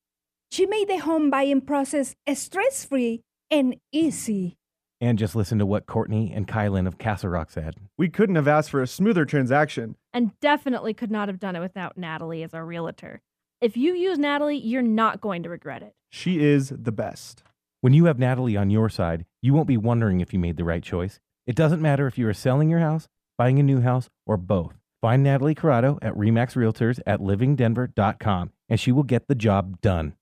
She 0.51 0.65
made 0.65 0.89
the 0.89 0.97
home 0.97 1.29
buying 1.29 1.61
process 1.61 2.13
stress 2.33 2.83
free 2.83 3.21
and 3.49 3.77
easy. 3.93 4.57
And 4.99 5.17
just 5.17 5.33
listen 5.33 5.57
to 5.59 5.65
what 5.65 5.85
Courtney 5.85 6.33
and 6.35 6.45
Kylan 6.45 6.87
of 6.87 6.97
Castle 6.97 7.29
Rock 7.29 7.51
said. 7.51 7.75
We 7.97 8.09
couldn't 8.09 8.35
have 8.35 8.49
asked 8.49 8.69
for 8.69 8.81
a 8.81 8.87
smoother 8.87 9.23
transaction. 9.23 9.95
And 10.13 10.37
definitely 10.41 10.93
could 10.93 11.09
not 11.09 11.29
have 11.29 11.39
done 11.39 11.55
it 11.55 11.61
without 11.61 11.97
Natalie 11.97 12.43
as 12.43 12.53
our 12.53 12.65
realtor. 12.65 13.21
If 13.61 13.77
you 13.77 13.95
use 13.95 14.19
Natalie, 14.19 14.57
you're 14.57 14.81
not 14.81 15.21
going 15.21 15.41
to 15.43 15.49
regret 15.49 15.83
it. 15.83 15.93
She 16.09 16.43
is 16.43 16.73
the 16.75 16.91
best. 16.91 17.43
When 17.79 17.93
you 17.93 18.05
have 18.05 18.19
Natalie 18.19 18.57
on 18.57 18.69
your 18.69 18.89
side, 18.89 19.25
you 19.41 19.53
won't 19.53 19.67
be 19.69 19.77
wondering 19.77 20.19
if 20.19 20.33
you 20.33 20.39
made 20.39 20.57
the 20.57 20.65
right 20.65 20.83
choice. 20.83 21.21
It 21.47 21.55
doesn't 21.55 21.81
matter 21.81 22.07
if 22.07 22.17
you 22.17 22.27
are 22.27 22.33
selling 22.33 22.69
your 22.69 22.79
house, 22.79 23.07
buying 23.37 23.57
a 23.57 23.63
new 23.63 23.79
house, 23.79 24.09
or 24.27 24.35
both. 24.35 24.80
Find 25.01 25.23
Natalie 25.23 25.55
Corrado 25.55 25.97
at 26.03 26.13
REMAX 26.13 26.53
Realtors 26.55 26.99
at 27.07 27.19
livingdenver.com 27.19 28.51
and 28.69 28.79
she 28.79 28.91
will 28.91 29.01
get 29.01 29.27
the 29.27 29.33
job 29.33 29.81
done. 29.81 30.13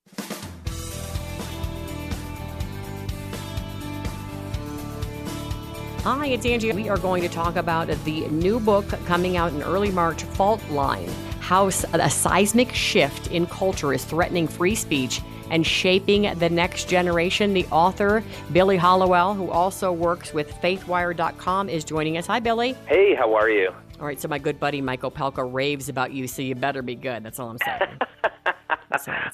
Hi, 6.03 6.27
it's 6.27 6.45
Angie. 6.45 6.71
We 6.71 6.87
are 6.87 6.97
going 6.97 7.21
to 7.23 7.29
talk 7.29 7.57
about 7.57 7.89
the 8.05 8.25
new 8.29 8.57
book 8.61 8.87
coming 9.05 9.35
out 9.35 9.51
in 9.51 9.61
early 9.63 9.91
March, 9.91 10.23
Fault 10.23 10.61
Line 10.69 11.09
How 11.41 11.67
a 11.67 12.09
Seismic 12.09 12.73
Shift 12.73 13.27
in 13.27 13.47
Culture 13.47 13.93
is 13.93 14.05
Threatening 14.05 14.47
Free 14.47 14.75
Speech 14.75 15.21
and 15.49 15.67
Shaping 15.67 16.33
the 16.39 16.49
Next 16.49 16.87
Generation. 16.87 17.53
The 17.53 17.65
author, 17.65 18.23
Billy 18.53 18.77
Hallowell, 18.77 19.33
who 19.33 19.51
also 19.51 19.91
works 19.91 20.33
with 20.33 20.49
faithwire.com, 20.61 21.67
is 21.67 21.83
joining 21.83 22.17
us. 22.17 22.27
Hi, 22.27 22.39
Billy. 22.39 22.77
Hey, 22.87 23.13
how 23.13 23.33
are 23.33 23.49
you? 23.49 23.73
All 23.99 24.05
right, 24.05 24.19
so 24.19 24.29
my 24.29 24.39
good 24.39 24.59
buddy 24.61 24.79
Michael 24.81 25.11
Pelka 25.11 25.43
raves 25.51 25.89
about 25.89 26.13
you, 26.13 26.27
so 26.27 26.41
you 26.41 26.55
better 26.55 26.81
be 26.81 26.95
good. 26.95 27.21
That's 27.23 27.37
all 27.37 27.49
I'm 27.49 27.57
saying. 27.57 27.81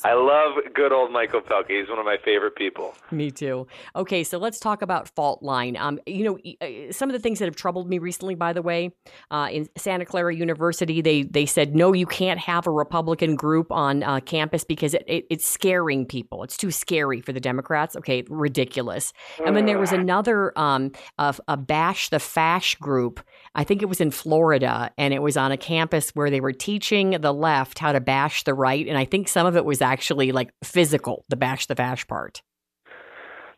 I 0.04 0.14
love 0.14 0.74
good 0.74 0.92
old 0.92 1.12
Michael 1.12 1.42
Pelkey. 1.42 1.80
He's 1.80 1.90
one 1.90 2.00
of 2.00 2.06
my 2.06 2.18
favorite 2.24 2.56
people. 2.56 2.94
Me 3.12 3.32
too. 3.32 3.68
Okay, 3.96 4.24
so 4.24 4.38
let's 4.38 4.60
talk 4.60 4.82
about 4.82 5.08
fault 5.10 5.42
line. 5.42 5.78
Um, 5.78 6.00
you 6.06 6.24
know, 6.24 6.40
uh, 6.62 6.92
some 6.92 7.10
of 7.10 7.14
the 7.14 7.20
things 7.20 7.40
that 7.40 7.46
have 7.46 7.56
troubled 7.56 7.90
me 7.90 7.98
recently, 7.98 8.36
by 8.36 8.54
the 8.54 8.62
way, 8.62 8.92
uh, 9.32 9.48
in 9.52 9.70
Santa 9.78 10.06
Clara 10.06 10.36
University, 10.36 11.02
they 11.02 11.24
they 11.24 11.46
said 11.46 11.76
no, 11.76 11.94
you 11.94 12.06
can't 12.06 12.40
have 12.40 12.68
a 12.68 12.72
Republican 12.72 13.36
group 13.36 13.72
on 13.72 14.04
uh, 14.04 14.20
campus 14.20 14.64
because 14.64 14.94
it, 14.94 15.04
it, 15.08 15.26
it's 15.30 15.48
scaring 15.48 16.06
people. 16.06 16.44
It's 16.44 16.58
too 16.58 16.72
scary 16.72 17.22
for 17.22 17.32
the 17.32 17.40
Democrats. 17.40 17.96
Okay, 17.96 18.24
ridiculous. 18.30 19.14
And 19.46 19.56
then 19.56 19.66
there 19.66 19.80
was 19.80 19.92
another 19.92 20.58
um, 20.58 20.92
a, 21.18 21.36
a 21.48 21.58
bash 21.58 22.10
the 22.10 22.20
fash 22.20 22.76
group. 22.76 23.22
I 23.56 23.64
think 23.64 23.82
it 23.82 23.88
was 23.88 24.02
in 24.02 24.12
Florida, 24.12 24.92
and 24.98 25.14
it 25.14 25.22
was 25.22 25.38
on 25.38 25.52
a 25.54 25.58
campus 25.58 26.12
where 26.12 26.30
they 26.30 26.42
were 26.42 26.52
teaching 26.52 27.12
the 27.12 27.34
left 27.34 27.80
how 27.80 27.94
to 27.94 28.02
bash 28.02 28.44
the 28.44 28.54
right, 28.54 28.86
and 28.86 28.98
I 28.98 29.06
think 29.06 29.30
some 29.30 29.48
of 29.48 29.56
it 29.56 29.64
was 29.64 29.82
actually 29.82 30.34
like 30.34 30.52
physical, 30.64 31.24
the 31.30 31.38
bash 31.38 31.66
the 31.68 31.76
bash 31.76 32.06
part. 32.06 32.42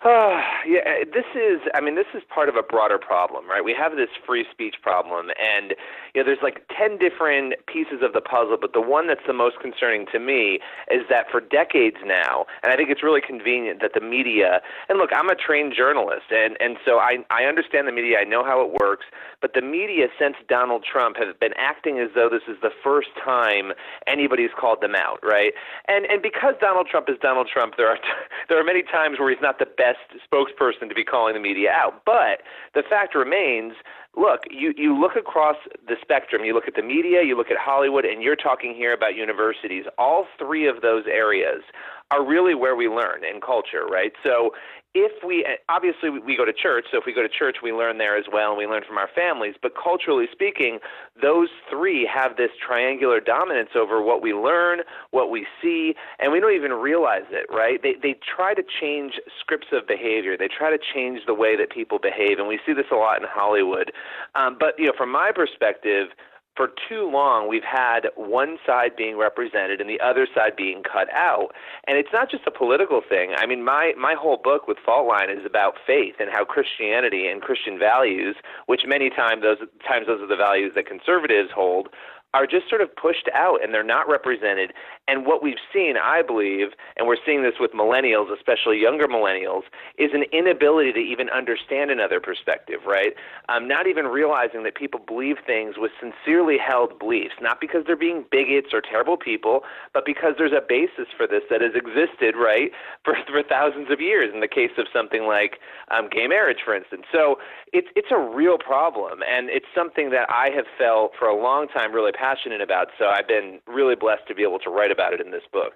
Uh, 0.06 0.40
yeah, 0.68 1.02
this 1.12 1.26
is, 1.34 1.60
I 1.74 1.82
mean, 1.82 1.96
this 1.96 2.06
is 2.14 2.22
part 2.30 2.50
of 2.50 2.56
a 2.56 2.62
broader 2.62 3.00
problem, 3.00 3.50
right? 3.50 3.66
We 3.66 3.74
have 3.74 3.96
this 3.96 4.10
free 4.28 4.46
speech 4.52 4.76
problem, 4.84 5.32
and, 5.42 5.74
you 6.14 6.22
know, 6.22 6.26
there's 6.26 6.44
like 6.44 6.70
10 6.78 7.00
different 7.00 7.56
pieces 7.66 8.04
of 8.04 8.14
the 8.14 8.22
puzzle, 8.22 8.58
but 8.62 8.74
the 8.74 8.82
one 8.82 9.08
that's 9.08 9.26
the 9.26 9.34
most 9.34 9.60
concerning 9.60 10.06
to 10.12 10.20
me 10.20 10.60
is 10.92 11.02
that 11.10 11.32
for 11.32 11.42
decades 11.42 11.98
now, 12.06 12.46
and 12.62 12.72
I 12.72 12.76
think 12.76 12.92
it's 12.92 13.02
really 13.02 13.22
convenient 13.26 13.82
that 13.82 13.94
the 13.96 14.02
media, 14.02 14.62
and 14.88 15.00
look, 15.00 15.10
I'm 15.16 15.30
a 15.30 15.36
trained 15.36 15.74
journalist, 15.76 16.30
and, 16.30 16.58
and 16.60 16.78
so 16.86 17.00
I, 17.00 17.26
I 17.32 17.46
understand 17.46 17.88
the 17.88 17.92
media, 17.92 18.20
I 18.20 18.24
know 18.24 18.46
how 18.46 18.62
it 18.62 18.78
works, 18.80 19.08
but 19.42 19.56
the 19.56 19.64
media 19.64 20.10
since 20.20 20.36
Donald 20.48 20.86
Trump 20.86 21.18
have 21.18 21.40
been 21.40 21.54
acting 21.58 21.98
as 21.98 22.10
though 22.14 22.30
this 22.30 22.46
is 22.48 22.62
the 22.62 22.72
first 22.84 23.10
time 23.18 23.74
anybody's 24.06 24.52
called 24.54 24.82
them 24.82 24.94
out, 24.94 25.18
right? 25.24 25.54
And, 25.88 26.06
and 26.06 26.22
because 26.22 26.54
Donald 26.62 26.86
Trump 26.86 27.10
is 27.10 27.18
Donald 27.20 27.50
Trump, 27.52 27.78
there 27.78 27.90
are, 27.90 27.98
there 28.48 28.60
are 28.60 28.64
many 28.64 28.84
times 28.84 29.18
where 29.18 29.32
he's 29.32 29.42
not 29.42 29.58
the 29.58 29.66
best 29.66 29.87
best 29.88 30.20
spokesperson 30.32 30.90
to 30.90 30.96
be 30.96 31.04
calling 31.04 31.34
the 31.34 31.40
media 31.40 31.72
out. 31.72 32.02
But 32.06 32.42
the 32.74 32.84
fact 32.88 33.16
remains 33.16 33.74
look, 34.16 34.42
you, 34.50 34.74
you 34.76 35.00
look 35.00 35.16
across 35.16 35.58
the 35.88 35.96
spectrum, 36.02 36.44
you 36.44 36.54
look 36.54 36.68
at 36.68 36.76
the 36.76 36.82
media, 36.82 37.22
you 37.24 37.38
look 37.38 37.52
at 37.52 37.58
Hollywood, 37.58 38.04
and 38.04 38.24
you're 38.24 38.36
talking 38.36 38.74
here 38.74 38.92
about 38.92 39.16
universities. 39.16 39.86
All 39.98 40.26
three 40.40 40.68
of 40.68 40.82
those 40.82 41.04
areas 41.06 41.62
are 42.10 42.26
really 42.26 42.56
where 42.56 42.76
we 42.76 42.88
learn 42.88 43.24
in 43.24 43.40
culture, 43.42 43.86
right? 43.86 44.14
So 44.24 44.52
if 45.00 45.24
we 45.24 45.46
obviously 45.70 46.10
we 46.10 46.36
go 46.36 46.46
to 46.46 46.54
church, 46.54 46.86
so 46.92 46.98
if 46.98 47.06
we 47.06 47.14
go 47.14 47.22
to 47.22 47.30
church, 47.30 47.58
we 47.62 47.72
learn 47.72 47.98
there 47.98 48.18
as 48.18 48.26
well, 48.32 48.50
and 48.50 48.58
we 48.58 48.66
learn 48.66 48.84
from 48.88 48.98
our 48.98 49.10
families. 49.14 49.56
But 49.62 49.74
culturally 49.76 50.26
speaking, 50.32 50.80
those 51.22 51.50
three 51.70 52.10
have 52.12 52.38
this 52.38 52.52
triangular 52.66 53.20
dominance 53.20 53.70
over 53.76 54.02
what 54.02 54.22
we 54.22 54.34
learn, 54.34 54.80
what 55.12 55.30
we 55.30 55.46
see, 55.62 55.96
and 56.20 56.32
we 56.32 56.40
don't 56.40 56.56
even 56.56 56.72
realize 56.74 57.28
it, 57.32 57.46
right? 57.50 57.82
They 57.82 57.96
they 58.02 58.16
try 58.36 58.54
to 58.54 58.64
change 58.82 59.14
scripts 59.40 59.68
of 59.72 59.88
behavior. 59.88 60.38
They 60.38 60.50
try 60.50 60.70
to 60.70 60.80
change 60.94 61.22
the 61.26 61.34
way 61.34 61.56
that 61.58 61.70
people 61.70 62.00
behave, 62.00 62.40
and 62.40 62.48
we 62.48 62.60
see 62.66 62.74
this 62.74 62.88
a 62.92 62.96
lot 62.96 63.22
in 63.22 63.28
Hollywood. 63.30 63.92
Um, 64.36 64.58
but 64.60 64.78
you 64.78 64.86
know, 64.86 64.94
from 64.98 65.12
my 65.12 65.32
perspective 65.34 66.10
for 66.58 66.70
too 66.90 67.10
long 67.10 67.48
we've 67.48 67.64
had 67.64 68.08
one 68.16 68.58
side 68.66 68.96
being 68.98 69.16
represented 69.18 69.80
and 69.80 69.88
the 69.90 70.00
other 70.02 70.28
side 70.34 70.56
being 70.58 70.82
cut 70.82 71.08
out 71.14 71.50
and 71.88 71.98
it's 71.98 72.10
not 72.12 72.30
just 72.30 72.44
a 72.48 72.52
political 72.52 73.02
thing 73.08 73.34
i 73.38 73.46
mean 73.46 73.64
my 73.64 73.94
my 73.98 74.16
whole 74.20 74.38
book 74.44 74.68
with 74.68 74.78
fault 74.84 75.08
line 75.08 75.30
is 75.30 75.46
about 75.46 75.76
faith 75.86 76.16
and 76.20 76.30
how 76.34 76.44
christianity 76.44 77.28
and 77.28 77.42
christian 77.44 77.78
values 77.78 78.36
which 78.66 78.82
many 78.88 79.10
times 79.12 79.44
those 79.44 79.60
times 79.88 80.08
those 80.08 80.20
are 80.20 80.28
the 80.28 80.36
values 80.36 80.72
that 80.76 80.88
conservatives 80.88 81.50
hold 81.54 81.90
are 82.34 82.46
just 82.46 82.68
sort 82.70 82.82
of 82.82 82.94
pushed 82.96 83.30
out 83.34 83.64
and 83.64 83.74
they're 83.74 83.84
not 83.84 84.08
represented. 84.08 84.74
And 85.08 85.26
what 85.26 85.42
we've 85.42 85.62
seen, 85.74 85.96
I 85.96 86.22
believe, 86.22 86.68
and 86.98 87.08
we're 87.08 87.18
seeing 87.26 87.42
this 87.42 87.56
with 87.60 87.72
millennials, 87.72 88.28
especially 88.36 88.80
younger 88.80 89.08
millennials, 89.08 89.64
is 89.98 90.12
an 90.14 90.24
inability 90.34 90.92
to 90.94 91.00
even 91.00 91.30
understand 91.30 91.92
another 91.92 92.20
perspective, 92.20 92.82
right? 92.86 93.14
Um, 93.48 93.68
not 93.68 93.88
even 93.88 94.08
realizing 94.08 94.64
that 94.64 94.76
people 94.76 95.00
believe 95.00 95.38
things 95.46 95.76
with 95.78 95.92
sincerely 96.02 96.58
held 96.58 97.00
beliefs, 97.00 97.36
not 97.40 97.62
because 97.62 97.84
they're 97.88 97.96
being 97.96 98.26
bigots 98.30 98.74
or 98.74 98.82
terrible 98.82 99.16
people, 99.16 99.62
but 99.94 100.06
because 100.06 100.34
there's 100.38 100.52
a 100.52 100.62
basis 100.68 101.08
for 101.16 101.26
this 101.26 101.44
that 101.50 101.62
has 101.62 101.72
existed, 101.74 102.36
right, 102.36 102.72
for, 103.06 103.16
for 103.28 103.42
thousands 103.44 103.90
of 103.90 104.02
years 104.02 104.34
in 104.34 104.42
the 104.42 104.48
case 104.48 104.72
of 104.78 104.88
something 104.92 105.24
like 105.24 105.60
um, 105.90 106.10
gay 106.10 106.28
marriage, 106.28 106.60
for 106.66 106.76
instance. 106.76 107.04
So 107.12 107.40
it's, 107.72 107.88
it's 107.96 108.12
a 108.12 108.20
real 108.20 108.58
problem, 108.58 109.20
and 109.24 109.50
it's 109.50 109.68
something 109.74 110.10
that 110.10 110.30
I 110.30 110.50
have 110.54 110.66
felt 110.78 111.14
for 111.18 111.28
a 111.28 111.42
long 111.42 111.70
time 111.70 111.94
really 111.94 112.12
passionate 112.12 112.60
about. 112.60 112.88
So 113.00 113.06
I've 113.08 113.28
been 113.28 113.60
really 113.68 113.96
blessed 113.96 114.28
to 114.28 114.36
be 114.36 114.44
able 114.44 114.60
to 114.60 114.70
write 114.70 114.92
about 114.98 115.14
it 115.14 115.22
in 115.22 115.30
this 115.30 115.44
book. 115.54 115.74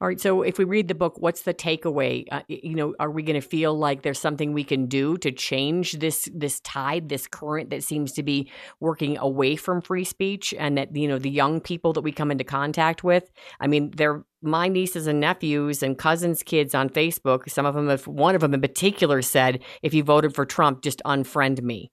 All 0.00 0.08
right. 0.08 0.20
So 0.20 0.42
if 0.42 0.56
we 0.58 0.64
read 0.64 0.88
the 0.88 0.94
book, 0.94 1.16
what's 1.18 1.42
the 1.42 1.52
takeaway? 1.52 2.24
Uh, 2.30 2.42
you 2.48 2.74
know, 2.74 2.94
are 3.00 3.10
we 3.10 3.22
going 3.22 3.40
to 3.40 3.46
feel 3.46 3.76
like 3.76 4.02
there's 4.02 4.20
something 4.20 4.52
we 4.52 4.64
can 4.64 4.86
do 4.86 5.18
to 5.18 5.32
change 5.32 5.92
this 5.94 6.28
this 6.32 6.60
tide, 6.60 7.08
this 7.08 7.26
current 7.26 7.70
that 7.70 7.82
seems 7.82 8.12
to 8.12 8.22
be 8.22 8.50
working 8.78 9.18
away 9.18 9.56
from 9.56 9.80
free 9.80 10.04
speech, 10.04 10.54
and 10.58 10.78
that 10.78 10.94
you 10.94 11.08
know 11.08 11.18
the 11.18 11.30
young 11.30 11.60
people 11.60 11.92
that 11.94 12.02
we 12.02 12.12
come 12.12 12.30
into 12.30 12.44
contact 12.44 13.02
with? 13.02 13.30
I 13.58 13.66
mean, 13.66 13.90
they're 13.96 14.24
my 14.42 14.68
nieces 14.68 15.06
and 15.06 15.20
nephews 15.20 15.82
and 15.82 15.98
cousins' 15.98 16.42
kids 16.42 16.74
on 16.74 16.88
Facebook. 16.88 17.50
Some 17.50 17.66
of 17.66 17.74
them, 17.74 17.90
if 17.90 18.06
one 18.06 18.34
of 18.34 18.40
them 18.40 18.54
in 18.54 18.60
particular, 18.60 19.20
said, 19.22 19.62
"If 19.82 19.92
you 19.92 20.02
voted 20.02 20.34
for 20.34 20.46
Trump, 20.46 20.82
just 20.82 21.02
unfriend 21.04 21.62
me." 21.62 21.90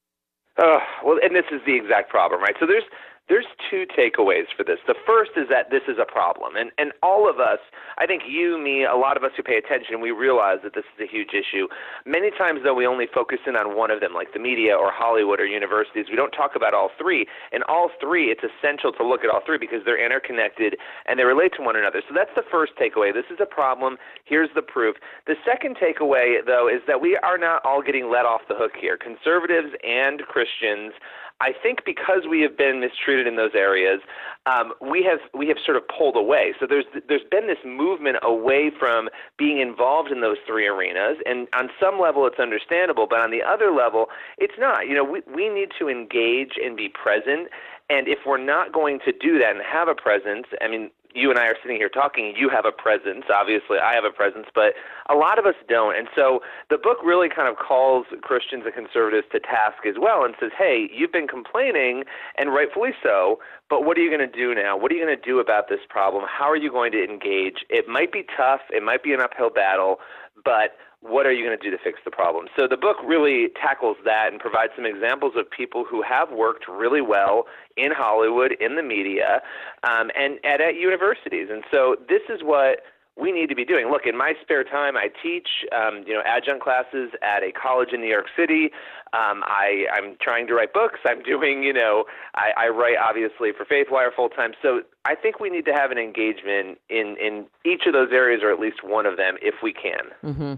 Uh, 0.58 0.80
well, 1.06 1.18
and 1.22 1.36
this 1.36 1.46
is 1.52 1.62
the 1.66 1.76
exact 1.76 2.10
problem, 2.10 2.42
right? 2.42 2.56
So 2.60 2.66
there's 2.66 2.84
there's 3.30 3.46
two 3.70 3.86
takeaways 3.92 4.48
for 4.56 4.63
this. 4.63 4.80
The 4.88 4.96
first 5.06 5.32
is 5.36 5.50
that 5.50 5.70
this 5.70 5.84
is 5.88 5.98
a 6.00 6.06
problem. 6.06 6.56
And, 6.56 6.72
and 6.78 6.94
all 7.04 7.30
of 7.30 7.40
us, 7.40 7.60
I 7.98 8.06
think 8.06 8.24
you, 8.28 8.58
me, 8.58 8.86
a 8.86 8.96
lot 8.96 9.18
of 9.18 9.24
us 9.24 9.32
who 9.36 9.44
pay 9.44 9.58
attention, 9.58 10.00
we 10.00 10.12
realize 10.12 10.60
that 10.63 10.74
this 10.74 10.86
is 10.96 11.04
a 11.04 11.12
huge 11.12 11.36
issue. 11.36 11.68
Many 12.06 12.32
times, 12.32 12.62
though, 12.63 12.74
we 12.74 12.88
only 12.88 13.06
focus 13.13 13.40
in 13.46 13.56
on 13.56 13.76
one 13.76 13.92
of 13.92 14.00
them, 14.00 14.13
like 14.13 14.32
the 14.32 14.40
media 14.40 14.76
or 14.76 14.92
Hollywood 14.92 15.42
or 15.42 15.46
universities. 15.46 16.06
We 16.10 16.16
don't 16.16 16.32
talk 16.32 16.56
about 16.56 16.74
all 16.74 16.90
three. 16.98 17.28
And 17.52 17.63
all 17.68 17.92
three, 18.00 18.32
it's 18.32 18.44
essential 18.48 18.94
to 18.94 19.04
look 19.04 19.24
at 19.24 19.30
all 19.30 19.42
three 19.46 19.58
because 19.58 19.84
they're 19.84 20.04
interconnected 20.04 20.78
and 21.06 21.20
they 21.20 21.24
relate 21.24 21.52
to 21.58 21.62
one 21.62 21.76
another. 21.76 22.02
So 22.08 22.16
that's 22.16 22.32
the 22.36 22.48
first 22.50 22.74
takeaway. 22.80 23.13
This 23.13 23.28
is 23.30 23.40
a 23.42 23.46
problem. 23.46 23.98
Here's 24.24 24.50
the 24.56 24.62
proof. 24.62 24.96
The 25.26 25.36
second 25.44 25.76
takeaway, 25.76 26.40
though, 26.46 26.70
is 26.72 26.80
that 26.88 27.02
we 27.02 27.18
are 27.18 27.38
not 27.38 27.60
all 27.66 27.82
getting 27.82 28.10
let 28.10 28.26
off 28.26 28.42
the 28.48 28.56
hook 28.56 28.72
here. 28.80 28.96
Conservatives 28.96 29.76
and 29.84 30.22
Christians 30.24 30.94
I 31.39 31.54
think 31.54 31.86
because 31.86 32.23
we 32.30 32.41
have 32.41 32.58
been 32.58 32.80
mistreated 32.80 33.28
in 33.28 33.36
those 33.36 33.52
areas, 33.54 34.02
um, 34.45 34.73
we 34.82 35.04
have 35.04 35.19
we 35.34 35.47
have 35.47 35.58
sort 35.63 35.78
of 35.78 35.84
pulled 35.88 36.15
away. 36.15 36.54
So 36.60 36.65
there's 36.67 36.86
there's 37.08 37.28
been 37.30 37.47
this 37.47 37.63
movement 37.63 38.17
away 38.23 38.71
from 38.78 39.10
being 39.38 39.60
involved 39.60 40.12
in 40.12 40.21
those 40.21 40.38
three 40.47 40.67
arenas, 40.67 41.17
and 41.26 41.47
on 41.54 41.69
some 41.80 42.00
level 42.00 42.26
it's 42.26 42.39
understandable, 42.39 43.08
but 43.10 43.19
on 43.19 43.30
the 43.32 43.43
other 43.43 43.71
level 43.71 44.08
it's 44.38 44.56
not. 44.58 44.88
You 44.88 44.95
know, 44.95 45.04
we 45.04 45.21
we 45.34 45.50
need 45.50 45.69
to 45.80 45.89
engage 45.89 46.54
and 46.63 46.76
be 46.76 46.89
present 46.89 47.50
And 47.89 48.08
if 48.10 48.19
we're 48.26 48.38
not 48.43 48.73
going 48.73 49.00
to 49.06 49.13
do 49.13 49.39
that 49.39 49.56
and 49.56 49.62
have 49.63 49.88
a 49.88 49.95
presence, 49.95 50.47
I 50.60 50.67
mean, 50.67 50.91
you 51.13 51.30
and 51.30 51.39
I 51.39 51.48
are 51.48 51.56
sitting 51.62 51.78
here 51.78 51.89
talking, 51.89 52.34
you 52.38 52.50
have 52.50 52.65
a 52.65 52.72
presence. 52.72 53.26
Obviously, 53.34 53.80
I 53.80 53.93
have 53.93 54.04
a 54.04 54.12
presence, 54.12 54.48
but 54.54 54.74
a 55.10 55.15
lot 55.15 55.39
of 55.39 55.46
us 55.46 55.56
don't. 55.67 55.98
And 55.98 56.08
so 56.15 56.41
the 56.70 56.78
book 56.78 56.98
really 57.04 57.30
kind 57.30 57.48
of 57.48 57.58
calls 57.58 58.06
Christians 58.22 58.63
and 58.65 58.74
conservatives 58.74 59.28
to 59.32 59.39
task 59.39 59.86
as 59.88 59.96
well 60.00 60.24
and 60.24 60.36
says, 60.39 60.52
hey, 60.58 60.89
you've 60.93 61.12
been 61.12 61.28
complaining, 61.28 62.04
and 62.38 62.54
rightfully 62.54 62.91
so, 63.02 63.39
but 63.70 63.86
what 63.86 63.98
are 63.98 64.02
you 64.02 64.10
going 64.10 64.30
to 64.30 64.38
do 64.38 64.54
now? 64.54 64.78
What 64.78 64.91
are 64.91 64.96
you 64.96 65.06
going 65.06 65.17
to 65.17 65.22
do 65.22 65.39
about 65.39 65.70
this 65.70 65.80
problem? 65.89 66.26
How 66.28 66.50
are 66.50 66.58
you 66.58 66.72
going 66.72 66.91
to 66.91 67.04
engage? 67.04 67.65
It 67.70 67.88
might 67.88 68.12
be 68.12 68.26
tough, 68.36 68.62
it 68.72 68.84
might 68.84 69.04
be 69.04 69.13
an 69.13 69.22
uphill 69.22 69.50
battle, 69.50 70.00
but 70.43 70.78
what 71.08 71.26
are 71.26 71.32
you 71.32 71.46
going 71.46 71.58
to 71.58 71.63
do 71.63 71.76
to 71.76 71.82
fix 71.82 72.00
the 72.04 72.12
problem? 72.12 72.48
So 72.58 72.67
the 72.67 72.78
book 72.78 72.98
really 73.06 73.50
tackles 73.62 73.98
that 74.06 74.32
and 74.32 74.39
provides 74.39 74.74
some 74.76 74.86
examples 74.86 75.34
of 75.36 75.50
people 75.50 75.86
who 75.89 76.02
have 76.02 76.32
worked 76.32 76.67
really 76.67 77.02
well 77.02 77.46
in 77.76 77.91
Hollywood, 77.91 78.54
in 78.60 78.76
the 78.76 78.84
media, 78.84 79.41
um, 79.84 80.12
and, 80.17 80.39
and 80.43 80.62
at 80.62 80.76
universities. 80.76 81.48
And 81.52 81.63
so 81.72 81.96
this 82.08 82.22
is 82.30 82.41
what 82.43 82.80
we 83.20 83.32
need 83.32 83.50
to 83.50 83.56
be 83.56 83.65
doing. 83.65 83.89
Look, 83.89 84.06
in 84.06 84.15
my 84.15 84.34
spare 84.41 84.63
time, 84.63 84.96
I 84.96 85.10
teach, 85.24 85.48
um, 85.76 86.04
you 86.06 86.13
know, 86.13 86.22
adjunct 86.26 86.62
classes 86.63 87.10
at 87.24 87.41
a 87.41 87.52
college 87.52 87.89
in 87.91 88.02
New 88.02 88.10
York 88.10 88.28
City. 88.38 88.70
Um, 89.13 89.41
I, 89.48 89.86
I'm 89.91 90.17
trying 90.22 90.46
to 90.48 90.54
write 90.54 90.74
books. 90.74 91.00
I'm 91.06 91.24
doing, 91.24 91.63
you 91.63 91.74
know, 91.74 92.06
I, 92.36 92.65
I 92.65 92.67
write 92.67 92.98
obviously 92.98 93.52
for 93.58 93.65
FaithWire 93.65 94.13
full 94.15 94.30
time. 94.30 94.52
So 94.62 94.82
I 95.06 95.15
think 95.15 95.39
we 95.39 95.50
need 95.50 95.65
to 95.65 95.74
have 95.74 95.89
an 95.89 95.98
engagement 95.98 96.78
in 96.89 97.15
in 97.20 97.46
each 97.65 97.88
of 97.88 97.93
those 97.93 98.10
areas, 98.12 98.41
or 98.43 98.52
at 98.52 98.60
least 98.60 98.84
one 98.84 99.06
of 99.06 99.17
them, 99.17 99.36
if 99.41 99.56
we 99.63 99.74
can. 99.74 100.12
Mm-hmm. 100.24 100.54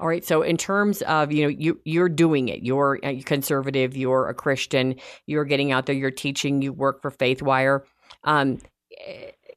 All 0.00 0.08
right. 0.08 0.24
So, 0.24 0.42
in 0.42 0.56
terms 0.56 1.02
of 1.02 1.32
you 1.32 1.42
know, 1.42 1.48
you 1.48 1.80
you're 1.84 2.08
doing 2.08 2.48
it. 2.48 2.62
You're 2.62 2.98
a 3.02 3.22
conservative. 3.22 3.96
You're 3.96 4.28
a 4.28 4.34
Christian. 4.34 4.96
You're 5.26 5.44
getting 5.44 5.72
out 5.72 5.86
there. 5.86 5.94
You're 5.94 6.10
teaching. 6.10 6.62
You 6.62 6.72
work 6.72 7.02
for 7.02 7.10
FaithWire. 7.10 7.82
Um, 8.24 8.58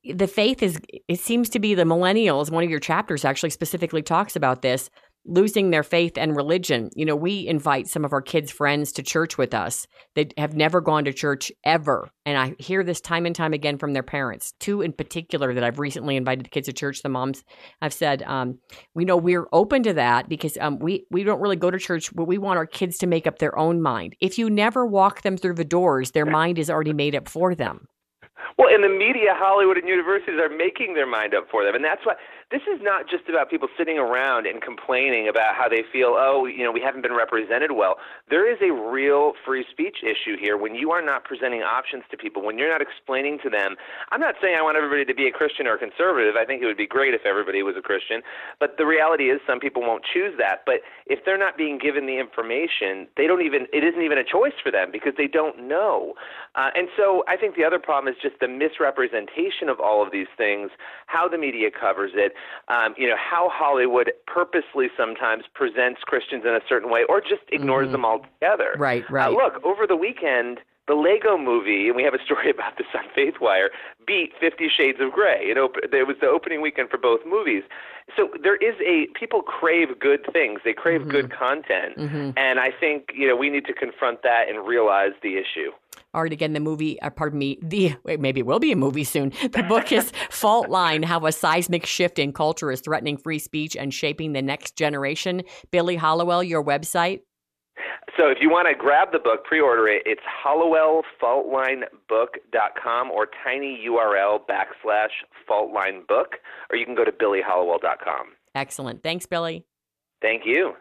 the 0.04 0.28
faith 0.28 0.62
is. 0.62 0.80
It 1.08 1.20
seems 1.20 1.50
to 1.50 1.60
be 1.60 1.76
the 1.76 1.84
millennials. 1.84 2.52
One 2.52 2.64
of 2.64 2.70
your 2.70 2.80
chapters 2.80 3.26
actually 3.26 3.50
specifically 3.52 4.02
talks 4.02 4.36
about 4.36 4.62
this 4.62 4.90
losing 5.26 5.70
their 5.70 5.84
faith 5.84 6.18
and 6.18 6.36
religion. 6.36 6.90
You 6.96 7.06
know, 7.06 7.16
we 7.16 7.48
invite 7.48 7.88
some 7.88 8.06
of 8.06 8.14
our 8.14 8.22
kids' 8.22 8.52
friends 8.52 8.92
to 8.94 9.04
church 9.04 9.38
with 9.38 9.54
us 9.54 9.88
that 10.16 10.34
have 10.38 10.56
never 10.56 10.82
gone 10.82 11.06
to 11.06 11.14
church 11.14 11.52
ever. 11.64 12.10
And 12.26 12.38
I 12.38 12.56
hear 12.60 12.84
this 12.84 13.02
time 13.02 13.26
and 13.26 13.36
time 13.36 13.54
again 13.54 13.78
from 13.78 13.94
their 13.94 14.04
parents. 14.04 14.54
Two 14.60 14.82
in 14.82 14.94
particular 14.94 15.54
that 15.54 15.64
I've 15.64 15.80
recently 15.80 16.16
invited 16.16 16.46
the 16.46 16.50
kids 16.50 16.68
to 16.68 16.74
church. 16.74 17.02
The 17.02 17.10
moms 17.10 17.44
I've 17.82 17.94
said, 17.94 18.24
um, 18.24 18.60
we 18.94 19.06
know 19.06 19.18
we're 19.18 19.48
open 19.52 19.84
to 19.84 19.94
that 19.94 20.30
because 20.30 20.58
um, 20.62 20.80
we, 20.80 21.06
we 21.10 21.24
don't 21.24 21.42
really 21.42 21.56
go 21.56 21.72
to 21.72 21.80
church, 21.80 22.14
but 22.16 22.26
we 22.26 22.38
want 22.38 22.58
our 22.58 22.68
kids 22.68 22.98
to 23.00 23.08
make 23.08 23.28
up 23.28 23.40
their 23.40 23.58
own 23.58 23.82
mind. 23.82 24.16
If 24.22 24.38
you 24.38 24.50
never 24.50 24.86
walk 24.86 25.22
them 25.24 25.38
through 25.38 25.56
the 25.56 25.66
doors, 25.66 26.12
their 26.12 26.26
mind 26.36 26.60
is 26.60 26.70
already 26.70 26.94
made 26.94 27.16
up 27.16 27.28
for 27.28 27.56
them. 27.56 27.88
Well, 28.58 28.74
in 28.74 28.82
the 28.82 28.90
media, 28.90 29.34
Hollywood 29.36 29.78
and 29.78 29.88
universities 29.88 30.40
are 30.40 30.50
making 30.50 30.94
their 30.94 31.08
mind 31.08 31.34
up 31.34 31.48
for 31.52 31.66
them, 31.66 31.76
and 31.76 31.84
that's 31.84 32.06
why 32.06 32.14
this 32.52 32.62
is 32.70 32.80
not 32.82 33.10
just 33.10 33.28
about 33.28 33.50
people 33.50 33.68
sitting 33.78 33.98
around 33.98 34.46
and 34.46 34.62
complaining 34.62 35.28
about 35.28 35.56
how 35.56 35.68
they 35.68 35.82
feel. 35.92 36.14
Oh, 36.14 36.46
you 36.46 36.64
know, 36.64 36.72
we 36.72 36.80
haven't 36.80 37.02
been 37.02 37.14
represented 37.16 37.72
well. 37.74 37.98
There 38.30 38.46
is 38.46 38.60
a 38.62 38.72
real 38.72 39.34
free 39.44 39.66
speech 39.72 39.98
issue 40.06 40.38
here 40.40 40.56
when 40.56 40.76
you 40.76 40.92
are 40.92 41.02
not 41.02 41.24
presenting 41.24 41.64
options 41.64 42.04
to 42.12 42.18
people, 42.18 42.46
when 42.46 42.60
you're 42.60 42.70
not 42.70 42.82
explaining 42.82 43.40
to 43.44 43.50
them. 43.50 43.76
I'm 44.12 44.22
not 44.22 44.36
saying 44.42 44.56
I 44.56 44.62
want 44.62 44.78
everybody 44.78 45.06
to 45.06 45.16
be 45.16 45.28
a 45.28 45.32
Christian 45.32 45.66
or 45.66 45.74
a 45.74 45.80
conservative. 45.80 46.36
I 46.38 46.46
think 46.46 46.62
it 46.62 46.68
would 46.68 46.78
be 46.78 46.86
great 46.86 47.16
if 47.16 47.26
everybody 47.26 47.64
was 47.64 47.76
a 47.78 47.82
Christian, 47.82 48.22
but 48.60 48.78
the 48.78 48.86
reality 48.86 49.34
is 49.34 49.42
some 49.48 49.60
people 49.60 49.82
won't 49.82 50.06
choose 50.06 50.38
that. 50.38 50.62
But 50.68 50.86
if 51.08 51.26
they're 51.26 51.42
not 51.42 51.58
being 51.58 51.80
given 51.80 52.06
the 52.06 52.20
information, 52.20 53.08
they 53.18 53.26
don't 53.26 53.42
even. 53.42 53.66
It 53.74 53.84
isn't 53.84 54.02
even 54.02 54.20
a 54.20 54.24
choice 54.24 54.56
for 54.62 54.72
them 54.72 54.92
because 54.92 55.14
they 55.18 55.28
don't 55.28 55.68
know. 55.68 56.14
Uh, 56.54 56.70
and 56.76 56.88
so 56.96 57.24
I 57.28 57.38
think 57.38 57.56
the 57.56 57.66
other 57.66 57.80
problem 57.80 58.14
is 58.14 58.22
just 58.22 58.40
the 58.40 58.48
misrepresentation 58.48 59.68
of 59.68 59.80
all 59.80 60.06
of 60.06 60.12
these 60.12 60.30
things, 60.38 60.70
how 61.08 61.28
the 61.28 61.38
media 61.38 61.70
covers 61.74 62.12
it, 62.14 62.34
um, 62.68 62.96
you 62.98 63.08
know, 63.08 63.16
how 63.18 63.50
Hollywood 63.52 64.12
purposely 64.28 64.88
sometimes 64.98 65.44
presents 65.54 66.02
Christians 66.04 66.44
in 66.46 66.54
a 66.54 66.62
certain 66.68 66.90
way 66.90 67.04
or 67.08 67.22
just 67.22 67.44
ignores 67.52 67.88
Mhm. 67.90 67.92
them 67.94 68.06
altogether. 68.06 68.74
Right, 68.78 69.04
Uh, 69.10 69.14
right. 69.14 69.32
look, 69.32 69.64
over 69.64 69.86
the 69.88 69.96
weekend, 69.96 70.60
the 70.88 70.94
Lego 70.94 71.38
movie, 71.38 71.88
and 71.88 71.96
we 71.96 72.04
have 72.04 72.14
a 72.14 72.24
story 72.24 72.50
about 72.56 72.78
this 72.78 72.88
on 72.94 73.04
FaithWire, 73.18 73.68
beat 74.06 74.32
Fifty 74.40 74.70
Shades 74.70 75.00
of 75.02 75.12
Grey. 75.12 75.46
You 75.48 75.56
know, 75.56 75.70
it 75.84 76.08
was 76.08 76.18
the 76.22 76.28
opening 76.28 76.62
weekend 76.62 76.90
for 76.90 76.98
both 76.98 77.22
movies. 77.26 77.64
So 78.16 78.30
there 78.44 78.56
is 78.58 78.76
a 78.86 79.08
people 79.20 79.42
crave 79.42 80.00
good 80.00 80.22
things. 80.32 80.60
They 80.64 80.74
crave 80.74 81.08
good 81.08 81.32
content, 81.32 81.98
Mhm. 81.98 82.34
and 82.38 82.60
I 82.60 82.72
think 82.72 83.12
you 83.16 83.28
know 83.28 83.36
we 83.36 83.50
need 83.50 83.66
to 83.66 83.74
confront 83.74 84.22
that 84.24 84.48
and 84.48 84.66
realize 84.68 85.14
the 85.24 85.38
issue. 85.38 85.72
All 86.14 86.22
right, 86.24 86.32
again, 86.32 86.54
the 86.54 86.60
movie, 86.62 87.02
uh, 87.02 87.10
pardon 87.10 87.40
me, 87.40 87.58
the 87.62 87.96
wait, 88.04 88.20
maybe 88.22 88.40
it 88.42 88.46
will 88.46 88.60
be 88.60 88.72
a 88.72 88.76
movie 88.76 89.04
soon. 89.04 89.32
The 89.42 89.64
book 89.68 89.92
is 89.92 90.12
Fault 90.30 90.70
Line 90.70 91.04
How 91.04 91.26
a 91.26 91.32
Seismic 91.32 91.86
Shift 91.86 92.20
in 92.20 92.32
Culture 92.32 92.72
is 92.72 92.80
Threatening 92.80 93.18
Free 93.18 93.40
Speech 93.40 93.76
and 93.76 93.94
Shaping 93.94 94.32
the 94.34 94.42
Next 94.42 94.78
Generation. 94.78 95.44
Billy 95.72 95.96
Hallowell, 95.98 96.42
your 96.44 96.64
website. 96.64 97.22
So 98.18 98.30
if 98.30 98.38
you 98.40 98.50
want 98.50 98.70
to 98.70 98.76
grab 98.76 99.12
the 99.12 99.20
book, 99.20 99.44
pre-order 99.46 99.88
it. 99.88 100.04
It's 100.06 100.22
HallowellFaultLineBook.com 100.46 103.12
or 103.12 103.28
tinyurl 103.46 104.40
backslash 104.48 105.10
faultlinebook, 105.50 106.38
or 106.70 106.78
you 106.78 106.86
can 106.86 106.96
go 106.96 107.04
to 107.04 107.12
billyhallowell.com. 107.12 108.28
Excellent. 108.54 109.02
Thanks, 109.04 109.26
Billy. 109.26 109.66
Thank 110.22 110.44
you. 110.46 110.76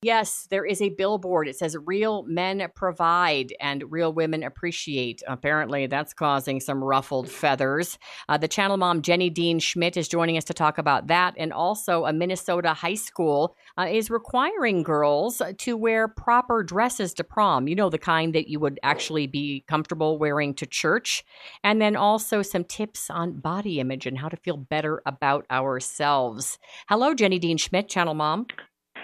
Yes, 0.00 0.46
there 0.48 0.64
is 0.64 0.80
a 0.80 0.90
billboard. 0.90 1.48
It 1.48 1.56
says 1.56 1.76
real 1.84 2.22
men 2.22 2.64
provide 2.76 3.52
and 3.60 3.90
real 3.90 4.12
women 4.12 4.44
appreciate. 4.44 5.24
Apparently, 5.26 5.88
that's 5.88 6.14
causing 6.14 6.60
some 6.60 6.84
ruffled 6.84 7.28
feathers. 7.28 7.98
Uh, 8.28 8.38
the 8.38 8.46
channel 8.46 8.76
mom, 8.76 9.02
Jenny 9.02 9.28
Dean 9.28 9.58
Schmidt, 9.58 9.96
is 9.96 10.06
joining 10.06 10.36
us 10.36 10.44
to 10.44 10.54
talk 10.54 10.78
about 10.78 11.08
that. 11.08 11.34
And 11.36 11.52
also, 11.52 12.04
a 12.04 12.12
Minnesota 12.12 12.74
high 12.74 12.94
school 12.94 13.56
uh, 13.78 13.86
is 13.88 14.10
requiring 14.10 14.82
girls 14.82 15.40
to 15.58 15.76
wear 15.76 16.08
proper 16.08 16.62
dresses 16.62 17.14
to 17.14 17.24
prom. 17.24 17.68
You 17.68 17.76
know, 17.76 17.88
the 17.88 17.98
kind 17.98 18.34
that 18.34 18.48
you 18.48 18.58
would 18.60 18.80
actually 18.82 19.26
be 19.26 19.64
comfortable 19.68 20.18
wearing 20.18 20.54
to 20.54 20.66
church. 20.66 21.24
And 21.62 21.80
then 21.80 21.94
also 21.96 22.42
some 22.42 22.64
tips 22.64 23.08
on 23.08 23.38
body 23.40 23.80
image 23.80 24.06
and 24.06 24.18
how 24.18 24.28
to 24.28 24.36
feel 24.36 24.56
better 24.56 25.00
about 25.06 25.46
ourselves. 25.50 26.58
Hello, 26.88 27.14
Jenny 27.14 27.38
Dean 27.38 27.56
Schmidt, 27.56 27.88
channel 27.88 28.14
mom. 28.14 28.46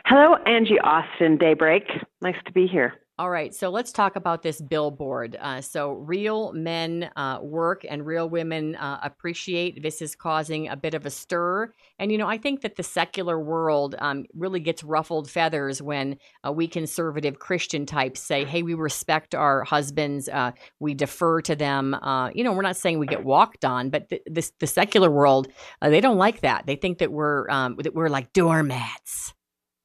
Hello, 0.07 0.37
Angie 0.47 0.81
Austin, 0.81 1.39
Daybreak. 1.39 1.85
Nice 2.21 2.37
to 2.45 2.53
be 2.53 2.67
here. 2.67 2.95
All 3.17 3.31
right, 3.31 3.55
so 3.55 3.71
let's 3.71 3.93
talk 3.93 4.17
about 4.17 4.43
this 4.43 4.61
billboard. 4.61 5.37
Uh, 5.41 5.61
so, 5.61 5.93
real 5.93 6.53
men 6.53 7.11
uh, 7.15 7.39
work 7.41 7.87
and 7.89 8.05
real 8.05 8.29
women 8.29 8.75
uh, 8.75 8.99
appreciate. 9.05 9.85
This 9.85 10.03
is 10.03 10.17
causing 10.17 10.67
a 10.67 10.75
bit 10.75 10.95
of 10.95 11.07
a 11.07 11.11
stir. 11.11 11.73
And, 12.01 12.11
you 12.11 12.19
know, 12.19 12.27
I 12.27 12.39
think 12.39 12.63
that 12.63 12.75
the 12.75 12.83
secular 12.83 13.39
world 13.39 13.95
um, 14.01 14.25
really 14.35 14.59
gets 14.59 14.83
ruffled 14.83 15.31
feathers 15.31 15.81
when 15.81 16.17
uh, 16.45 16.51
we 16.51 16.67
conservative 16.67 17.39
Christian 17.39 17.87
types 17.87 18.19
say, 18.19 18.45
hey, 18.45 18.65
we 18.65 18.75
respect 18.75 19.33
our 19.33 19.63
husbands, 19.63 20.29
uh, 20.29 20.51
we 20.81 20.93
defer 20.93 21.41
to 21.43 21.55
them. 21.55 21.95
Uh, 21.95 22.31
you 22.31 22.43
know, 22.43 22.53
we're 22.53 22.63
not 22.63 22.77
saying 22.77 22.99
we 22.99 23.07
get 23.07 23.23
walked 23.23 23.65
on, 23.65 23.91
but 23.91 24.09
the, 24.09 24.51
the 24.59 24.67
secular 24.67 25.09
world, 25.09 25.47
they 25.81 26.01
don't 26.01 26.19
like 26.19 26.41
that. 26.41 26.67
They 26.67 26.75
think 26.75 26.99
that 26.99 27.13
we're, 27.13 27.49
um, 27.49 27.77
that 27.79 27.95
we're 27.95 28.09
like 28.09 28.33
doormats. 28.33 29.35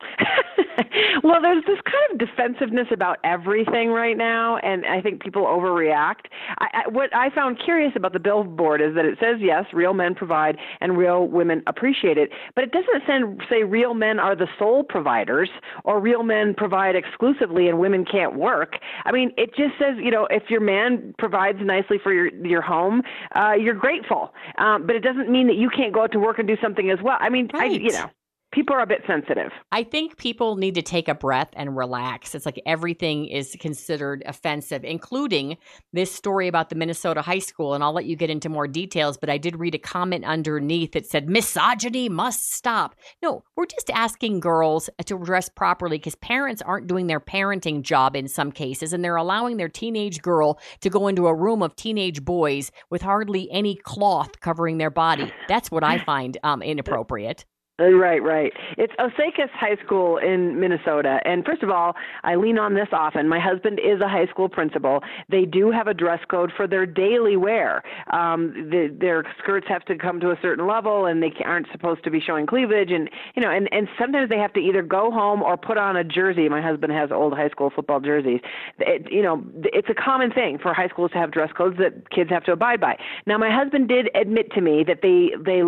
well, 1.24 1.42
there's 1.42 1.63
this 1.65 1.80
kind 1.86 2.12
of 2.12 2.18
defensiveness 2.18 2.88
about 2.92 3.18
everything 3.24 3.89
right 3.89 4.18
now, 4.18 4.58
and 4.58 4.86
I 4.86 5.02
think 5.02 5.22
people 5.22 5.46
overreact. 5.46 6.26
I, 6.60 6.68
I, 6.86 6.89
what 6.89 7.15
I 7.15 7.30
found 7.30 7.60
curious 7.63 7.94
about 7.96 8.13
the 8.13 8.20
billboard 8.20 8.82
is 8.82 8.96
that 8.96 9.06
it 9.06 9.18
says 9.20 9.38
yes, 9.39 9.65
real 9.74 9.94
men 9.94 10.15
provide 10.15 10.58
and 10.82 10.98
real 10.98 11.28
women 11.28 11.63
appreciate 11.68 12.18
it, 12.18 12.30
but 12.56 12.63
it 12.63 12.72
doesn't 12.72 13.04
send, 13.08 13.42
say 13.50 13.63
real 13.63 13.94
men 13.94 14.20
are 14.20 14.36
the 14.36 14.48
sole 14.58 14.84
providers 14.84 15.50
or 15.84 16.00
real 16.00 16.24
men 16.24 16.54
provide 16.56 16.96
exclusively 16.96 17.68
and 17.68 17.80
women 17.80 18.06
can't 18.06 18.36
work. 18.36 18.78
I 19.06 19.12
mean, 19.12 19.32
it 19.38 19.56
just 19.56 19.74
says 19.80 19.96
you 19.98 20.12
know 20.12 20.28
if 20.30 20.50
your 20.50 20.62
man 20.62 21.13
provides 21.18 21.60
nicely 21.62 21.98
for 22.02 22.13
your 22.13 22.28
your 22.46 22.62
home, 22.62 23.02
uh, 23.36 23.54
you're 23.60 23.74
grateful, 23.74 24.34
um, 24.58 24.86
but 24.86 24.96
it 24.96 25.02
doesn't 25.02 25.30
mean 25.30 25.48
that 25.48 25.56
you 25.56 25.70
can't 25.70 25.94
go 25.94 26.04
out 26.04 26.12
to 26.12 26.20
work 26.20 26.39
and 26.39 26.48
do 26.48 26.58
something 26.62 26.89
as 26.89 27.00
well. 27.02 27.18
I 27.20 27.30
mean, 27.30 27.50
I, 27.54 27.65
you 27.65 27.92
know 27.92 28.10
people 28.51 28.75
are 28.75 28.81
a 28.81 28.88
bit 28.88 29.03
sensitive. 29.05 29.51
I 29.71 29.83
think 29.83 30.17
people 30.17 30.55
need 30.55 30.75
to 30.75 30.81
take 30.81 31.07
a 31.07 31.15
breath 31.15 31.49
and 31.53 31.77
relax. 31.77 32.33
It's 32.33 32.45
like 32.45 32.62
everything 32.65 33.25
is 33.25 33.55
considered 33.59 34.23
offensive, 34.25 34.83
including 34.83 35.57
this 35.93 36.12
story 36.12 36.47
about 36.47 36.69
the 36.69 36.75
Minnesota 36.75 37.21
high 37.21 37.39
school. 37.39 37.73
And 37.73 37.83
I'll 37.83 37.93
let 37.93 38.05
you 38.05 38.15
get 38.15 38.29
into 38.29 38.49
more 38.49 38.67
details, 38.67 39.17
but 39.17 39.29
I 39.29 39.38
did 39.38 39.59
read 39.59 39.75
a 39.75 39.79
comment 39.79 40.25
underneath 40.25 40.93
that 40.93 41.05
said, 41.05 41.29
misogyny 41.29 42.09
must 42.09 42.51
stop. 42.51 42.95
No, 43.21 43.43
we're 43.55 43.65
just 43.65 43.89
asking 43.91 44.39
girls 44.39 44.89
to 45.05 45.19
dress 45.19 45.49
properly 45.49 45.97
because 45.97 46.15
parents 46.15 46.62
aren't 46.62 46.88
doing 46.88 47.07
their 47.07 47.19
parenting 47.19 47.81
job 47.81 48.15
in 48.15 48.27
some 48.27 48.51
cases, 48.51 48.93
and 48.93 49.03
they're 49.03 49.15
allowing 49.15 49.57
their 49.57 49.69
teenage 49.69 50.21
girl 50.21 50.59
to 50.81 50.89
go 50.89 51.07
into 51.07 51.27
a 51.27 51.35
room 51.35 51.62
of 51.62 51.75
teenage 51.75 52.23
boys 52.23 52.71
with 52.89 53.01
hardly 53.01 53.49
any 53.51 53.75
cloth 53.75 54.39
covering 54.39 54.77
their 54.77 54.89
body. 54.89 55.31
That's 55.47 55.69
what 55.69 55.83
I 55.83 55.99
find 55.99 56.38
um, 56.43 56.62
inappropriate. 56.62 57.45
Right, 57.80 58.22
right. 58.22 58.52
It's 58.78 58.94
Osakis 59.00 59.50
High 59.54 59.78
School 59.86 60.18
in 60.18 60.60
Minnesota. 60.60 61.20
And 61.24 61.46
first 61.46 61.63
of 61.63 61.70
all, 61.70 61.96
I 62.24 62.36
lean 62.36 62.60
on 62.60 62.74
this 62.74 62.89
often. 62.92 63.30
My 63.30 63.39
husband 63.39 63.80
is 63.80 64.02
a 64.02 64.08
high 64.08 64.28
school 64.28 64.50
principal. 64.50 65.02
They 65.30 65.46
do 65.46 65.72
have 65.72 65.88
a 65.88 65.94
dress 65.94 66.20
code 66.30 66.52
for 66.56 66.68
their 66.68 66.86
daily 66.86 67.38
wear. 67.38 67.82
Um, 68.12 68.68
the, 68.70 68.94
their 69.00 69.24
skirts 69.42 69.65
have 69.70 69.86
to 69.86 69.96
come 69.98 70.20
to 70.20 70.32
a 70.32 70.36
certain 70.42 70.68
level, 70.68 71.06
and 71.06 71.24
they 71.24 71.32
aren't 71.46 71.68
supposed 71.72 72.04
to 72.04 72.12
be 72.12 72.20
showing 72.20 72.46
cleavage. 72.46 72.92
And 72.92 73.10
you 73.36 73.42
know, 73.42 73.50
and 73.50 73.70
and 73.72 73.88
sometimes 73.98 74.30
they 74.30 74.38
have 74.38 74.54
to 74.54 74.60
either 74.60 74.82
go 74.82 75.10
home 75.10 75.42
or 75.42 75.56
put 75.56 75.78
on 75.78 75.96
a 75.96 76.04
jersey. 76.04 76.50
My 76.50 76.62
husband 76.62 76.92
has 76.92 77.12
old 77.12 77.34
high 77.34 77.50
school 77.50 77.72
football 77.74 78.02
jerseys. 78.02 78.42
It, 78.80 79.10
you 79.10 79.22
know, 79.22 79.42
it's 79.63 79.89
a 79.89 79.94
common 79.94 80.32
thing 80.32 80.58
for 80.62 80.74
high 80.74 80.89
schools 80.89 81.12
to 81.12 81.18
have 81.18 81.32
dress 81.32 81.52
codes 81.58 81.78
that 81.78 82.10
kids 82.10 82.30
have 82.30 82.44
to 82.44 82.52
abide 82.52 82.82
by. 82.82 82.98
Now, 83.26 83.38
my 83.38 83.56
husband 83.56 83.88
did 83.88 84.10
admit 84.15 84.52
to 84.54 84.62
me 84.62 84.84
that 84.86 85.00
they 85.02 85.30
they 85.42 85.62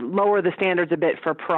lower 0.00 0.40
the 0.40 0.52
standards 0.56 0.92
a 0.92 0.96
bit 0.96 1.16
for 1.22 1.34
prom, 1.34 1.57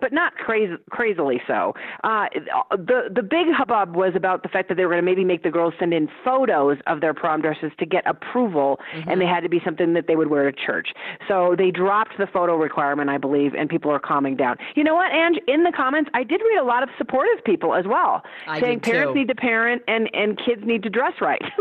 but 0.00 0.12
not 0.12 0.34
crazy, 0.36 0.74
crazily 0.90 1.40
so. 1.46 1.74
Uh, 2.04 2.26
the 2.70 3.08
the 3.14 3.22
big 3.22 3.46
hubbub 3.52 3.96
was 3.96 4.12
about 4.14 4.42
the 4.42 4.48
fact 4.48 4.68
that 4.68 4.76
they 4.76 4.84
were 4.84 4.92
going 4.92 5.02
to 5.04 5.10
maybe 5.10 5.24
make 5.24 5.42
the 5.42 5.50
girls 5.50 5.74
send 5.78 5.92
in 5.94 6.08
photos 6.24 6.78
of 6.86 7.00
their 7.00 7.14
prom 7.14 7.40
dresses 7.40 7.72
to 7.78 7.86
get 7.86 8.02
approval, 8.06 8.78
and 9.06 9.20
they 9.20 9.26
had 9.26 9.40
to 9.40 9.48
be 9.48 9.60
something 9.64 9.94
that 9.94 10.06
they 10.06 10.16
would 10.16 10.28
wear 10.28 10.50
to 10.50 10.56
church. 10.66 10.88
So 11.26 11.54
they 11.56 11.70
dropped 11.70 12.18
the 12.18 12.26
photo 12.26 12.56
requirement, 12.56 13.10
I 13.10 13.18
believe, 13.18 13.54
and 13.54 13.68
people 13.68 13.90
are 13.90 13.98
calming 14.00 14.36
down. 14.36 14.56
You 14.76 14.84
know 14.84 14.94
what, 14.94 15.12
Ange? 15.12 15.38
In 15.46 15.64
the 15.64 15.72
comments, 15.72 16.10
I 16.14 16.24
did 16.24 16.40
read 16.42 16.58
a 16.60 16.64
lot 16.64 16.82
of 16.82 16.88
supportive 16.98 17.44
people 17.44 17.74
as 17.74 17.84
well, 17.86 18.22
I 18.46 18.60
saying 18.60 18.80
parents 18.80 19.12
too. 19.12 19.18
need 19.20 19.28
to 19.28 19.34
parent 19.34 19.82
and 19.88 20.08
and 20.14 20.38
kids 20.38 20.62
need 20.64 20.82
to 20.84 20.90
dress 20.90 21.14
right. 21.20 21.42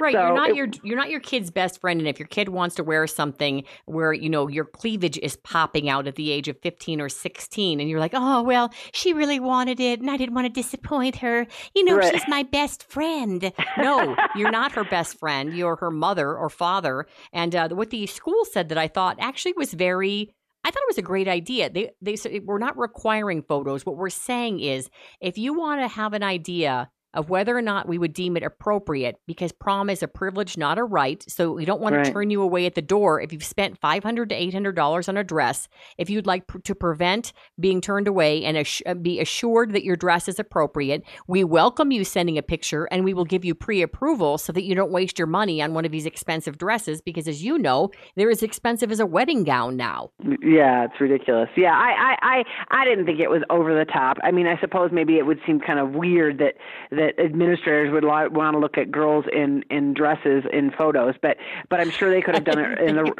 Right, 0.00 0.14
So 0.14 0.20
you're 0.26 0.34
not 0.34 0.50
it- 0.50 0.56
your 0.56 0.68
you're 0.82 0.96
not 0.96 1.10
your 1.10 1.20
kid's 1.20 1.50
best 1.50 1.80
friend, 1.80 2.00
and 2.00 2.08
if 2.08 2.18
your 2.18 2.26
kid 2.28 2.48
wants 2.48 2.74
to 2.76 2.84
wear 2.84 3.06
something 3.06 3.64
where 3.86 4.12
you 4.12 4.28
know 4.28 4.48
your 4.48 4.64
cleavage 4.64 5.18
is 5.18 5.36
popping 5.36 5.88
out 5.88 6.06
at 6.06 6.16
the 6.16 6.30
age 6.30 6.48
of 6.48 6.58
15 6.60 7.00
or 7.00 7.08
16, 7.20 7.80
and 7.80 7.88
you're 7.88 8.00
like, 8.00 8.12
oh 8.14 8.42
well, 8.42 8.72
She 8.92 9.12
really 9.12 9.40
wanted 9.40 9.80
it, 9.80 10.00
and 10.00 10.10
I 10.10 10.16
didn't 10.16 10.34
want 10.34 10.46
to 10.46 10.52
disappoint 10.52 11.16
her. 11.16 11.46
You 11.74 11.84
know, 11.84 11.96
Right. 11.96 12.12
she's 12.12 12.26
my 12.28 12.42
best 12.42 12.82
friend. 12.90 13.52
no, 13.78 14.16
you're 14.36 14.50
not 14.50 14.72
her 14.72 14.84
best 14.84 15.18
friend. 15.18 15.52
You're 15.56 15.76
her 15.76 15.90
mother 15.90 16.34
or 16.36 16.48
father. 16.48 17.06
And 17.32 17.54
uh, 17.54 17.68
what 17.70 17.90
the 17.90 18.06
school 18.06 18.44
said 18.52 18.68
that 18.70 18.78
I 18.78 18.88
thought 18.88 19.16
actually 19.20 19.54
was 19.56 19.72
very. 19.74 20.34
I 20.62 20.70
thought 20.70 20.82
it 20.82 20.90
was 20.90 20.98
a 20.98 21.02
great 21.02 21.26
idea. 21.28 21.70
They 21.70 21.90
they 22.02 22.16
said 22.16 22.42
we're 22.44 22.58
not 22.58 22.76
requiring 22.76 23.42
photos. 23.42 23.86
What 23.86 23.96
we're 23.96 24.10
saying 24.10 24.60
is, 24.60 24.90
if 25.20 25.38
you 25.38 25.54
want 25.54 25.80
to 25.80 25.88
have 25.88 26.12
an 26.12 26.22
idea 26.22 26.90
of 27.14 27.28
whether 27.30 27.56
or 27.56 27.62
not 27.62 27.88
we 27.88 27.98
would 27.98 28.12
deem 28.12 28.36
it 28.36 28.42
appropriate, 28.42 29.16
because 29.26 29.52
prom 29.52 29.90
is 29.90 30.02
a 30.02 30.08
privilege, 30.08 30.56
not 30.56 30.78
a 30.78 30.84
right. 30.84 31.24
So 31.28 31.52
we 31.52 31.64
don't 31.64 31.80
want 31.80 31.96
Right. 31.96 32.04
to 32.04 32.12
turn 32.12 32.30
you 32.30 32.42
away 32.42 32.66
at 32.66 32.74
the 32.74 32.82
door 32.82 33.20
if 33.20 33.32
you've 33.32 33.42
spent 33.44 33.78
five 33.78 34.04
hundred 34.04 34.28
to 34.30 34.34
eight 34.34 34.52
hundred 34.54 34.76
dollars 34.76 35.08
on 35.08 35.16
a 35.16 35.24
dress. 35.24 35.68
If 35.98 36.08
you'd 36.08 36.26
like 36.26 36.46
pr- 36.46 36.58
to 36.58 36.74
prevent 36.74 37.32
being 37.58 37.80
turned 37.80 38.06
away 38.06 38.44
and 38.44 38.56
ass- 38.56 38.82
uh, 38.86 38.94
be 38.94 39.18
assured 39.20 39.72
that 39.72 39.84
your 39.84 39.96
dress 39.96 40.28
is 40.28 40.38
appropriate, 40.38 41.02
we 41.26 41.42
welcome 41.44 41.90
you 41.90 42.04
sending 42.04 42.38
a 42.38 42.42
picture, 42.42 42.84
and 42.90 43.04
we 43.04 43.14
will 43.14 43.24
give 43.24 43.44
you 43.44 43.54
pre-approval 43.54 44.38
so 44.38 44.52
that 44.52 44.62
you 44.64 44.74
don't 44.74 44.92
waste 44.92 45.18
your 45.18 45.26
money 45.26 45.60
on 45.60 45.74
one 45.74 45.84
of 45.84 45.90
these 45.90 46.06
expensive 46.06 46.58
dresses. 46.58 47.00
Because 47.00 47.26
as 47.26 47.42
you 47.42 47.58
know, 47.58 47.90
they're 48.16 48.30
as 48.30 48.42
expensive 48.42 48.92
as 48.92 49.00
a 49.00 49.06
wedding 49.06 49.44
gown 49.44 49.76
now. 49.76 50.10
Yeah, 50.42 50.84
it's 50.84 51.00
ridiculous. 51.00 51.48
Yeah, 51.56 51.72
I, 51.74 52.14
I, 52.22 52.44
I, 52.70 52.82
I 52.82 52.84
didn't 52.84 53.06
think 53.06 53.18
it 53.20 53.30
was 53.30 53.42
over 53.50 53.74
the 53.76 53.84
top. 53.84 54.18
I 54.22 54.30
mean, 54.30 54.46
I 54.46 54.58
suppose 54.60 54.90
maybe 54.92 55.16
it 55.18 55.26
would 55.26 55.40
seem 55.46 55.60
kind 55.60 55.78
of 55.78 55.92
weird 55.94 56.38
that 56.38 56.54
that 57.00 57.18
administrators 57.18 57.90
would 57.90 58.04
li- 58.04 58.28
want 58.28 58.54
to 58.54 58.58
look 58.58 58.76
at 58.76 58.90
girls 58.90 59.24
in 59.32 59.64
in 59.70 59.94
dresses 59.94 60.44
in 60.52 60.70
photos, 60.70 61.14
but 61.22 61.38
but 61.70 61.80
I'm 61.80 61.90
sure 61.90 62.10
they 62.10 62.20
could 62.20 62.34
have 62.34 62.44
done 62.44 62.58
it 62.58 62.78
in 62.78 62.96
the. 62.96 63.12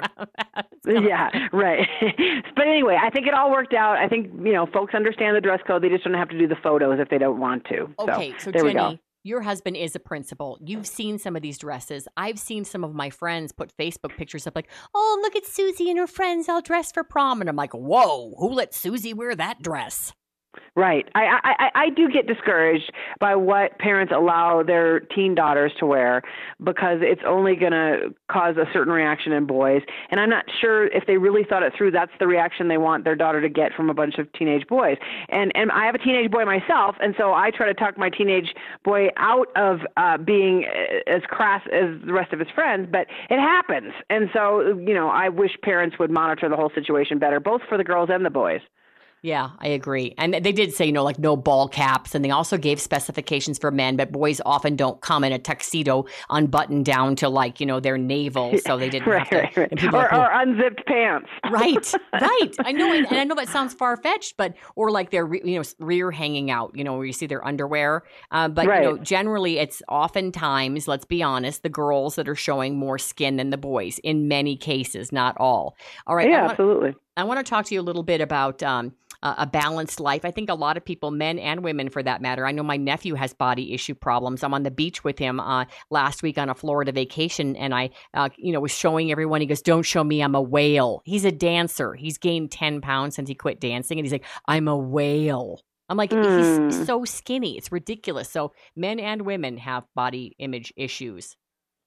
yeah, 0.86 1.48
right. 1.52 1.88
but 2.56 2.66
anyway, 2.66 2.98
I 3.00 3.10
think 3.10 3.26
it 3.26 3.34
all 3.34 3.50
worked 3.50 3.72
out. 3.74 3.96
I 3.96 4.06
think 4.06 4.30
you 4.44 4.52
know 4.52 4.66
folks 4.66 4.94
understand 4.94 5.34
the 5.36 5.40
dress 5.40 5.60
code. 5.66 5.82
They 5.82 5.88
just 5.88 6.04
don't 6.04 6.14
have 6.14 6.28
to 6.28 6.38
do 6.38 6.46
the 6.46 6.56
photos 6.56 7.00
if 7.00 7.08
they 7.08 7.18
don't 7.18 7.40
want 7.40 7.64
to. 7.66 7.88
Okay, 7.98 8.34
so, 8.38 8.50
there 8.50 8.64
we 8.64 8.74
go. 8.74 8.78
Jenny, 8.78 9.00
your 9.22 9.40
husband 9.40 9.76
is 9.76 9.96
a 9.96 10.00
principal. 10.00 10.58
You've 10.60 10.86
seen 10.86 11.18
some 11.18 11.36
of 11.36 11.42
these 11.42 11.58
dresses. 11.58 12.06
I've 12.16 12.38
seen 12.38 12.64
some 12.64 12.84
of 12.84 12.94
my 12.94 13.08
friends 13.10 13.52
put 13.52 13.74
Facebook 13.76 14.16
pictures 14.16 14.46
up 14.46 14.56
like, 14.56 14.70
oh, 14.94 15.18
look 15.22 15.36
at 15.36 15.46
Susie 15.46 15.90
and 15.90 15.98
her 15.98 16.06
friends 16.06 16.48
all 16.48 16.62
dressed 16.62 16.94
for 16.94 17.04
prom. 17.04 17.40
And 17.40 17.50
I'm 17.50 17.56
like, 17.56 17.74
whoa, 17.74 18.34
who 18.38 18.48
let 18.52 18.74
Susie 18.74 19.12
wear 19.12 19.34
that 19.36 19.62
dress? 19.62 20.12
Right. 20.76 21.08
I, 21.14 21.38
I 21.42 21.70
I 21.74 21.90
do 21.90 22.08
get 22.08 22.26
discouraged 22.26 22.92
by 23.20 23.34
what 23.34 23.78
parents 23.78 24.12
allow 24.14 24.62
their 24.62 25.00
teen 25.00 25.34
daughters 25.34 25.72
to 25.78 25.86
wear 25.86 26.22
because 26.62 26.98
it's 27.02 27.22
only 27.26 27.54
going 27.54 27.72
to 27.72 28.14
cause 28.30 28.56
a 28.56 28.64
certain 28.72 28.92
reaction 28.92 29.32
in 29.32 29.46
boys, 29.46 29.82
and 30.10 30.18
I'm 30.18 30.30
not 30.30 30.44
sure 30.60 30.86
if 30.88 31.06
they 31.06 31.18
really 31.18 31.44
thought 31.44 31.62
it 31.62 31.72
through. 31.76 31.90
That's 31.92 32.12
the 32.18 32.26
reaction 32.26 32.68
they 32.68 32.78
want 32.78 33.04
their 33.04 33.14
daughter 33.14 33.40
to 33.40 33.48
get 33.48 33.72
from 33.74 33.90
a 33.90 33.94
bunch 33.94 34.18
of 34.18 34.32
teenage 34.32 34.66
boys. 34.66 34.96
And 35.28 35.52
and 35.54 35.70
I 35.70 35.86
have 35.86 35.94
a 35.94 35.98
teenage 35.98 36.30
boy 36.30 36.44
myself, 36.44 36.96
and 37.00 37.14
so 37.18 37.32
I 37.32 37.50
try 37.50 37.66
to 37.66 37.74
talk 37.74 37.98
my 37.98 38.10
teenage 38.10 38.54
boy 38.84 39.08
out 39.16 39.48
of 39.56 39.80
uh, 39.96 40.18
being 40.18 40.64
uh, 40.66 41.10
as 41.10 41.22
crass 41.28 41.62
as 41.72 42.00
the 42.04 42.12
rest 42.12 42.32
of 42.32 42.38
his 42.38 42.48
friends, 42.54 42.88
but 42.90 43.06
it 43.28 43.38
happens. 43.38 43.92
And 44.08 44.30
so 44.32 44.78
you 44.78 44.94
know, 44.94 45.08
I 45.08 45.28
wish 45.28 45.52
parents 45.62 45.98
would 45.98 46.10
monitor 46.10 46.48
the 46.48 46.56
whole 46.56 46.70
situation 46.74 47.18
better, 47.18 47.38
both 47.38 47.62
for 47.68 47.76
the 47.76 47.84
girls 47.84 48.08
and 48.10 48.24
the 48.24 48.30
boys. 48.30 48.60
Yeah, 49.22 49.50
I 49.58 49.68
agree. 49.68 50.14
And 50.16 50.32
they 50.34 50.52
did 50.52 50.72
say, 50.72 50.86
you 50.86 50.92
know, 50.92 51.04
like 51.04 51.18
no 51.18 51.36
ball 51.36 51.68
caps. 51.68 52.14
And 52.14 52.24
they 52.24 52.30
also 52.30 52.56
gave 52.56 52.80
specifications 52.80 53.58
for 53.58 53.70
men, 53.70 53.96
but 53.96 54.12
boys 54.12 54.40
often 54.46 54.76
don't 54.76 55.00
come 55.02 55.24
in 55.24 55.32
a 55.32 55.38
tuxedo 55.38 56.06
unbuttoned 56.30 56.86
down 56.86 57.16
to 57.16 57.28
like, 57.28 57.60
you 57.60 57.66
know, 57.66 57.80
their 57.80 57.98
navel. 57.98 58.54
So 58.70 58.76
they 58.76 58.88
didn't 58.88 59.08
right, 59.08 59.26
have 59.26 59.28
to. 59.30 59.36
right, 59.60 59.72
right. 59.72 59.84
Or, 59.84 59.90
like, 59.92 60.12
or 60.12 60.30
unzipped 60.32 60.86
pants. 60.86 61.28
right 61.50 61.94
right 62.12 62.54
i 62.60 62.70
know 62.72 62.92
and, 62.92 63.06
and 63.06 63.18
i 63.18 63.24
know 63.24 63.34
that 63.34 63.48
sounds 63.48 63.74
far-fetched 63.74 64.36
but 64.36 64.54
or 64.76 64.90
like 64.90 65.10
their 65.10 65.24
re- 65.26 65.40
you 65.44 65.56
know 65.56 65.62
rear 65.78 66.10
hanging 66.10 66.50
out 66.50 66.70
you 66.76 66.84
know 66.84 66.96
where 66.96 67.04
you 67.06 67.12
see 67.12 67.26
their 67.26 67.44
underwear 67.44 68.02
uh, 68.30 68.48
but 68.48 68.64
you 68.66 68.80
know 68.82 68.98
generally 68.98 69.58
it's 69.58 69.82
oftentimes 69.88 70.86
let's 70.86 71.04
be 71.04 71.22
honest 71.22 71.62
the 71.62 71.68
girls 71.68 72.14
that 72.16 72.28
are 72.28 72.36
showing 72.36 72.76
more 72.76 72.98
skin 72.98 73.36
than 73.36 73.50
the 73.50 73.58
boys 73.58 73.98
in 74.04 74.28
many 74.28 74.56
cases 74.56 75.10
not 75.10 75.36
all 75.38 75.76
all 76.06 76.14
right 76.14 76.28
yeah, 76.28 76.40
want- 76.42 76.50
absolutely. 76.52 76.94
I 77.20 77.24
want 77.24 77.44
to 77.44 77.48
talk 77.48 77.66
to 77.66 77.74
you 77.74 77.80
a 77.80 77.82
little 77.82 78.02
bit 78.02 78.20
about 78.20 78.62
um, 78.62 78.94
a 79.22 79.46
balanced 79.46 80.00
life. 80.00 80.24
I 80.24 80.30
think 80.30 80.48
a 80.48 80.54
lot 80.54 80.76
of 80.76 80.84
people, 80.84 81.10
men 81.10 81.38
and 81.38 81.62
women 81.62 81.90
for 81.90 82.02
that 82.02 82.22
matter. 82.22 82.46
I 82.46 82.52
know 82.52 82.62
my 82.62 82.76
nephew 82.78 83.14
has 83.14 83.34
body 83.34 83.74
issue 83.74 83.94
problems. 83.94 84.42
I'm 84.42 84.54
on 84.54 84.62
the 84.62 84.70
beach 84.70 85.04
with 85.04 85.18
him 85.18 85.38
uh, 85.40 85.66
last 85.90 86.22
week 86.22 86.38
on 86.38 86.48
a 86.48 86.54
Florida 86.54 86.92
vacation, 86.92 87.54
and 87.56 87.74
I, 87.74 87.90
uh, 88.14 88.30
you 88.38 88.52
know, 88.52 88.60
was 88.60 88.72
showing 88.72 89.10
everyone. 89.12 89.40
He 89.42 89.46
goes, 89.46 89.62
"Don't 89.62 89.82
show 89.82 90.02
me, 90.02 90.22
I'm 90.22 90.34
a 90.34 90.40
whale." 90.40 91.02
He's 91.04 91.24
a 91.26 91.32
dancer. 91.32 91.94
He's 91.94 92.16
gained 92.18 92.50
ten 92.50 92.80
pounds 92.80 93.14
since 93.16 93.28
he 93.28 93.34
quit 93.34 93.60
dancing, 93.60 93.98
and 93.98 94.06
he's 94.06 94.12
like, 94.12 94.24
"I'm 94.46 94.68
a 94.68 94.76
whale." 94.76 95.60
I'm 95.90 95.96
like, 95.96 96.12
he's 96.12 96.20
Mm. 96.22 96.86
so 96.86 97.04
skinny. 97.04 97.58
It's 97.58 97.72
ridiculous. 97.72 98.30
So 98.30 98.52
men 98.76 99.00
and 99.00 99.22
women 99.22 99.56
have 99.58 99.82
body 99.96 100.36
image 100.38 100.72
issues. 100.76 101.36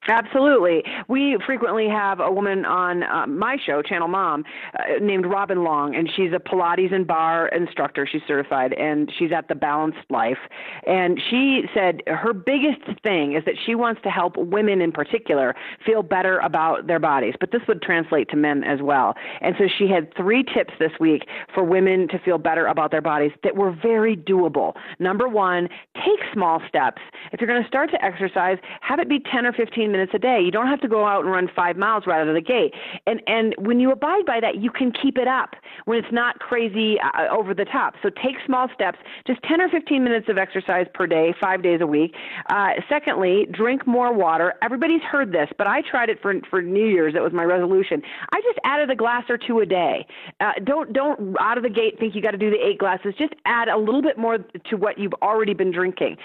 Absolutely. 0.08 0.84
We 1.08 1.38
frequently 1.46 1.88
have 1.88 2.20
a 2.20 2.32
woman 2.32 2.66
on 2.66 3.04
uh, 3.04 3.26
my 3.28 3.58
show, 3.64 3.82
Channel 3.82 4.10
Mom, 4.10 4.44
uh, 4.78 5.00
named 5.02 5.26
Robin 5.26 5.64
Long, 5.64 5.96
and 5.96 6.10
she's 6.14 6.32
a 6.34 6.40
Pilates 6.40 6.94
and 6.94 7.08
barre 7.08 7.50
instructor. 7.56 8.08
She's 8.10 8.22
certified, 8.28 8.74
and 8.74 9.12
she's 9.18 9.32
at 9.32 9.48
the 9.48 9.56
Balanced 9.56 10.00
Life. 10.10 10.38
And 10.86 11.22
she 11.30 11.64
said 11.74 12.02
her 12.08 12.34
biggest 12.34 12.82
thing 13.02 13.34
is 13.34 13.46
that 13.46 13.56
she 13.66 13.76
wants 13.76 14.02
to 14.04 14.10
help 14.10 14.36
women 14.38 14.82
in 14.82 14.92
particular 14.92 15.56
feel 15.86 16.04
better 16.04 16.40
about 16.40 16.88
their 16.88 17.00
bodies, 17.00 17.36
but 17.40 17.52
this 17.52 17.62
would 17.68 17.82
translate 17.82 18.30
to 18.30 18.36
men 18.36 18.64
as 18.64 18.82
well. 18.82 19.16
And 19.42 19.56
so 19.58 19.66
she 19.78 19.88
had 19.88 20.14
three 20.16 20.44
tips 20.44 20.74
this 20.80 20.92
week 21.00 21.24
for 21.54 21.64
women 21.64 22.08
to 22.10 22.20
feel 22.20 22.38
better 22.38 22.68
about 22.68 22.92
their 22.92 23.02
bodies 23.02 23.32
that 23.44 23.56
were 23.56 23.72
very 23.72 24.18
doable. 24.18 24.74
Number 25.00 25.28
one, 25.28 25.70
take 25.96 26.20
small 26.34 26.62
steps. 26.68 27.02
If 27.34 27.42
you're 27.42 27.50
going 27.50 27.62
to 27.62 27.68
start 27.68 27.90
to 27.92 28.06
exercise, 28.06 28.60
have 28.82 29.00
it 29.00 29.10
be 29.10 29.20
10 29.20 29.46
or 29.46 29.54
15 29.54 29.92
minutes 29.92 30.12
a 30.14 30.20
day. 30.20 30.40
You 30.40 30.52
don't 30.52 30.68
have 30.68 30.80
to 30.82 30.88
go 30.88 31.06
out 31.06 31.24
and 31.24 31.32
run 31.32 31.50
five 31.56 31.76
miles 31.76 32.04
right 32.06 32.22
out 32.22 32.28
of 32.28 32.36
the 32.36 32.42
gate. 32.42 32.74
And 33.08 33.22
and 33.26 33.56
when 33.58 33.80
you 33.80 33.92
abide 33.92 34.26
by 34.26 34.40
that, 34.40 34.58
you 34.62 34.70
can 34.70 34.92
keep 34.92 35.18
it 35.18 35.28
up 35.28 35.56
when 35.86 35.98
it's 35.98 36.12
not 36.12 36.40
crazy 36.40 36.98
uh, 37.00 37.28
over 37.36 37.54
the 37.54 37.66
top. 37.66 37.96
So 38.04 38.10
take 38.10 38.36
small 38.46 38.68
steps, 38.74 39.00
just 39.26 39.42
10 39.44 39.62
or 39.62 39.70
15 39.70 40.04
minutes 40.04 40.28
of 40.30 40.38
exercise 40.38 40.86
per 40.94 41.08
day, 41.08 41.34
five 41.42 41.64
days 41.64 41.82
a 41.82 41.88
week. 41.88 42.14
Uh, 42.50 42.74
secondly, 42.88 43.48
drink 43.52 43.88
more 43.88 44.14
water. 44.14 44.54
Everybody's 44.62 45.02
heard 45.02 45.32
this, 45.32 45.50
but 45.58 45.66
I 45.66 45.82
tried 45.82 46.10
it 46.10 46.22
for 46.22 46.34
for 46.50 46.62
New 46.62 46.86
Year's. 46.86 47.14
That 47.14 47.24
was 47.24 47.34
my 47.34 47.44
resolution. 47.44 48.04
I 48.32 48.42
just 48.42 48.60
added 48.64 48.92
a 48.92 48.96
glass 48.96 49.24
or 49.30 49.40
two 49.40 49.60
a 49.60 49.66
day. 49.66 50.06
Uh, 50.40 50.52
don't 50.64 50.94
don't 50.94 51.36
out 51.40 51.58
of 51.58 51.64
the 51.64 51.70
gate 51.70 51.98
think 52.00 52.14
you 52.14 52.22
got 52.22 52.32
to 52.32 52.38
do 52.38 52.52
the 52.52 52.64
eight 52.64 52.78
glasses. 52.78 53.16
Just 53.18 53.34
add 53.46 53.70
a 53.70 53.78
little 53.78 54.04
bit 54.04 54.20
more 54.20 54.38
to 54.38 54.76
what 54.76 55.00
you've 55.00 55.16
already 55.24 55.54
been 55.54 55.72
drinking. 55.72 56.18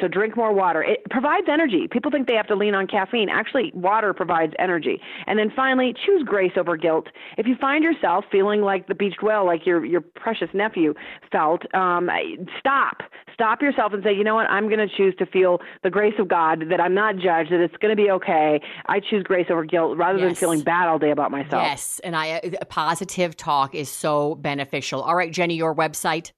So 0.00 0.08
drink 0.08 0.36
more 0.36 0.52
water. 0.52 0.82
It 0.82 1.02
provides 1.10 1.46
energy. 1.50 1.88
People 1.90 2.10
think 2.10 2.26
they 2.26 2.34
have 2.34 2.46
to 2.48 2.54
lean 2.54 2.74
on 2.74 2.86
caffeine. 2.86 3.28
Actually, 3.28 3.72
water 3.74 4.12
provides 4.12 4.52
energy. 4.58 5.00
And 5.26 5.38
then 5.38 5.52
finally, 5.54 5.94
choose 6.04 6.22
grace 6.24 6.52
over 6.56 6.76
guilt. 6.76 7.08
If 7.38 7.46
you 7.46 7.56
find 7.60 7.82
yourself 7.82 8.24
feeling 8.30 8.62
like 8.62 8.88
the 8.88 8.94
beached 8.94 9.22
whale, 9.22 9.46
like 9.46 9.66
your 9.66 9.84
your 9.84 10.00
precious 10.00 10.48
nephew 10.54 10.94
felt, 11.30 11.62
um, 11.74 12.10
stop. 12.58 13.02
Stop 13.32 13.60
yourself 13.60 13.92
and 13.92 14.02
say, 14.02 14.14
you 14.14 14.24
know 14.24 14.34
what? 14.34 14.48
I'm 14.48 14.68
going 14.68 14.78
to 14.78 14.88
choose 14.96 15.14
to 15.18 15.26
feel 15.26 15.60
the 15.82 15.90
grace 15.90 16.14
of 16.18 16.28
God. 16.28 16.64
That 16.70 16.80
I'm 16.80 16.94
not 16.94 17.16
judged. 17.16 17.52
That 17.52 17.60
it's 17.60 17.76
going 17.76 17.94
to 17.94 18.02
be 18.02 18.10
okay. 18.10 18.60
I 18.86 19.00
choose 19.00 19.22
grace 19.22 19.46
over 19.50 19.64
guilt 19.64 19.98
rather 19.98 20.18
than 20.18 20.34
feeling 20.34 20.62
bad 20.62 20.88
all 20.88 20.98
day 20.98 21.10
about 21.10 21.30
myself. 21.30 21.62
Yes, 21.62 22.00
and 22.02 22.16
I 22.16 22.38
uh, 22.38 22.64
positive 22.68 23.36
talk 23.36 23.74
is 23.74 23.90
so 23.90 24.36
beneficial. 24.36 25.02
All 25.02 25.14
right, 25.14 25.32
Jenny, 25.32 25.54
your 25.54 25.74
website. 25.74 26.32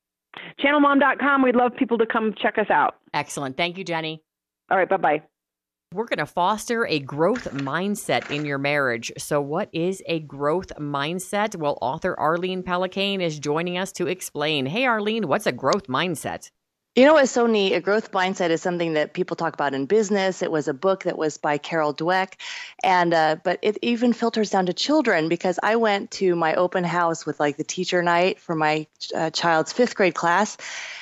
Channelmom.com. 0.61 1.43
We'd 1.43 1.57
love 1.57 1.72
people 1.79 1.99
to 1.99 2.07
come 2.07 2.35
check 2.41 2.59
us 2.59 2.70
out. 2.70 2.97
Excellent. 3.14 3.57
Thank 3.57 3.79
you, 3.79 3.85
Jenny. 3.85 4.22
All 4.70 4.76
right, 4.76 4.89
bye 4.89 4.97
bye. 4.97 5.22
We're 5.95 6.05
going 6.05 6.18
to 6.18 6.26
foster 6.26 6.87
a 6.87 6.99
growth 6.99 7.51
mindset 7.51 8.31
in 8.31 8.45
your 8.45 8.59
marriage. 8.59 9.11
So, 9.16 9.41
what 9.41 9.70
is 9.72 10.03
a 10.07 10.20
growth 10.20 10.70
mindset? 10.79 11.57
Well, 11.57 11.79
author 11.81 12.14
Arlene 12.18 12.62
Pelicane 12.62 13.22
is 13.22 13.39
joining 13.39 13.79
us 13.79 13.91
to 13.93 14.07
explain. 14.07 14.66
Hey, 14.66 14.85
Arlene, 14.85 15.29
what's 15.29 15.47
a 15.47 15.53
growth 15.53 15.87
mindset? 15.87 16.51
You 16.99 17.05
know 17.05 17.14
what's 17.14 17.30
so 17.30 17.46
neat? 17.46 17.74
A 17.74 17.80
growth 17.80 18.11
mindset 18.11 18.51
is 18.51 18.61
something 18.61 18.94
that 18.94 19.12
people 19.12 19.36
talk 19.36 19.55
about 19.55 19.72
in 19.72 19.86
business. 19.86 20.42
It 20.42 20.51
was 20.51 20.66
a 20.66 20.74
book 20.74 21.05
that 21.05 21.16
was 21.16 21.38
by 21.38 21.57
Carol 21.57 21.94
Dweck, 21.94 22.32
and 22.82 23.14
uh, 23.14 23.36
but 23.44 23.61
it 23.62 23.78
even 23.82 24.12
filters 24.12 24.51
down 24.51 24.66
to 24.66 24.72
children 24.72 25.28
because 25.28 25.61
I 25.62 25.76
went 25.76 26.11
to 26.18 26.34
my 26.34 26.57
open 26.57 26.82
house 26.82 27.24
with 27.24 27.38
like 27.38 27.57
the 27.57 27.62
teacher 27.62 28.03
night 28.03 28.40
for 28.40 28.57
my 28.57 28.88
uh, 29.14 29.30
child's 29.30 29.72
fifth 29.72 29.94
grade 29.94 30.16
class, 30.16 30.57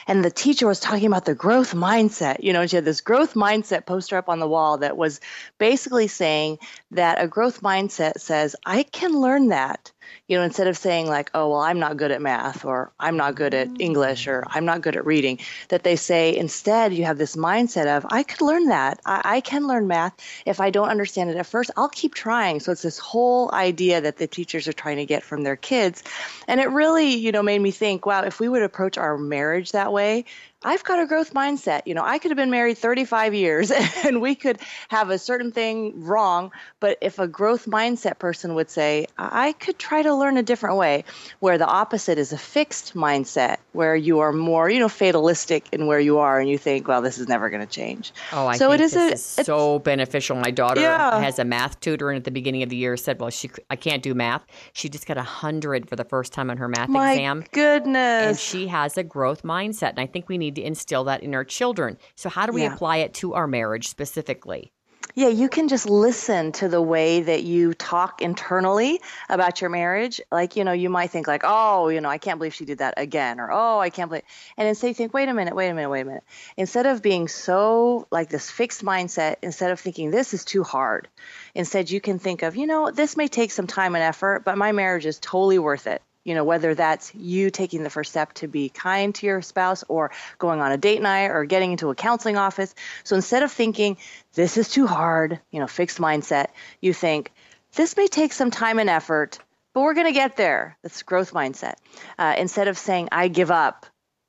and 0.07 0.23
the 0.23 0.31
teacher 0.31 0.67
was 0.67 0.81
talking 0.81 1.07
about 1.07 1.25
the 1.25 1.35
growth 1.35 1.73
mindset. 1.73 2.43
You 2.43 2.53
know, 2.53 2.67
she 2.67 2.77
had 2.77 2.85
this 2.85 3.01
growth 3.01 3.33
mindset 3.33 3.87
poster 3.87 4.19
up 4.19 4.29
on 4.29 4.39
the 4.39 4.47
wall 4.47 4.77
that 4.77 4.99
was 4.99 5.23
basically 5.57 6.09
saying 6.09 6.59
that 6.91 7.23
a 7.23 7.27
growth 7.27 7.63
mindset 7.63 8.21
says 8.21 8.55
I 8.67 8.83
can 8.83 9.19
learn 9.19 9.49
that 9.49 9.93
you 10.29 10.37
know, 10.37 10.43
instead 10.43 10.67
of 10.67 10.77
saying 10.77 11.07
like, 11.07 11.31
oh, 11.35 11.51
well, 11.51 11.61
I'm 11.61 11.79
not 11.79 11.97
good 11.97 12.11
at 12.11 12.21
math 12.21 12.65
or 12.65 12.93
I'm 12.99 13.17
not 13.17 13.35
good 13.35 13.55
at 13.55 13.69
mm. 13.69 13.81
English 13.81 14.27
or 14.27 14.45
I'm 14.49 14.65
not 14.65 14.81
good 14.81 14.97
at 14.97 15.07
reading, 15.07 15.39
that 15.69 15.83
they 15.83 15.97
say 15.97 16.37
instead 16.37 16.93
you 16.93 17.05
have 17.05 17.19
this 17.19 17.37
mindset 17.37 17.87
of, 17.87 18.07
I 18.11 18.23
could 18.23 18.41
learn 18.41 18.67
that. 18.69 19.01
I, 19.05 19.21
I 19.25 19.41
can 19.41 19.67
learn 19.67 19.87
math. 19.87 20.15
If 20.45 20.61
I 20.61 20.71
don't 20.71 20.89
understand 20.89 21.31
it 21.31 21.37
at 21.37 21.47
first, 21.47 21.71
I'll 21.77 21.89
keep 21.89 22.15
trying. 22.15 22.61
So 22.61 22.73
it's 22.73 22.83
this 22.83 22.99
whole 22.99 23.53
idea 23.53 24.01
that 24.01 24.17
the 24.17 24.27
teachers 24.27 24.67
are 24.69 24.73
trying 24.73 24.97
to 24.97 25.07
get 25.07 25.23
from 25.23 25.43
their 25.43 25.57
kids. 25.57 26.03
And 26.49 26.61
it 26.61 26.71
really, 26.71 27.15
you 27.15 27.33
know, 27.33 27.43
made 27.43 27.61
me 27.61 27.71
think, 27.71 28.07
wow, 28.07 28.23
if 28.23 28.41
we 28.41 28.49
would 28.49 28.63
approach 28.63 28.99
our 28.99 29.17
marriage 29.17 29.73
that 29.73 29.93
way, 29.93 30.25
I've 30.67 30.83
got 30.85 30.99
a 30.99 31.07
growth 31.07 31.33
mindset. 31.33 31.83
You 31.87 31.95
know, 31.95 32.03
I 32.05 32.19
could 32.19 32.31
have 32.33 32.37
been 32.37 32.51
married 32.51 32.77
35 32.77 33.35
years 33.35 33.71
and 34.05 34.21
we 34.21 34.35
could 34.35 34.59
have 34.89 35.11
a 35.11 35.19
certain 35.19 35.53
thing 35.53 36.05
wrong. 36.05 36.51
But 36.81 36.99
if 37.01 37.19
a 37.21 37.29
growth 37.29 37.67
mindset 37.67 38.19
person 38.19 38.55
would 38.57 38.69
say, 38.69 39.07
I 39.17 39.53
could 39.53 39.79
try 39.79 40.03
to 40.03 40.13
learn 40.15 40.37
a 40.37 40.43
different 40.43 40.77
way, 40.77 41.05
where 41.39 41.57
the 41.57 41.67
opposite 41.67 42.19
is 42.19 42.33
a 42.33 42.39
fixed 42.39 42.95
mindset, 42.95 43.59
where 43.73 43.95
you 43.95 44.19
are 44.19 44.33
more, 44.33 44.69
you 44.69 44.81
know, 44.81 44.89
fatalistic 44.89 45.69
in 45.73 45.87
where 45.87 46.01
you 46.01 46.19
are 46.19 46.41
and 46.41 46.49
you 46.51 46.59
think, 46.59 46.89
well, 46.89 47.01
this 47.01 47.19
is 47.19 47.29
never 47.29 47.49
going 47.49 47.65
to 47.65 47.73
change. 47.73 48.13
Oh, 48.33 48.47
I 48.49 48.57
so 48.57 48.71
think 48.71 48.81
it 48.81 48.85
is 48.87 48.91
this 48.93 49.11
a, 49.39 49.41
is 49.41 49.47
so 49.47 49.79
beneficial. 49.79 50.35
My 50.37 50.51
daughter 50.51 50.81
Yeah. 50.81 51.21
has 51.21 51.39
a 51.39 51.45
math 51.45 51.79
tutor, 51.79 52.11
and 52.11 52.17
at 52.17 52.25
the 52.25 52.31
beginning 52.33 52.65
of 52.65 52.71
the 52.71 52.77
year 52.77 52.97
said, 52.97 53.21
"Well, 53.21 53.31
she 53.31 53.51
I 53.71 53.77
can't 53.77 54.03
do 54.03 54.15
math." 54.15 54.43
She 54.73 54.89
just 54.89 55.07
got 55.07 55.17
a 55.17 55.23
hundred 55.23 55.89
for 55.89 55.95
the 55.95 56.05
first 56.05 56.33
time 56.33 56.51
on 56.51 56.57
her 56.57 56.67
math 56.69 56.89
My 56.89 57.13
exam. 57.13 57.45
goodness. 57.53 58.27
And 58.27 58.39
she 58.39 58.67
has 58.67 58.97
a 58.99 59.05
growth 59.05 59.43
mindset, 59.45 59.91
and 59.91 60.01
I 60.01 60.07
think 60.07 60.29
we 60.29 60.39
need 60.39 60.56
to 60.57 60.63
instill 60.63 61.05
that 61.05 61.23
in 61.23 61.35
our 61.35 61.45
children. 61.45 61.97
So, 62.17 62.29
how 62.29 62.47
do 62.47 62.53
we 62.53 62.63
Yeah. 62.63 62.75
apply 62.75 62.99
it 62.99 63.15
to 63.15 63.35
our 63.35 63.47
marriage 63.47 63.89
specifically? 63.89 64.73
Yeah, 65.15 65.29
you 65.29 65.49
can 65.49 65.69
just 65.69 65.89
listen 65.89 66.53
to 66.53 66.69
the 66.69 66.83
way 66.83 67.23
that 67.23 67.43
you 67.43 67.73
talk 67.73 68.21
internally 68.21 69.01
about 69.31 69.63
your 69.63 69.71
marriage. 69.71 70.21
Like, 70.31 70.57
you 70.57 70.65
know, 70.65 70.73
you 70.73 70.91
might 70.91 71.11
think 71.11 71.27
like, 71.27 71.41
"Oh, 71.43 71.89
you 71.89 72.03
know, 72.03 72.11
I 72.11 72.19
can't 72.19 72.39
believe 72.39 72.53
she 72.53 72.67
did 72.67 72.79
that 72.79 72.95
again," 72.99 73.41
or 73.41 73.51
"Oh, 73.51 73.79
I 73.79 73.89
can't 73.89 74.11
believe." 74.11 74.25
And 74.59 74.69
instead 74.69 74.89
you 74.89 74.95
think, 74.95 75.15
"Wait 75.15 75.31
a 75.31 75.33
minute, 75.33 75.55
wait 75.57 75.71
a 75.71 75.75
minute, 75.75 75.89
wait 75.89 76.03
a 76.03 76.05
minute." 76.05 76.25
Instead 76.59 76.85
of 76.85 77.01
being 77.01 77.29
so 77.29 78.07
like 78.11 78.29
this 78.29 78.51
fixed 78.51 78.85
mindset, 78.85 79.37
instead 79.43 79.71
of 79.71 79.81
thinking 79.81 80.11
this 80.11 80.35
is 80.35 80.45
too 80.45 80.65
hard, 80.65 81.09
instead 81.55 81.91
you 81.91 82.01
can 82.01 82.19
think 82.19 82.43
of, 82.43 82.55
"You 82.55 82.67
know, 82.67 82.91
this 82.91 83.17
may 83.17 83.29
take 83.29 83.53
some 83.53 83.67
time 83.67 83.95
and 83.95 84.05
effort, 84.05 84.45
but 84.45 84.59
my 84.59 84.73
marriage 84.73 85.07
is 85.07 85.19
totally 85.19 85.59
worth 85.59 85.87
it." 85.87 86.03
You 86.27 86.35
know, 86.35 86.43
whether 86.43 86.75
that's 86.75 87.15
you 87.15 87.51
taking 87.51 87.85
the 87.85 87.91
first 87.91 88.11
step 88.11 88.33
to 88.35 88.49
be 88.49 88.69
kind 88.69 89.15
to 89.15 89.27
your 89.27 89.41
spouse 89.43 89.85
or 89.87 90.11
going 90.39 90.61
on 90.61 90.73
a 90.73 90.77
date 90.77 91.01
night 91.01 91.29
or 91.29 91.45
getting 91.45 91.71
into 91.71 91.89
a 91.91 91.95
counseling 91.95 92.37
office. 92.37 92.75
So 93.05 93.15
instead 93.15 93.45
of 93.45 93.53
thinking, 93.53 93.97
this 94.35 94.57
is 94.57 94.69
too 94.69 94.89
hard, 94.89 95.39
you 95.53 95.61
know, 95.61 95.69
fixed 95.69 95.99
mindset, 95.99 96.49
you 96.81 96.93
think, 96.93 97.33
this 97.77 97.97
may 97.97 98.09
take 98.09 98.33
some 98.33 98.51
time 98.51 98.81
and 98.81 98.91
effort, 98.91 99.39
but 99.73 99.83
we're 99.83 99.95
going 99.95 100.09
to 100.09 100.13
get 100.13 100.37
there. 100.37 100.77
That's 100.83 101.03
growth 101.05 101.33
mindset. 101.33 101.75
Uh, 102.19 102.35
instead 102.37 102.67
of 102.67 102.77
saying, 102.77 103.11
I 103.13 103.29
give 103.29 103.53
up, 103.53 103.87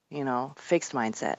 you 0.10 0.24
know, 0.24 0.54
fixed 0.56 0.94
mindset, 0.94 1.36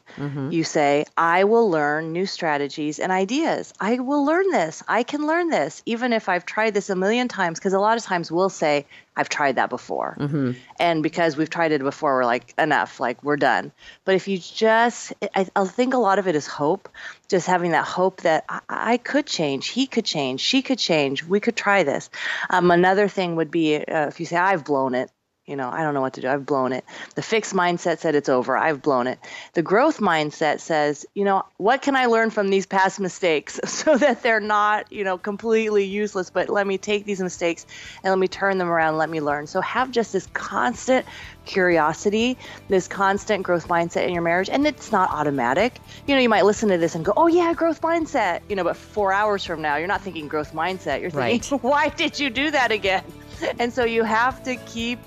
you 0.53 0.63
say, 0.63 1.07
I 1.17 1.45
will 1.45 1.71
learn 1.71 2.13
new 2.13 2.27
strategies 2.27 2.99
and 2.99 3.11
ideas. 3.11 3.73
I 3.81 3.99
will 3.99 4.27
learn 4.27 4.51
this. 4.51 4.83
I 4.87 5.05
can 5.05 5.27
learn 5.27 5.49
this, 5.49 5.83
even 5.87 6.13
if 6.13 6.29
I've 6.29 6.45
tried 6.45 6.75
this 6.75 6.91
a 6.91 6.95
million 6.95 7.29
times, 7.29 7.59
because 7.59 7.73
a 7.73 7.81
lot 7.81 7.97
of 7.97 8.03
times 8.03 8.31
we'll 8.31 8.51
say, 8.51 8.85
I've 9.17 9.31
tried 9.31 9.57
that 9.57 9.71
before. 9.71 10.17
Mm-hmm. 10.21 10.53
And 10.79 11.03
because 11.03 11.35
we've 11.37 11.49
tried 11.49 11.73
it 11.73 11.83
before, 11.83 12.17
we're 12.17 12.27
like, 12.27 12.53
enough, 12.59 13.01
like 13.01 13.25
we're 13.25 13.39
done. 13.39 13.73
But 14.05 14.17
if 14.17 14.29
you 14.29 14.37
just, 14.37 15.15
I, 15.35 15.47
I 15.57 15.65
think 15.65 15.95
a 15.95 15.99
lot 15.99 16.19
of 16.19 16.29
it 16.29 16.37
is 16.37 16.47
hope, 16.47 16.91
just 17.27 17.47
having 17.47 17.71
that 17.71 17.87
hope 17.87 18.21
that 18.21 18.45
I, 18.51 18.61
I 18.69 18.97
could 18.99 19.27
change, 19.27 19.69
he 19.69 19.87
could 19.87 20.05
change, 20.05 20.41
she 20.41 20.61
could 20.61 20.79
change, 20.79 21.25
we 21.25 21.41
could 21.41 21.57
try 21.57 21.85
this. 21.85 22.11
Um, 22.51 22.71
another 22.71 23.09
thing 23.09 23.37
would 23.37 23.51
be 23.51 23.77
uh, 23.77 24.09
if 24.09 24.21
you 24.21 24.27
say, 24.27 24.37
I've 24.37 24.65
blown 24.65 24.95
it, 24.95 25.11
you 25.49 25.57
know, 25.57 25.71
I 25.71 25.83
don't 25.83 25.95
know 25.95 26.03
what 26.03 26.15
to 26.15 26.21
do. 26.21 26.29
I've 26.29 26.45
blown 26.45 26.73
it. 26.73 26.85
The 27.15 27.23
fixed 27.23 27.55
mindset 27.55 27.99
said 27.99 28.15
it's 28.15 28.29
over. 28.29 28.57
I've 28.57 28.83
blown 28.83 29.07
it. 29.07 29.19
The 29.55 29.63
growth 29.63 29.99
mindset 29.99 30.61
says, 30.61 31.07
you 31.15 31.25
know, 31.25 31.45
what 31.57 31.81
can 31.81 31.97
I 31.97 32.07
learn 32.07 32.29
from 32.29 32.51
these 32.51 32.67
past 32.67 33.01
mistakes 33.01 33.59
so 33.65 33.97
that 33.97 34.23
they're 34.23 34.41
not, 34.41 34.93
you 34.93 35.05
know, 35.05 35.17
completely 35.17 35.85
useless, 35.85 36.29
but 36.29 36.51
let 36.51 36.67
me 36.67 36.77
take 36.77 37.07
these 37.07 37.21
mistakes 37.21 37.67
and 38.05 38.11
let 38.13 38.19
me 38.19 38.29
turn 38.29 38.59
them 38.59 38.69
around, 38.69 38.99
let 38.99 39.09
me 39.09 39.21
learn. 39.21 39.47
So 39.47 39.63
have 39.63 39.91
just 39.91 40.13
this 40.13 40.29
constant 40.35 41.07
curiosity, 41.47 42.37
this 42.69 42.87
constant 42.87 43.43
growth 43.43 43.69
mindset 43.69 44.07
in 44.07 44.13
your 44.13 44.23
marriage. 44.23 44.51
And 44.51 44.67
it's 44.67 44.93
not 44.93 45.11
automatic. 45.11 45.81
You 46.07 46.15
know, 46.15 46.21
you 46.21 46.29
might 46.29 46.45
listen 46.45 46.69
to 46.69 46.77
this 46.77 46.95
and 46.95 47.05
go, 47.05 47.15
oh, 47.17 47.27
yeah, 47.27 47.55
growth 47.55 47.81
mindset. 47.81 48.43
You 48.51 48.57
know, 48.57 48.65
but 48.65 48.77
four 48.77 49.15
hours 49.15 49.45
from 49.45 49.63
now, 49.63 49.77
you're 49.77 49.89
not 49.89 50.03
thinking 50.03 50.29
growth 50.29 50.53
mindset. 50.53 51.01
You're 51.01 51.11
thinking, 51.11 51.59
why 51.63 51.89
did 51.89 52.21
you 52.21 52.29
do 52.29 52.51
that 52.51 52.71
again? 52.71 53.03
And 53.61 53.73
so 53.73 53.85
you 53.85 54.03
have 54.03 54.43
to 54.43 54.57
keep 54.57 54.99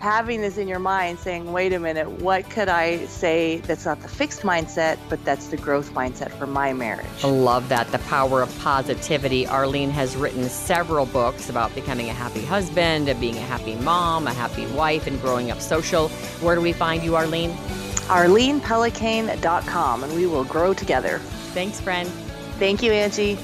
having 0.00 0.40
this 0.40 0.58
in 0.58 0.68
your 0.68 0.78
mind 0.78 1.18
saying, 1.18 1.52
wait 1.52 1.72
a 1.72 1.78
minute, 1.78 2.08
what 2.08 2.48
could 2.50 2.68
I 2.68 3.06
say 3.06 3.58
that's 3.58 3.84
not 3.84 4.00
the 4.00 4.08
fixed 4.08 4.42
mindset, 4.42 4.98
but 5.08 5.24
that's 5.24 5.48
the 5.48 5.56
growth 5.56 5.92
mindset 5.92 6.30
for 6.32 6.46
my 6.46 6.72
marriage? 6.72 7.06
I 7.24 7.28
love 7.28 7.68
that. 7.68 7.90
The 7.90 7.98
power 8.00 8.42
of 8.42 8.58
positivity. 8.60 9.46
Arlene 9.46 9.90
has 9.90 10.16
written 10.16 10.48
several 10.48 11.06
books 11.06 11.48
about 11.50 11.74
becoming 11.74 12.08
a 12.08 12.14
happy 12.14 12.44
husband, 12.44 13.08
and 13.08 13.20
being 13.20 13.36
a 13.36 13.40
happy 13.40 13.74
mom, 13.76 14.26
a 14.26 14.32
happy 14.32 14.66
wife, 14.66 15.06
and 15.06 15.20
growing 15.20 15.50
up 15.50 15.60
social. 15.60 16.08
Where 16.40 16.54
do 16.54 16.60
we 16.60 16.72
find 16.72 17.02
you, 17.02 17.16
Arlene? 17.16 17.50
ArlenePelicane.com, 18.08 20.04
and 20.04 20.14
we 20.14 20.26
will 20.26 20.44
grow 20.44 20.72
together. 20.72 21.18
Thanks, 21.52 21.80
friend. 21.80 22.08
Thank 22.58 22.82
you, 22.82 22.92
Angie. 22.92 23.38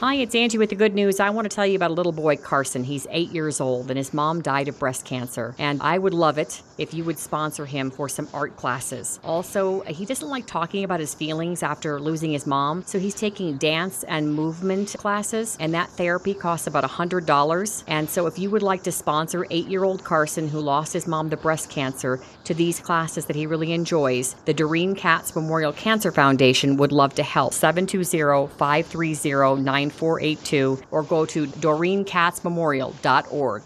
Hi, 0.00 0.14
it's 0.14 0.34
Angie 0.34 0.56
with 0.56 0.70
the 0.70 0.76
good 0.76 0.94
news. 0.94 1.20
I 1.20 1.28
want 1.28 1.44
to 1.44 1.54
tell 1.54 1.66
you 1.66 1.76
about 1.76 1.90
a 1.90 1.92
little 1.92 2.10
boy, 2.10 2.36
Carson. 2.36 2.84
He's 2.84 3.06
eight 3.10 3.32
years 3.32 3.60
old, 3.60 3.90
and 3.90 3.98
his 3.98 4.14
mom 4.14 4.40
died 4.40 4.66
of 4.68 4.78
breast 4.78 5.04
cancer. 5.04 5.54
And 5.58 5.82
I 5.82 5.98
would 5.98 6.14
love 6.14 6.38
it 6.38 6.62
if 6.78 6.94
you 6.94 7.04
would 7.04 7.18
sponsor 7.18 7.66
him 7.66 7.90
for 7.90 8.08
some 8.08 8.26
art 8.32 8.56
classes. 8.56 9.20
Also, 9.22 9.82
he 9.82 10.06
doesn't 10.06 10.30
like 10.30 10.46
talking 10.46 10.84
about 10.84 11.00
his 11.00 11.12
feelings 11.12 11.62
after 11.62 12.00
losing 12.00 12.32
his 12.32 12.46
mom, 12.46 12.82
so 12.86 12.98
he's 12.98 13.14
taking 13.14 13.58
dance 13.58 14.02
and 14.04 14.32
movement 14.32 14.96
classes, 14.96 15.58
and 15.60 15.74
that 15.74 15.90
therapy 15.90 16.32
costs 16.32 16.66
about 16.66 16.82
$100. 16.82 17.84
And 17.86 18.08
so, 18.08 18.26
if 18.26 18.38
you 18.38 18.48
would 18.48 18.62
like 18.62 18.82
to 18.84 18.92
sponsor 18.92 19.46
eight 19.50 19.66
year 19.66 19.84
old 19.84 20.02
Carson, 20.02 20.48
who 20.48 20.60
lost 20.60 20.94
his 20.94 21.06
mom 21.06 21.28
to 21.28 21.36
breast 21.36 21.68
cancer, 21.68 22.22
to 22.44 22.54
these 22.54 22.80
classes 22.80 23.26
that 23.26 23.36
he 23.36 23.46
really 23.46 23.74
enjoys, 23.74 24.32
the 24.46 24.54
Doreen 24.54 24.94
Katz 24.94 25.36
Memorial 25.36 25.74
Cancer 25.74 26.10
Foundation 26.10 26.78
would 26.78 26.90
love 26.90 27.14
to 27.16 27.22
help. 27.22 27.52
720 27.52 28.48
530 28.56 29.60
9482 29.90 30.82
or 30.90 31.02
go 31.02 31.26
to 31.26 31.46
doreenkatzmemorial.org. 31.46 33.62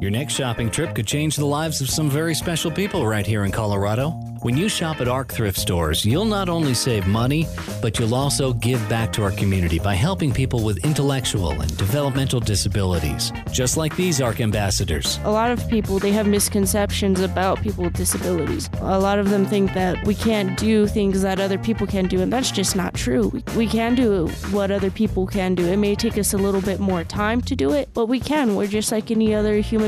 Your 0.00 0.12
next 0.12 0.34
shopping 0.34 0.70
trip 0.70 0.94
could 0.94 1.08
change 1.08 1.34
the 1.34 1.44
lives 1.44 1.80
of 1.80 1.90
some 1.90 2.08
very 2.08 2.32
special 2.32 2.70
people 2.70 3.04
right 3.04 3.26
here 3.26 3.44
in 3.44 3.50
Colorado. 3.50 4.10
When 4.42 4.56
you 4.56 4.68
shop 4.68 5.00
at 5.00 5.08
ARC 5.08 5.32
thrift 5.32 5.58
stores, 5.58 6.04
you'll 6.04 6.24
not 6.24 6.48
only 6.48 6.72
save 6.72 7.08
money, 7.08 7.48
but 7.82 7.98
you'll 7.98 8.14
also 8.14 8.52
give 8.52 8.88
back 8.88 9.12
to 9.14 9.24
our 9.24 9.32
community 9.32 9.80
by 9.80 9.94
helping 9.94 10.32
people 10.32 10.62
with 10.62 10.84
intellectual 10.84 11.50
and 11.50 11.76
developmental 11.76 12.38
disabilities, 12.38 13.32
just 13.50 13.76
like 13.76 13.96
these 13.96 14.20
ARC 14.20 14.40
ambassadors. 14.40 15.18
A 15.24 15.30
lot 15.32 15.50
of 15.50 15.68
people 15.68 15.98
they 15.98 16.12
have 16.12 16.28
misconceptions 16.28 17.18
about 17.18 17.60
people 17.60 17.82
with 17.82 17.94
disabilities. 17.94 18.70
A 18.80 19.00
lot 19.00 19.18
of 19.18 19.30
them 19.30 19.44
think 19.44 19.74
that 19.74 20.06
we 20.06 20.14
can't 20.14 20.56
do 20.56 20.86
things 20.86 21.22
that 21.22 21.40
other 21.40 21.58
people 21.58 21.88
can 21.88 22.06
do, 22.06 22.22
and 22.22 22.32
that's 22.32 22.52
just 22.52 22.76
not 22.76 22.94
true. 22.94 23.28
We, 23.28 23.42
we 23.56 23.66
can 23.66 23.96
do 23.96 24.28
what 24.52 24.70
other 24.70 24.92
people 24.92 25.26
can 25.26 25.56
do. 25.56 25.66
It 25.66 25.78
may 25.78 25.96
take 25.96 26.16
us 26.16 26.32
a 26.32 26.38
little 26.38 26.62
bit 26.62 26.78
more 26.78 27.02
time 27.02 27.40
to 27.40 27.56
do 27.56 27.72
it, 27.72 27.88
but 27.92 28.06
we 28.06 28.20
can. 28.20 28.54
We're 28.54 28.68
just 28.68 28.92
like 28.92 29.10
any 29.10 29.34
other 29.34 29.56
human 29.56 29.87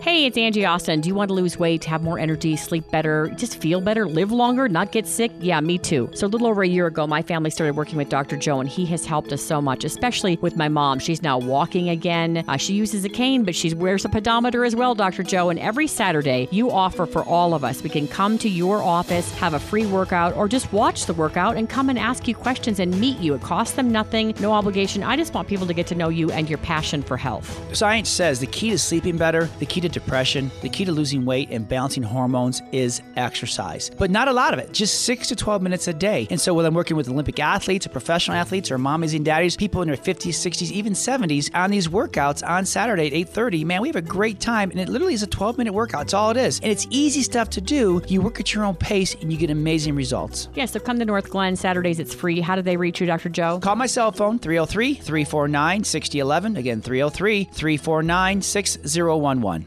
Hey, 0.00 0.26
it's 0.26 0.38
Angie 0.38 0.64
Austin. 0.64 1.00
Do 1.00 1.08
you 1.08 1.14
want 1.16 1.28
to 1.28 1.34
lose 1.34 1.58
weight, 1.58 1.84
have 1.84 2.04
more 2.04 2.20
energy, 2.20 2.54
sleep 2.54 2.88
better, 2.88 3.28
just 3.36 3.60
feel 3.60 3.80
better, 3.80 4.06
live 4.06 4.30
longer, 4.30 4.68
not 4.68 4.92
get 4.92 5.08
sick? 5.08 5.32
Yeah, 5.40 5.58
me 5.60 5.76
too. 5.76 6.08
So, 6.14 6.26
a 6.26 6.28
little 6.28 6.46
over 6.46 6.62
a 6.62 6.68
year 6.68 6.86
ago, 6.86 7.04
my 7.08 7.20
family 7.20 7.50
started 7.50 7.74
working 7.74 7.96
with 7.96 8.08
Dr. 8.08 8.36
Joe, 8.36 8.60
and 8.60 8.68
he 8.68 8.86
has 8.86 9.04
helped 9.04 9.32
us 9.32 9.42
so 9.42 9.60
much, 9.60 9.82
especially 9.82 10.36
with 10.36 10.56
my 10.56 10.68
mom. 10.68 11.00
She's 11.00 11.20
now 11.20 11.36
walking 11.36 11.88
again. 11.88 12.44
Uh, 12.46 12.56
she 12.56 12.74
uses 12.74 13.04
a 13.04 13.08
cane, 13.08 13.42
but 13.42 13.56
she 13.56 13.74
wears 13.74 14.04
a 14.04 14.08
pedometer 14.08 14.64
as 14.64 14.76
well, 14.76 14.94
Dr. 14.94 15.24
Joe. 15.24 15.50
And 15.50 15.58
every 15.58 15.88
Saturday, 15.88 16.48
you 16.52 16.70
offer 16.70 17.04
for 17.04 17.24
all 17.24 17.52
of 17.52 17.64
us. 17.64 17.82
We 17.82 17.90
can 17.90 18.06
come 18.06 18.38
to 18.38 18.48
your 18.48 18.80
office, 18.80 19.34
have 19.34 19.54
a 19.54 19.60
free 19.60 19.84
workout, 19.84 20.34
or 20.36 20.46
just 20.46 20.72
watch 20.72 21.06
the 21.06 21.14
workout 21.14 21.56
and 21.56 21.68
come 21.68 21.90
and 21.90 21.98
ask 21.98 22.28
you 22.28 22.36
questions 22.36 22.78
and 22.78 22.98
meet 23.00 23.18
you. 23.18 23.34
It 23.34 23.42
costs 23.42 23.74
them 23.74 23.90
nothing, 23.90 24.32
no 24.38 24.52
obligation. 24.52 25.02
I 25.02 25.16
just 25.16 25.34
want 25.34 25.48
people 25.48 25.66
to 25.66 25.74
get 25.74 25.88
to 25.88 25.96
know 25.96 26.08
you 26.08 26.30
and 26.30 26.48
your 26.48 26.58
passion 26.58 27.02
for 27.02 27.16
health. 27.16 27.76
Science 27.76 28.08
says 28.08 28.38
the 28.38 28.46
key 28.46 28.70
to 28.70 28.78
sleeping 28.78 29.16
better, 29.16 29.50
the 29.58 29.66
key 29.66 29.80
to 29.80 29.88
depression, 29.98 30.50
the 30.62 30.68
key 30.68 30.84
to 30.84 30.92
losing 30.92 31.24
weight 31.24 31.48
and 31.50 31.68
balancing 31.68 32.02
hormones 32.02 32.62
is 32.72 33.02
exercise. 33.16 33.90
But 33.98 34.10
not 34.10 34.28
a 34.28 34.32
lot 34.32 34.52
of 34.52 34.58
it, 34.58 34.72
just 34.72 35.02
6 35.02 35.28
to 35.28 35.36
12 35.36 35.62
minutes 35.62 35.88
a 35.88 35.92
day. 35.92 36.26
And 36.30 36.40
so 36.40 36.54
when 36.54 36.64
I'm 36.64 36.74
working 36.74 36.96
with 36.96 37.08
Olympic 37.08 37.38
athletes 37.40 37.86
or 37.86 37.90
professional 37.90 38.36
athletes 38.36 38.70
or 38.70 38.78
mommies 38.78 39.14
and 39.14 39.24
daddies, 39.24 39.56
people 39.56 39.82
in 39.82 39.88
their 39.88 39.96
50s, 39.96 40.34
60s, 40.34 40.70
even 40.70 40.92
70s 40.92 41.50
on 41.54 41.70
these 41.70 41.88
workouts 41.88 42.46
on 42.48 42.64
Saturday 42.64 43.06
at 43.08 43.12
8:30, 43.12 43.64
man, 43.64 43.82
we 43.82 43.88
have 43.88 43.96
a 43.96 44.02
great 44.02 44.40
time 44.40 44.70
and 44.70 44.80
it 44.80 44.88
literally 44.88 45.14
is 45.14 45.22
a 45.22 45.26
12-minute 45.26 45.72
workout. 45.72 46.02
It's 46.02 46.14
all 46.14 46.30
it 46.30 46.36
is. 46.36 46.60
And 46.60 46.70
it's 46.70 46.86
easy 46.90 47.22
stuff 47.22 47.50
to 47.50 47.60
do. 47.60 48.02
You 48.08 48.22
work 48.22 48.40
at 48.40 48.54
your 48.54 48.64
own 48.64 48.76
pace 48.76 49.14
and 49.20 49.32
you 49.32 49.38
get 49.38 49.50
amazing 49.50 49.94
results. 49.94 50.48
Yeah, 50.54 50.66
so 50.66 50.80
come 50.80 50.98
to 50.98 51.06
Northglenn 51.06 51.56
Saturdays. 51.56 51.98
It's 51.98 52.14
free. 52.14 52.40
How 52.40 52.56
do 52.56 52.62
they 52.62 52.76
reach 52.76 53.00
you, 53.00 53.06
Dr. 53.06 53.28
Joe? 53.28 53.58
Call 53.58 53.76
my 53.76 53.86
cell 53.86 54.12
phone 54.12 54.38
303 54.38 54.94
349 54.94 55.84
6011. 55.84 56.56
Again, 56.56 56.80
303 56.80 57.44
349 57.44 58.42
6011. 58.42 59.66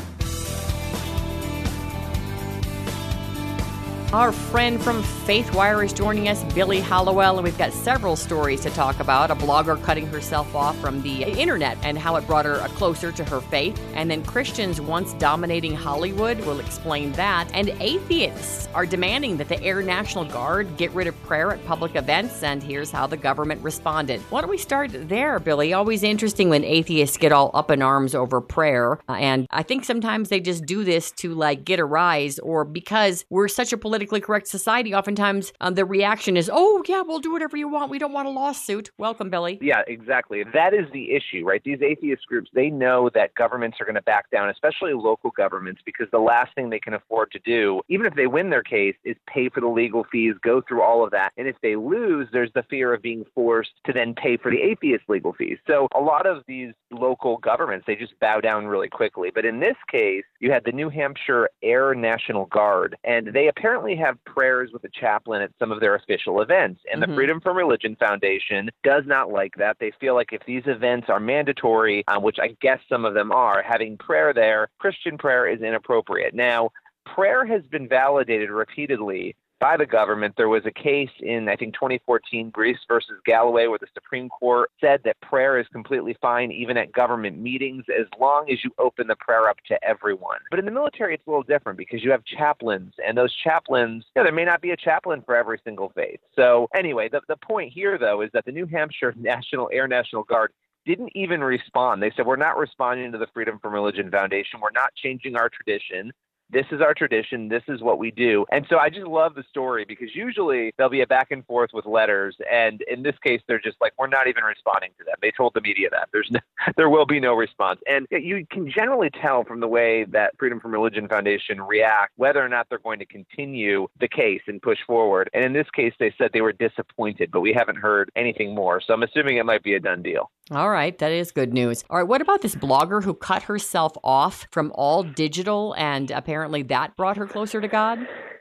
Our 4.13 4.33
friend 4.33 4.83
from 4.83 5.01
FaithWire 5.03 5.85
is 5.85 5.93
joining 5.93 6.27
us, 6.27 6.43
Billy 6.53 6.81
Hallowell, 6.81 7.37
and 7.37 7.45
we've 7.45 7.57
got 7.57 7.71
several 7.71 8.17
stories 8.17 8.59
to 8.59 8.69
talk 8.71 8.99
about. 8.99 9.31
A 9.31 9.35
blogger 9.35 9.81
cutting 9.83 10.05
herself 10.05 10.53
off 10.53 10.77
from 10.79 11.01
the 11.01 11.23
internet 11.23 11.77
and 11.81 11.97
how 11.97 12.17
it 12.17 12.27
brought 12.27 12.43
her 12.43 12.57
closer 12.75 13.13
to 13.13 13.23
her 13.23 13.39
faith. 13.39 13.81
And 13.93 14.11
then 14.11 14.21
Christians 14.25 14.81
once 14.81 15.13
dominating 15.13 15.73
Hollywood, 15.73 16.41
we'll 16.41 16.59
explain 16.59 17.13
that. 17.13 17.49
And 17.53 17.69
atheists 17.79 18.67
are 18.73 18.85
demanding 18.85 19.37
that 19.37 19.47
the 19.47 19.63
Air 19.63 19.81
National 19.81 20.25
Guard 20.25 20.75
get 20.75 20.91
rid 20.91 21.07
of 21.07 21.23
prayer 21.23 21.53
at 21.53 21.65
public 21.65 21.95
events, 21.95 22.43
and 22.43 22.61
here's 22.61 22.91
how 22.91 23.07
the 23.07 23.15
government 23.15 23.63
responded. 23.63 24.19
Why 24.29 24.41
don't 24.41 24.49
we 24.49 24.57
start 24.57 24.91
there, 24.91 25.39
Billy? 25.39 25.71
Always 25.71 26.03
interesting 26.03 26.49
when 26.49 26.65
atheists 26.65 27.15
get 27.15 27.31
all 27.31 27.49
up 27.53 27.71
in 27.71 27.81
arms 27.81 28.13
over 28.13 28.41
prayer. 28.41 28.99
Uh, 29.07 29.13
and 29.13 29.47
I 29.51 29.63
think 29.63 29.85
sometimes 29.85 30.27
they 30.27 30.41
just 30.41 30.65
do 30.65 30.83
this 30.83 31.11
to 31.11 31.33
like 31.33 31.63
get 31.63 31.79
a 31.79 31.85
rise 31.85 32.39
or 32.39 32.65
because 32.65 33.23
we're 33.29 33.47
such 33.47 33.71
a 33.71 33.77
politically 34.01 34.21
correct 34.21 34.47
society, 34.47 34.95
oftentimes 34.95 35.53
um, 35.61 35.75
the 35.75 35.85
reaction 35.85 36.35
is, 36.35 36.49
oh, 36.51 36.81
yeah, 36.87 37.03
we'll 37.03 37.19
do 37.19 37.31
whatever 37.31 37.55
you 37.55 37.67
want. 37.67 37.91
We 37.91 37.99
don't 37.99 38.11
want 38.11 38.27
a 38.27 38.31
lawsuit. 38.31 38.89
Welcome, 38.97 39.29
Billy. 39.29 39.59
Yeah, 39.61 39.83
exactly. 39.85 40.43
That 40.55 40.73
is 40.73 40.91
the 40.91 41.11
issue, 41.11 41.45
right? 41.45 41.61
These 41.63 41.83
atheist 41.83 42.25
groups, 42.25 42.49
they 42.55 42.71
know 42.71 43.11
that 43.13 43.35
governments 43.35 43.77
are 43.79 43.85
going 43.85 43.95
to 43.95 44.01
back 44.01 44.31
down, 44.31 44.49
especially 44.49 44.93
local 44.93 45.29
governments, 45.29 45.83
because 45.85 46.07
the 46.11 46.17
last 46.17 46.55
thing 46.55 46.71
they 46.71 46.79
can 46.79 46.95
afford 46.95 47.31
to 47.33 47.39
do, 47.45 47.81
even 47.89 48.07
if 48.07 48.15
they 48.15 48.25
win 48.25 48.49
their 48.49 48.63
case, 48.63 48.95
is 49.03 49.15
pay 49.31 49.49
for 49.49 49.61
the 49.61 49.67
legal 49.67 50.03
fees, 50.11 50.33
go 50.41 50.63
through 50.67 50.81
all 50.81 51.03
of 51.03 51.11
that. 51.11 51.29
And 51.37 51.47
if 51.47 51.57
they 51.61 51.75
lose, 51.75 52.27
there's 52.33 52.51
the 52.55 52.63
fear 52.63 52.95
of 52.95 53.03
being 53.03 53.23
forced 53.35 53.71
to 53.85 53.93
then 53.93 54.15
pay 54.15 54.35
for 54.35 54.49
the 54.49 54.61
atheist 54.61 55.03
legal 55.09 55.33
fees. 55.33 55.59
So 55.67 55.87
a 55.95 56.01
lot 56.01 56.25
of 56.25 56.43
these 56.47 56.73
local 56.89 57.37
governments, 57.37 57.85
they 57.85 57.95
just 57.95 58.19
bow 58.19 58.39
down 58.39 58.65
really 58.65 58.89
quickly. 58.89 59.29
But 59.33 59.45
in 59.45 59.59
this 59.59 59.77
case, 59.91 60.23
you 60.39 60.51
had 60.51 60.63
the 60.65 60.71
New 60.71 60.89
Hampshire 60.89 61.49
Air 61.61 61.93
National 61.93 62.47
Guard, 62.47 62.95
and 63.03 63.27
they 63.27 63.47
apparently 63.47 63.90
have 63.95 64.23
prayers 64.25 64.71
with 64.71 64.83
a 64.83 64.89
chaplain 64.89 65.41
at 65.41 65.51
some 65.59 65.71
of 65.71 65.79
their 65.79 65.95
official 65.95 66.41
events. 66.41 66.81
And 66.91 67.01
Mhm. 67.01 67.07
the 67.07 67.13
Freedom 67.13 67.39
from 67.41 67.57
Religion 67.57 67.95
Foundation 67.95 68.69
does 68.83 69.05
not 69.05 69.31
like 69.31 69.55
that. 69.55 69.77
They 69.79 69.91
feel 69.91 70.15
like 70.15 70.33
if 70.33 70.43
these 70.45 70.67
events 70.67 71.09
are 71.09 71.19
mandatory, 71.19 72.03
um, 72.07 72.23
which 72.23 72.39
I 72.39 72.55
guess 72.61 72.79
some 72.87 73.05
of 73.05 73.13
them 73.13 73.31
are, 73.31 73.61
having 73.61 73.97
prayer 73.97 74.33
there, 74.33 74.69
Christian 74.79 75.17
prayer 75.17 75.47
is 75.47 75.61
inappropriate. 75.61 76.33
Now, 76.33 76.71
prayer 77.05 77.45
has 77.45 77.63
been 77.63 77.87
validated 77.87 78.49
repeatedly 78.49 79.35
by 79.61 79.77
the 79.77 79.85
government. 79.85 80.33
There 80.35 80.49
was 80.49 80.65
a 80.65 80.71
case 80.71 81.11
in, 81.19 81.47
I 81.47 81.55
think, 81.55 81.75
2014, 81.75 82.49
Greece 82.49 82.79
versus 82.87 83.19
Galloway, 83.25 83.67
where 83.67 83.77
the 83.79 83.87
Supreme 83.93 84.27
Court 84.27 84.71
said 84.81 85.01
that 85.05 85.21
prayer 85.21 85.59
is 85.59 85.67
completely 85.71 86.17
fine, 86.19 86.51
even 86.51 86.75
at 86.77 86.91
government 86.91 87.37
meetings, 87.37 87.85
as 87.87 88.07
long 88.19 88.49
as 88.51 88.63
you 88.63 88.71
open 88.79 89.07
the 89.07 89.15
prayer 89.15 89.47
up 89.47 89.57
to 89.67 89.81
everyone. 89.83 90.39
But 90.49 90.59
in 90.59 90.65
the 90.65 90.71
military, 90.71 91.13
it's 91.13 91.23
a 91.27 91.29
little 91.29 91.43
different 91.43 91.77
because 91.77 92.03
you 92.03 92.09
have 92.11 92.25
chaplains, 92.25 92.93
and 93.05 93.15
those 93.15 93.33
chaplains, 93.35 94.03
you 94.15 94.19
know, 94.19 94.23
there 94.25 94.33
may 94.33 94.45
not 94.45 94.61
be 94.61 94.71
a 94.71 94.77
chaplain 94.77 95.21
for 95.25 95.35
every 95.35 95.61
single 95.63 95.91
faith. 95.95 96.19
So, 96.35 96.67
anyway, 96.75 97.07
the, 97.07 97.21
the 97.27 97.37
point 97.37 97.71
here, 97.71 97.99
though, 97.99 98.21
is 98.21 98.31
that 98.33 98.45
the 98.45 98.51
New 98.51 98.65
Hampshire 98.65 99.13
National 99.17 99.69
Air 99.71 99.87
National 99.87 100.23
Guard 100.23 100.51
didn't 100.87 101.11
even 101.13 101.43
respond. 101.43 102.01
They 102.01 102.11
said, 102.15 102.25
We're 102.25 102.35
not 102.35 102.57
responding 102.57 103.11
to 103.11 103.19
the 103.19 103.27
Freedom 103.33 103.59
from 103.59 103.73
Religion 103.73 104.09
Foundation. 104.09 104.59
We're 104.59 104.71
not 104.71 104.93
changing 104.95 105.35
our 105.35 105.49
tradition. 105.49 106.11
This 106.51 106.65
is 106.71 106.81
our 106.81 106.93
tradition. 106.93 107.47
This 107.47 107.63
is 107.67 107.81
what 107.81 107.97
we 107.97 108.11
do. 108.11 108.45
And 108.51 108.65
so 108.69 108.77
I 108.77 108.89
just 108.89 109.07
love 109.07 109.35
the 109.35 109.43
story 109.49 109.85
because 109.85 110.15
usually 110.15 110.73
there'll 110.77 110.89
be 110.89 111.01
a 111.01 111.07
back 111.07 111.31
and 111.31 111.45
forth 111.45 111.71
with 111.73 111.85
letters. 111.85 112.35
And 112.51 112.81
in 112.83 113.03
this 113.03 113.15
case, 113.23 113.41
they're 113.47 113.59
just 113.59 113.77
like, 113.79 113.93
we're 113.97 114.07
not 114.07 114.27
even 114.27 114.43
responding 114.43 114.91
to 114.99 115.05
them. 115.05 115.15
They 115.21 115.31
told 115.31 115.53
the 115.53 115.61
media 115.61 115.89
that. 115.91 116.09
There's 116.11 116.29
no, 116.29 116.39
there 116.77 116.89
will 116.89 117.05
be 117.05 117.19
no 117.19 117.33
response. 117.33 117.79
And 117.87 118.07
you 118.11 118.45
can 118.51 118.69
generally 118.69 119.09
tell 119.09 119.43
from 119.43 119.59
the 119.61 119.67
way 119.67 120.05
that 120.05 120.37
Freedom 120.37 120.59
from 120.59 120.71
Religion 120.71 121.07
Foundation 121.07 121.61
react 121.61 122.13
whether 122.17 122.43
or 122.43 122.49
not 122.49 122.67
they're 122.69 122.79
going 122.79 122.99
to 122.99 123.05
continue 123.05 123.87
the 123.99 124.07
case 124.07 124.41
and 124.47 124.61
push 124.61 124.79
forward. 124.85 125.29
And 125.33 125.45
in 125.45 125.53
this 125.53 125.69
case, 125.73 125.93
they 125.99 126.13
said 126.17 126.31
they 126.33 126.41
were 126.41 126.53
disappointed, 126.53 127.31
but 127.31 127.41
we 127.41 127.53
haven't 127.53 127.77
heard 127.77 128.11
anything 128.15 128.53
more. 128.53 128.81
So 128.81 128.93
I'm 128.93 129.03
assuming 129.03 129.37
it 129.37 129.45
might 129.45 129.63
be 129.63 129.75
a 129.75 129.79
done 129.79 130.01
deal. 130.01 130.31
All 130.51 130.69
right, 130.69 130.97
that 130.97 131.13
is 131.13 131.31
good 131.31 131.53
news. 131.53 131.85
All 131.89 131.97
right, 131.97 132.07
what 132.07 132.21
about 132.21 132.41
this 132.41 132.55
blogger 132.55 133.01
who 133.01 133.13
cut 133.13 133.43
herself 133.43 133.93
off 134.03 134.47
from 134.51 134.73
all 134.75 135.01
digital 135.01 135.73
and 135.77 136.11
apparently 136.11 136.61
that 136.63 136.97
brought 136.97 137.15
her 137.15 137.25
closer 137.25 137.61
to 137.61 137.69
God? 137.69 137.99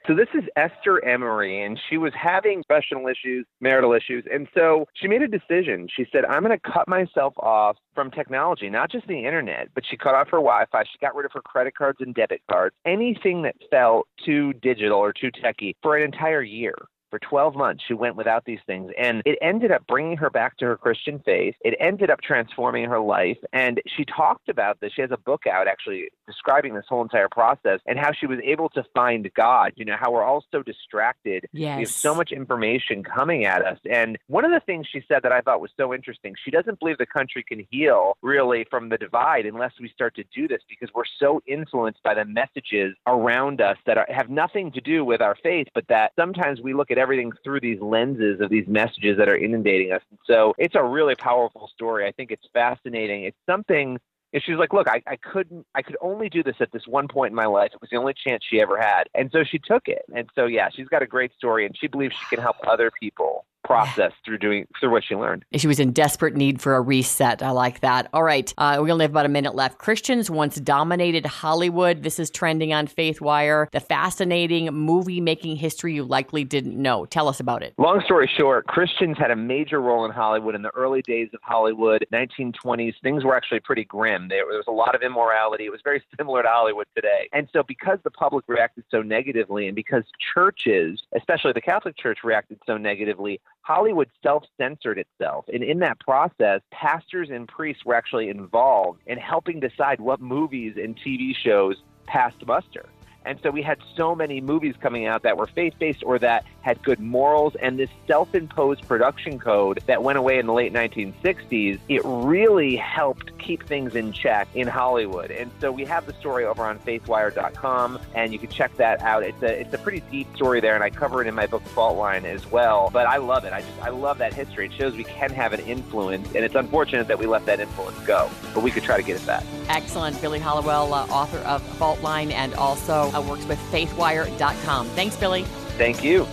So 0.09 0.17
this 0.17 0.27
is 0.35 0.43
Esther 0.57 1.05
Emery, 1.05 1.63
and 1.63 1.79
she 1.89 1.99
was 1.99 2.13
having 2.21 2.65
professional 2.65 3.07
issues, 3.07 3.47
marital 3.61 3.93
issues, 3.93 4.25
and 4.33 4.49
so 4.57 4.87
she 4.95 5.07
made 5.07 5.23
a 5.23 5.29
decision. 5.29 5.87
She 5.95 6.05
said, 6.11 6.25
"I'm 6.25 6.43
going 6.43 6.59
to 6.59 6.73
cut 6.73 6.89
myself 6.89 7.35
off 7.37 7.77
from 7.95 8.11
technology, 8.11 8.69
not 8.71 8.91
just 8.91 9.07
the 9.07 9.25
internet, 9.25 9.69
but 9.73 9.85
she 9.89 9.97
cut 9.97 10.17
off 10.17 10.31
her 10.31 10.39
Wi-Fi. 10.39 10.83
She 10.83 10.99
got 11.01 11.15
rid 11.15 11.27
of 11.27 11.33
her 11.33 11.43
credit 11.43 11.77
cards 11.77 11.99
and 12.01 12.13
debit 12.13 12.41
cards, 12.51 12.75
anything 12.85 13.43
that 13.43 13.55
felt 13.71 14.09
too 14.25 14.53
digital 14.55 14.99
or 14.99 15.13
too 15.13 15.31
techy 15.31 15.77
for 15.81 15.97
an 15.97 16.03
entire 16.03 16.43
year." 16.43 16.75
For 17.11 17.19
12 17.19 17.57
months, 17.57 17.85
she 17.87 17.95
went 17.95 18.17
without 18.17 18.45
these 18.45 18.61
things, 18.67 18.93
and 18.99 19.23
it 19.27 19.39
ended 19.43 19.73
up 19.73 19.87
bringing 19.87 20.17
her 20.19 20.31
back 20.31 20.57
to 20.59 20.67
her 20.67 20.77
Christian 20.77 21.19
faith. 21.25 21.55
It 21.65 21.75
ended 21.81 22.11
up 22.11 22.21
transforming 22.21 22.89
her 22.89 23.01
life, 23.01 23.39
and 23.53 23.81
she 23.97 24.05
talked 24.05 24.49
about 24.49 24.79
this. 24.81 24.93
She 24.95 25.03
has 25.03 25.11
a 25.11 25.17
book 25.19 25.47
out 25.47 25.67
actually 25.67 26.09
describing 26.27 26.75
this 26.75 26.85
whole 26.89 27.03
entire 27.03 27.29
process 27.29 27.81
and 27.87 27.99
how 27.99 28.13
she 28.13 28.27
was 28.27 28.39
able 28.45 28.69
to 28.71 28.85
find 28.95 29.29
God. 29.35 29.73
You 29.75 29.85
know, 29.85 29.97
how 29.99 30.13
we're 30.13 30.23
all 30.23 30.45
so 30.53 30.63
distracted. 30.63 31.47
We 31.79 31.83
have 31.83 31.91
so 31.91 32.15
much 32.15 32.31
information 32.33 33.03
coming 33.03 33.45
at 33.45 33.65
us. 33.65 33.79
And 33.91 34.17
one 34.29 34.45
of 34.45 34.53
the 34.53 34.61
things 34.61 34.87
she 34.91 35.03
said 35.09 35.23
that 35.25 35.33
I 35.33 35.41
thought 35.41 35.61
was 35.61 35.71
so 35.77 35.93
interesting, 35.93 36.35
she 36.45 36.51
doesn't 36.51 36.79
believe 36.79 36.99
the 36.99 37.07
country 37.07 37.45
can 37.47 37.67
heal 37.71 38.17
really 38.23 38.67
from 38.71 38.89
the 38.89 38.99
divide 38.99 39.47
unless 39.47 39.73
we 39.81 39.89
start 39.89 40.15
to 40.17 40.25
do 40.35 40.47
this 40.47 40.61
because 40.69 40.89
we're 40.95 41.03
so 41.19 41.43
influenced 41.47 42.03
by 42.03 42.15
the 42.15 42.25
messages 42.25 42.95
around 43.07 43.61
us 43.61 43.77
that 43.87 43.99
are, 43.99 44.07
have 44.09 44.31
nothing 44.31 44.71
to 44.73 44.81
do 44.81 45.05
with 45.05 45.21
our 45.21 45.37
faith, 45.43 45.67
but 45.75 45.85
that 45.89 46.13
sometimes 46.17 46.61
we 46.61 46.73
look 46.75 46.91
at 46.91 46.99
everything 47.01 47.33
through 47.43 47.61
these 47.61 47.81
lenses 47.81 48.41
of 48.41 48.51
these 48.51 48.69
messages 48.69 49.19
that 49.19 49.29
are 49.29 49.37
inundating 49.37 49.93
us. 49.93 50.03
And 50.11 50.19
so 50.27 50.55
it's 50.59 50.75
a 50.75 50.85
really 50.85 51.17
powerful 51.17 51.69
story. 51.75 52.07
I 52.07 52.13
think 52.13 52.31
it's 52.31 52.47
fascinating. 52.53 53.25
It's 53.25 53.39
something 53.47 53.99
and 54.33 54.43
she's 54.45 54.57
like, 54.57 54.73
look, 54.73 54.89
I, 54.89 55.03
I 55.07 55.17
couldn't, 55.17 55.67
I 55.75 55.83
could 55.83 55.97
only 56.01 56.29
do 56.29 56.43
this 56.43 56.57
at 56.61 56.71
this 56.73 56.87
one 56.87 57.09
point 57.09 57.33
in 57.33 57.35
my 57.35 57.47
life. 57.47 57.71
It 57.75 57.81
was 57.81 57.91
the 57.91 57.97
only 57.97 58.15
chance 58.15 58.45
she 58.49 58.61
ever 58.61 58.81
had. 58.81 59.05
And 59.15 59.31
so 59.33 59.43
she 59.43 59.59
took 59.59 59.89
it. 59.89 60.03
And 60.15 60.29
so, 60.35 60.47
yeah, 60.47 60.69
she's 60.73 60.87
got 60.87 61.03
a 61.03 61.07
great 61.07 61.33
story 61.35 61.67
and 61.67 61.77
she 61.77 61.89
believes 61.89 62.15
she 62.15 62.37
can 62.37 62.41
help 62.41 62.57
other 62.67 62.91
people 63.01 63.45
process 63.71 64.13
through 64.25 64.39
doing, 64.39 64.67
through 64.81 64.91
what 64.91 65.05
she 65.05 65.15
learned. 65.15 65.45
She 65.55 65.69
was 65.69 65.79
in 65.79 65.93
desperate 65.93 66.35
need 66.35 66.61
for 66.61 66.75
a 66.75 66.81
reset. 66.81 67.41
I 67.41 67.53
like 67.53 67.81
that. 67.81 68.09
All 68.13 68.25
right. 68.25 68.53
Uh, 68.59 68.81
we 68.83 68.91
only 68.91 69.05
have 69.05 69.13
about 69.13 69.27
a 69.27 69.29
minute 69.31 69.55
left. 69.55 69.79
Christians 69.79 70.29
once 70.29 70.57
dominated 70.57 71.25
Hollywood. 71.25 72.03
This 72.03 72.19
is 72.19 72.31
trending 72.31 72.73
on 72.73 72.89
FaithWire. 72.89 73.71
The 73.71 73.79
fascinating 73.79 74.75
movie 74.75 75.21
making 75.21 75.55
history 75.55 75.95
you 75.95 76.03
likely 76.03 76.43
didn't 76.43 76.81
know. 76.81 77.07
Tell 77.07 77.29
us 77.29 77.39
about 77.39 77.63
it. 77.63 77.75
Long 77.79 78.03
story 78.05 78.29
short, 78.37 78.67
Christians 78.67 79.17
had 79.19 79.31
a 79.31 79.37
major 79.37 79.81
role 79.81 80.05
in 80.05 80.11
Hollywood 80.11 80.57
in 80.57 80.63
the 80.63 80.75
early 80.75 81.03
days 81.03 81.29
of 81.33 81.39
Hollywood, 81.43 82.05
1920s. 82.13 82.95
Things 83.05 83.23
were 83.23 83.37
actually 83.37 83.61
pretty 83.61 83.85
grim. 83.85 84.29
There, 84.29 84.45
there 84.49 84.59
was 84.59 84.67
a 84.67 84.73
lot 84.73 84.97
of 84.97 85.03
immorality. 85.03 85.67
It 85.67 85.71
was 85.71 85.81
very 85.85 86.03
similar 86.19 86.43
to 86.43 86.49
Hollywood 86.49 86.87
today. 86.97 87.29
And 87.33 87.49
so, 87.53 87.63
because 87.63 87.99
the 88.03 88.11
public 88.11 88.45
reacted 88.49 88.83
so 88.91 89.01
negatively, 89.01 89.69
and 89.69 89.77
because 89.77 90.03
churches, 90.35 91.01
especially 91.17 91.53
the 91.53 91.61
Catholic 91.61 91.97
Church, 91.97 92.19
reacted 92.25 92.59
so 92.67 92.77
negatively, 92.77 93.41
Hollywood 93.63 94.09
self 94.23 94.45
censored 94.57 94.99
itself. 94.99 95.45
And 95.53 95.63
in 95.63 95.79
that 95.81 96.01
process, 96.01 96.61
pastors 96.73 97.29
and 97.31 97.47
priests 97.47 97.85
were 97.85 97.95
actually 97.95 98.29
involved 98.29 99.01
in 99.07 99.19
helping 99.19 99.61
decide 99.61 100.01
what 100.01 100.21
movies 100.21 100.75
and 100.77 100.97
TV 100.97 101.33
shows 101.37 101.77
passed 102.07 102.45
muster. 102.47 102.87
And 103.25 103.39
so 103.43 103.51
we 103.51 103.63
had 103.63 103.79
so 103.97 104.15
many 104.15 104.41
movies 104.41 104.75
coming 104.81 105.07
out 105.07 105.23
that 105.25 105.37
were 105.37 105.47
faith 105.47 105.75
based 105.79 106.03
or 106.05 106.19
that 106.21 106.45
had 106.63 106.83
good 106.83 107.01
morals. 107.01 107.55
And 107.57 107.79
this 107.79 107.91
self 108.07 108.35
imposed 108.35 108.87
production 108.89 109.39
code 109.39 109.81
that 109.87 110.03
went 110.03 110.19
away 110.19 110.39
in 110.39 110.47
the 110.47 110.53
late 110.53 110.73
1960s, 110.73 111.79
it 111.89 112.01
really 112.05 112.77
helped 112.77 113.37
keep 113.39 113.67
things 113.67 113.95
in 113.95 114.13
check 114.13 114.49
in 114.55 114.67
Hollywood. 114.67 115.31
And 115.31 115.51
so 115.61 115.71
we 115.71 115.85
have 115.85 116.07
the 116.07 116.13
story 116.15 116.45
over 116.45 116.65
on 116.65 116.79
faithwire.com, 116.79 117.99
and 118.15 118.33
you 118.33 118.39
can 118.39 118.49
check 118.49 118.75
that 118.77 119.03
out. 119.03 119.23
It's 119.23 119.43
a, 119.43 119.61
it's 119.61 119.75
a 119.75 119.79
pretty 119.79 120.03
deep 120.11 120.35
story 120.35 120.61
there, 120.61 120.75
and 120.75 120.85
I 120.85 120.91
cover 120.91 121.23
it 121.23 121.27
in 121.27 121.35
my 121.35 121.47
book 121.47 121.63
Fault 121.63 121.99
Line 121.99 122.25
as 122.25 122.51
well. 122.51 122.91
But 122.93 123.07
I 123.07 123.19
love 123.19 123.45
it. 123.45 123.53
I 123.53 123.61
just, 123.61 123.79
I 123.83 123.91
love 123.91 124.19
that 124.19 124.33
history. 124.33 124.67
It 124.67 124.73
shows 124.73 124.97
we 124.97 125.05
can 125.05 125.31
have 125.31 125.53
an 125.53 125.61
influence, 125.61 126.27
and 126.35 126.45
it's 126.45 126.55
unfortunate 126.55 127.09
that 127.09 127.19
we 127.19 127.27
let 127.27 127.45
that 127.47 127.61
influence 127.61 127.99
go, 128.07 128.31
but 128.55 128.63
we 128.63 128.71
could 128.71 128.83
try 128.83 128.97
to 128.97 129.03
get 129.03 129.21
it 129.21 129.27
back. 129.27 129.45
Excellent. 129.69 130.21
Billy 130.21 130.39
Hallowell, 130.39 130.93
uh, 130.93 131.07
author 131.07 131.39
of 131.39 131.63
Fault 131.77 132.01
Line 132.03 132.33
and 132.33 132.55
also 132.55 133.10
uh, 133.15 133.23
works 133.23 133.47
with 133.47 133.59
faithwire.com. 133.71 134.89
Thanks, 134.89 135.17
Billy. 135.17 135.45
Thank 135.77 136.05
you. 136.05 136.27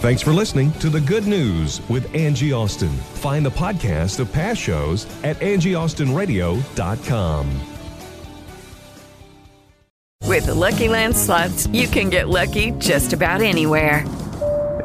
Thanks 0.00 0.22
for 0.22 0.32
listening 0.32 0.70
to 0.74 0.88
The 0.90 1.00
Good 1.00 1.26
News 1.26 1.80
with 1.88 2.14
Angie 2.14 2.52
Austin. 2.52 2.88
Find 2.88 3.44
the 3.44 3.50
podcast 3.50 4.20
of 4.20 4.32
past 4.32 4.60
shows 4.60 5.06
at 5.24 5.36
angieaustinradio.com. 5.38 7.60
With 10.24 10.46
the 10.46 10.54
LuckyLand 10.54 11.14
slots, 11.14 11.66
you 11.68 11.88
can 11.88 12.10
get 12.10 12.28
lucky 12.28 12.72
just 12.72 13.12
about 13.12 13.40
anywhere. 13.40 14.04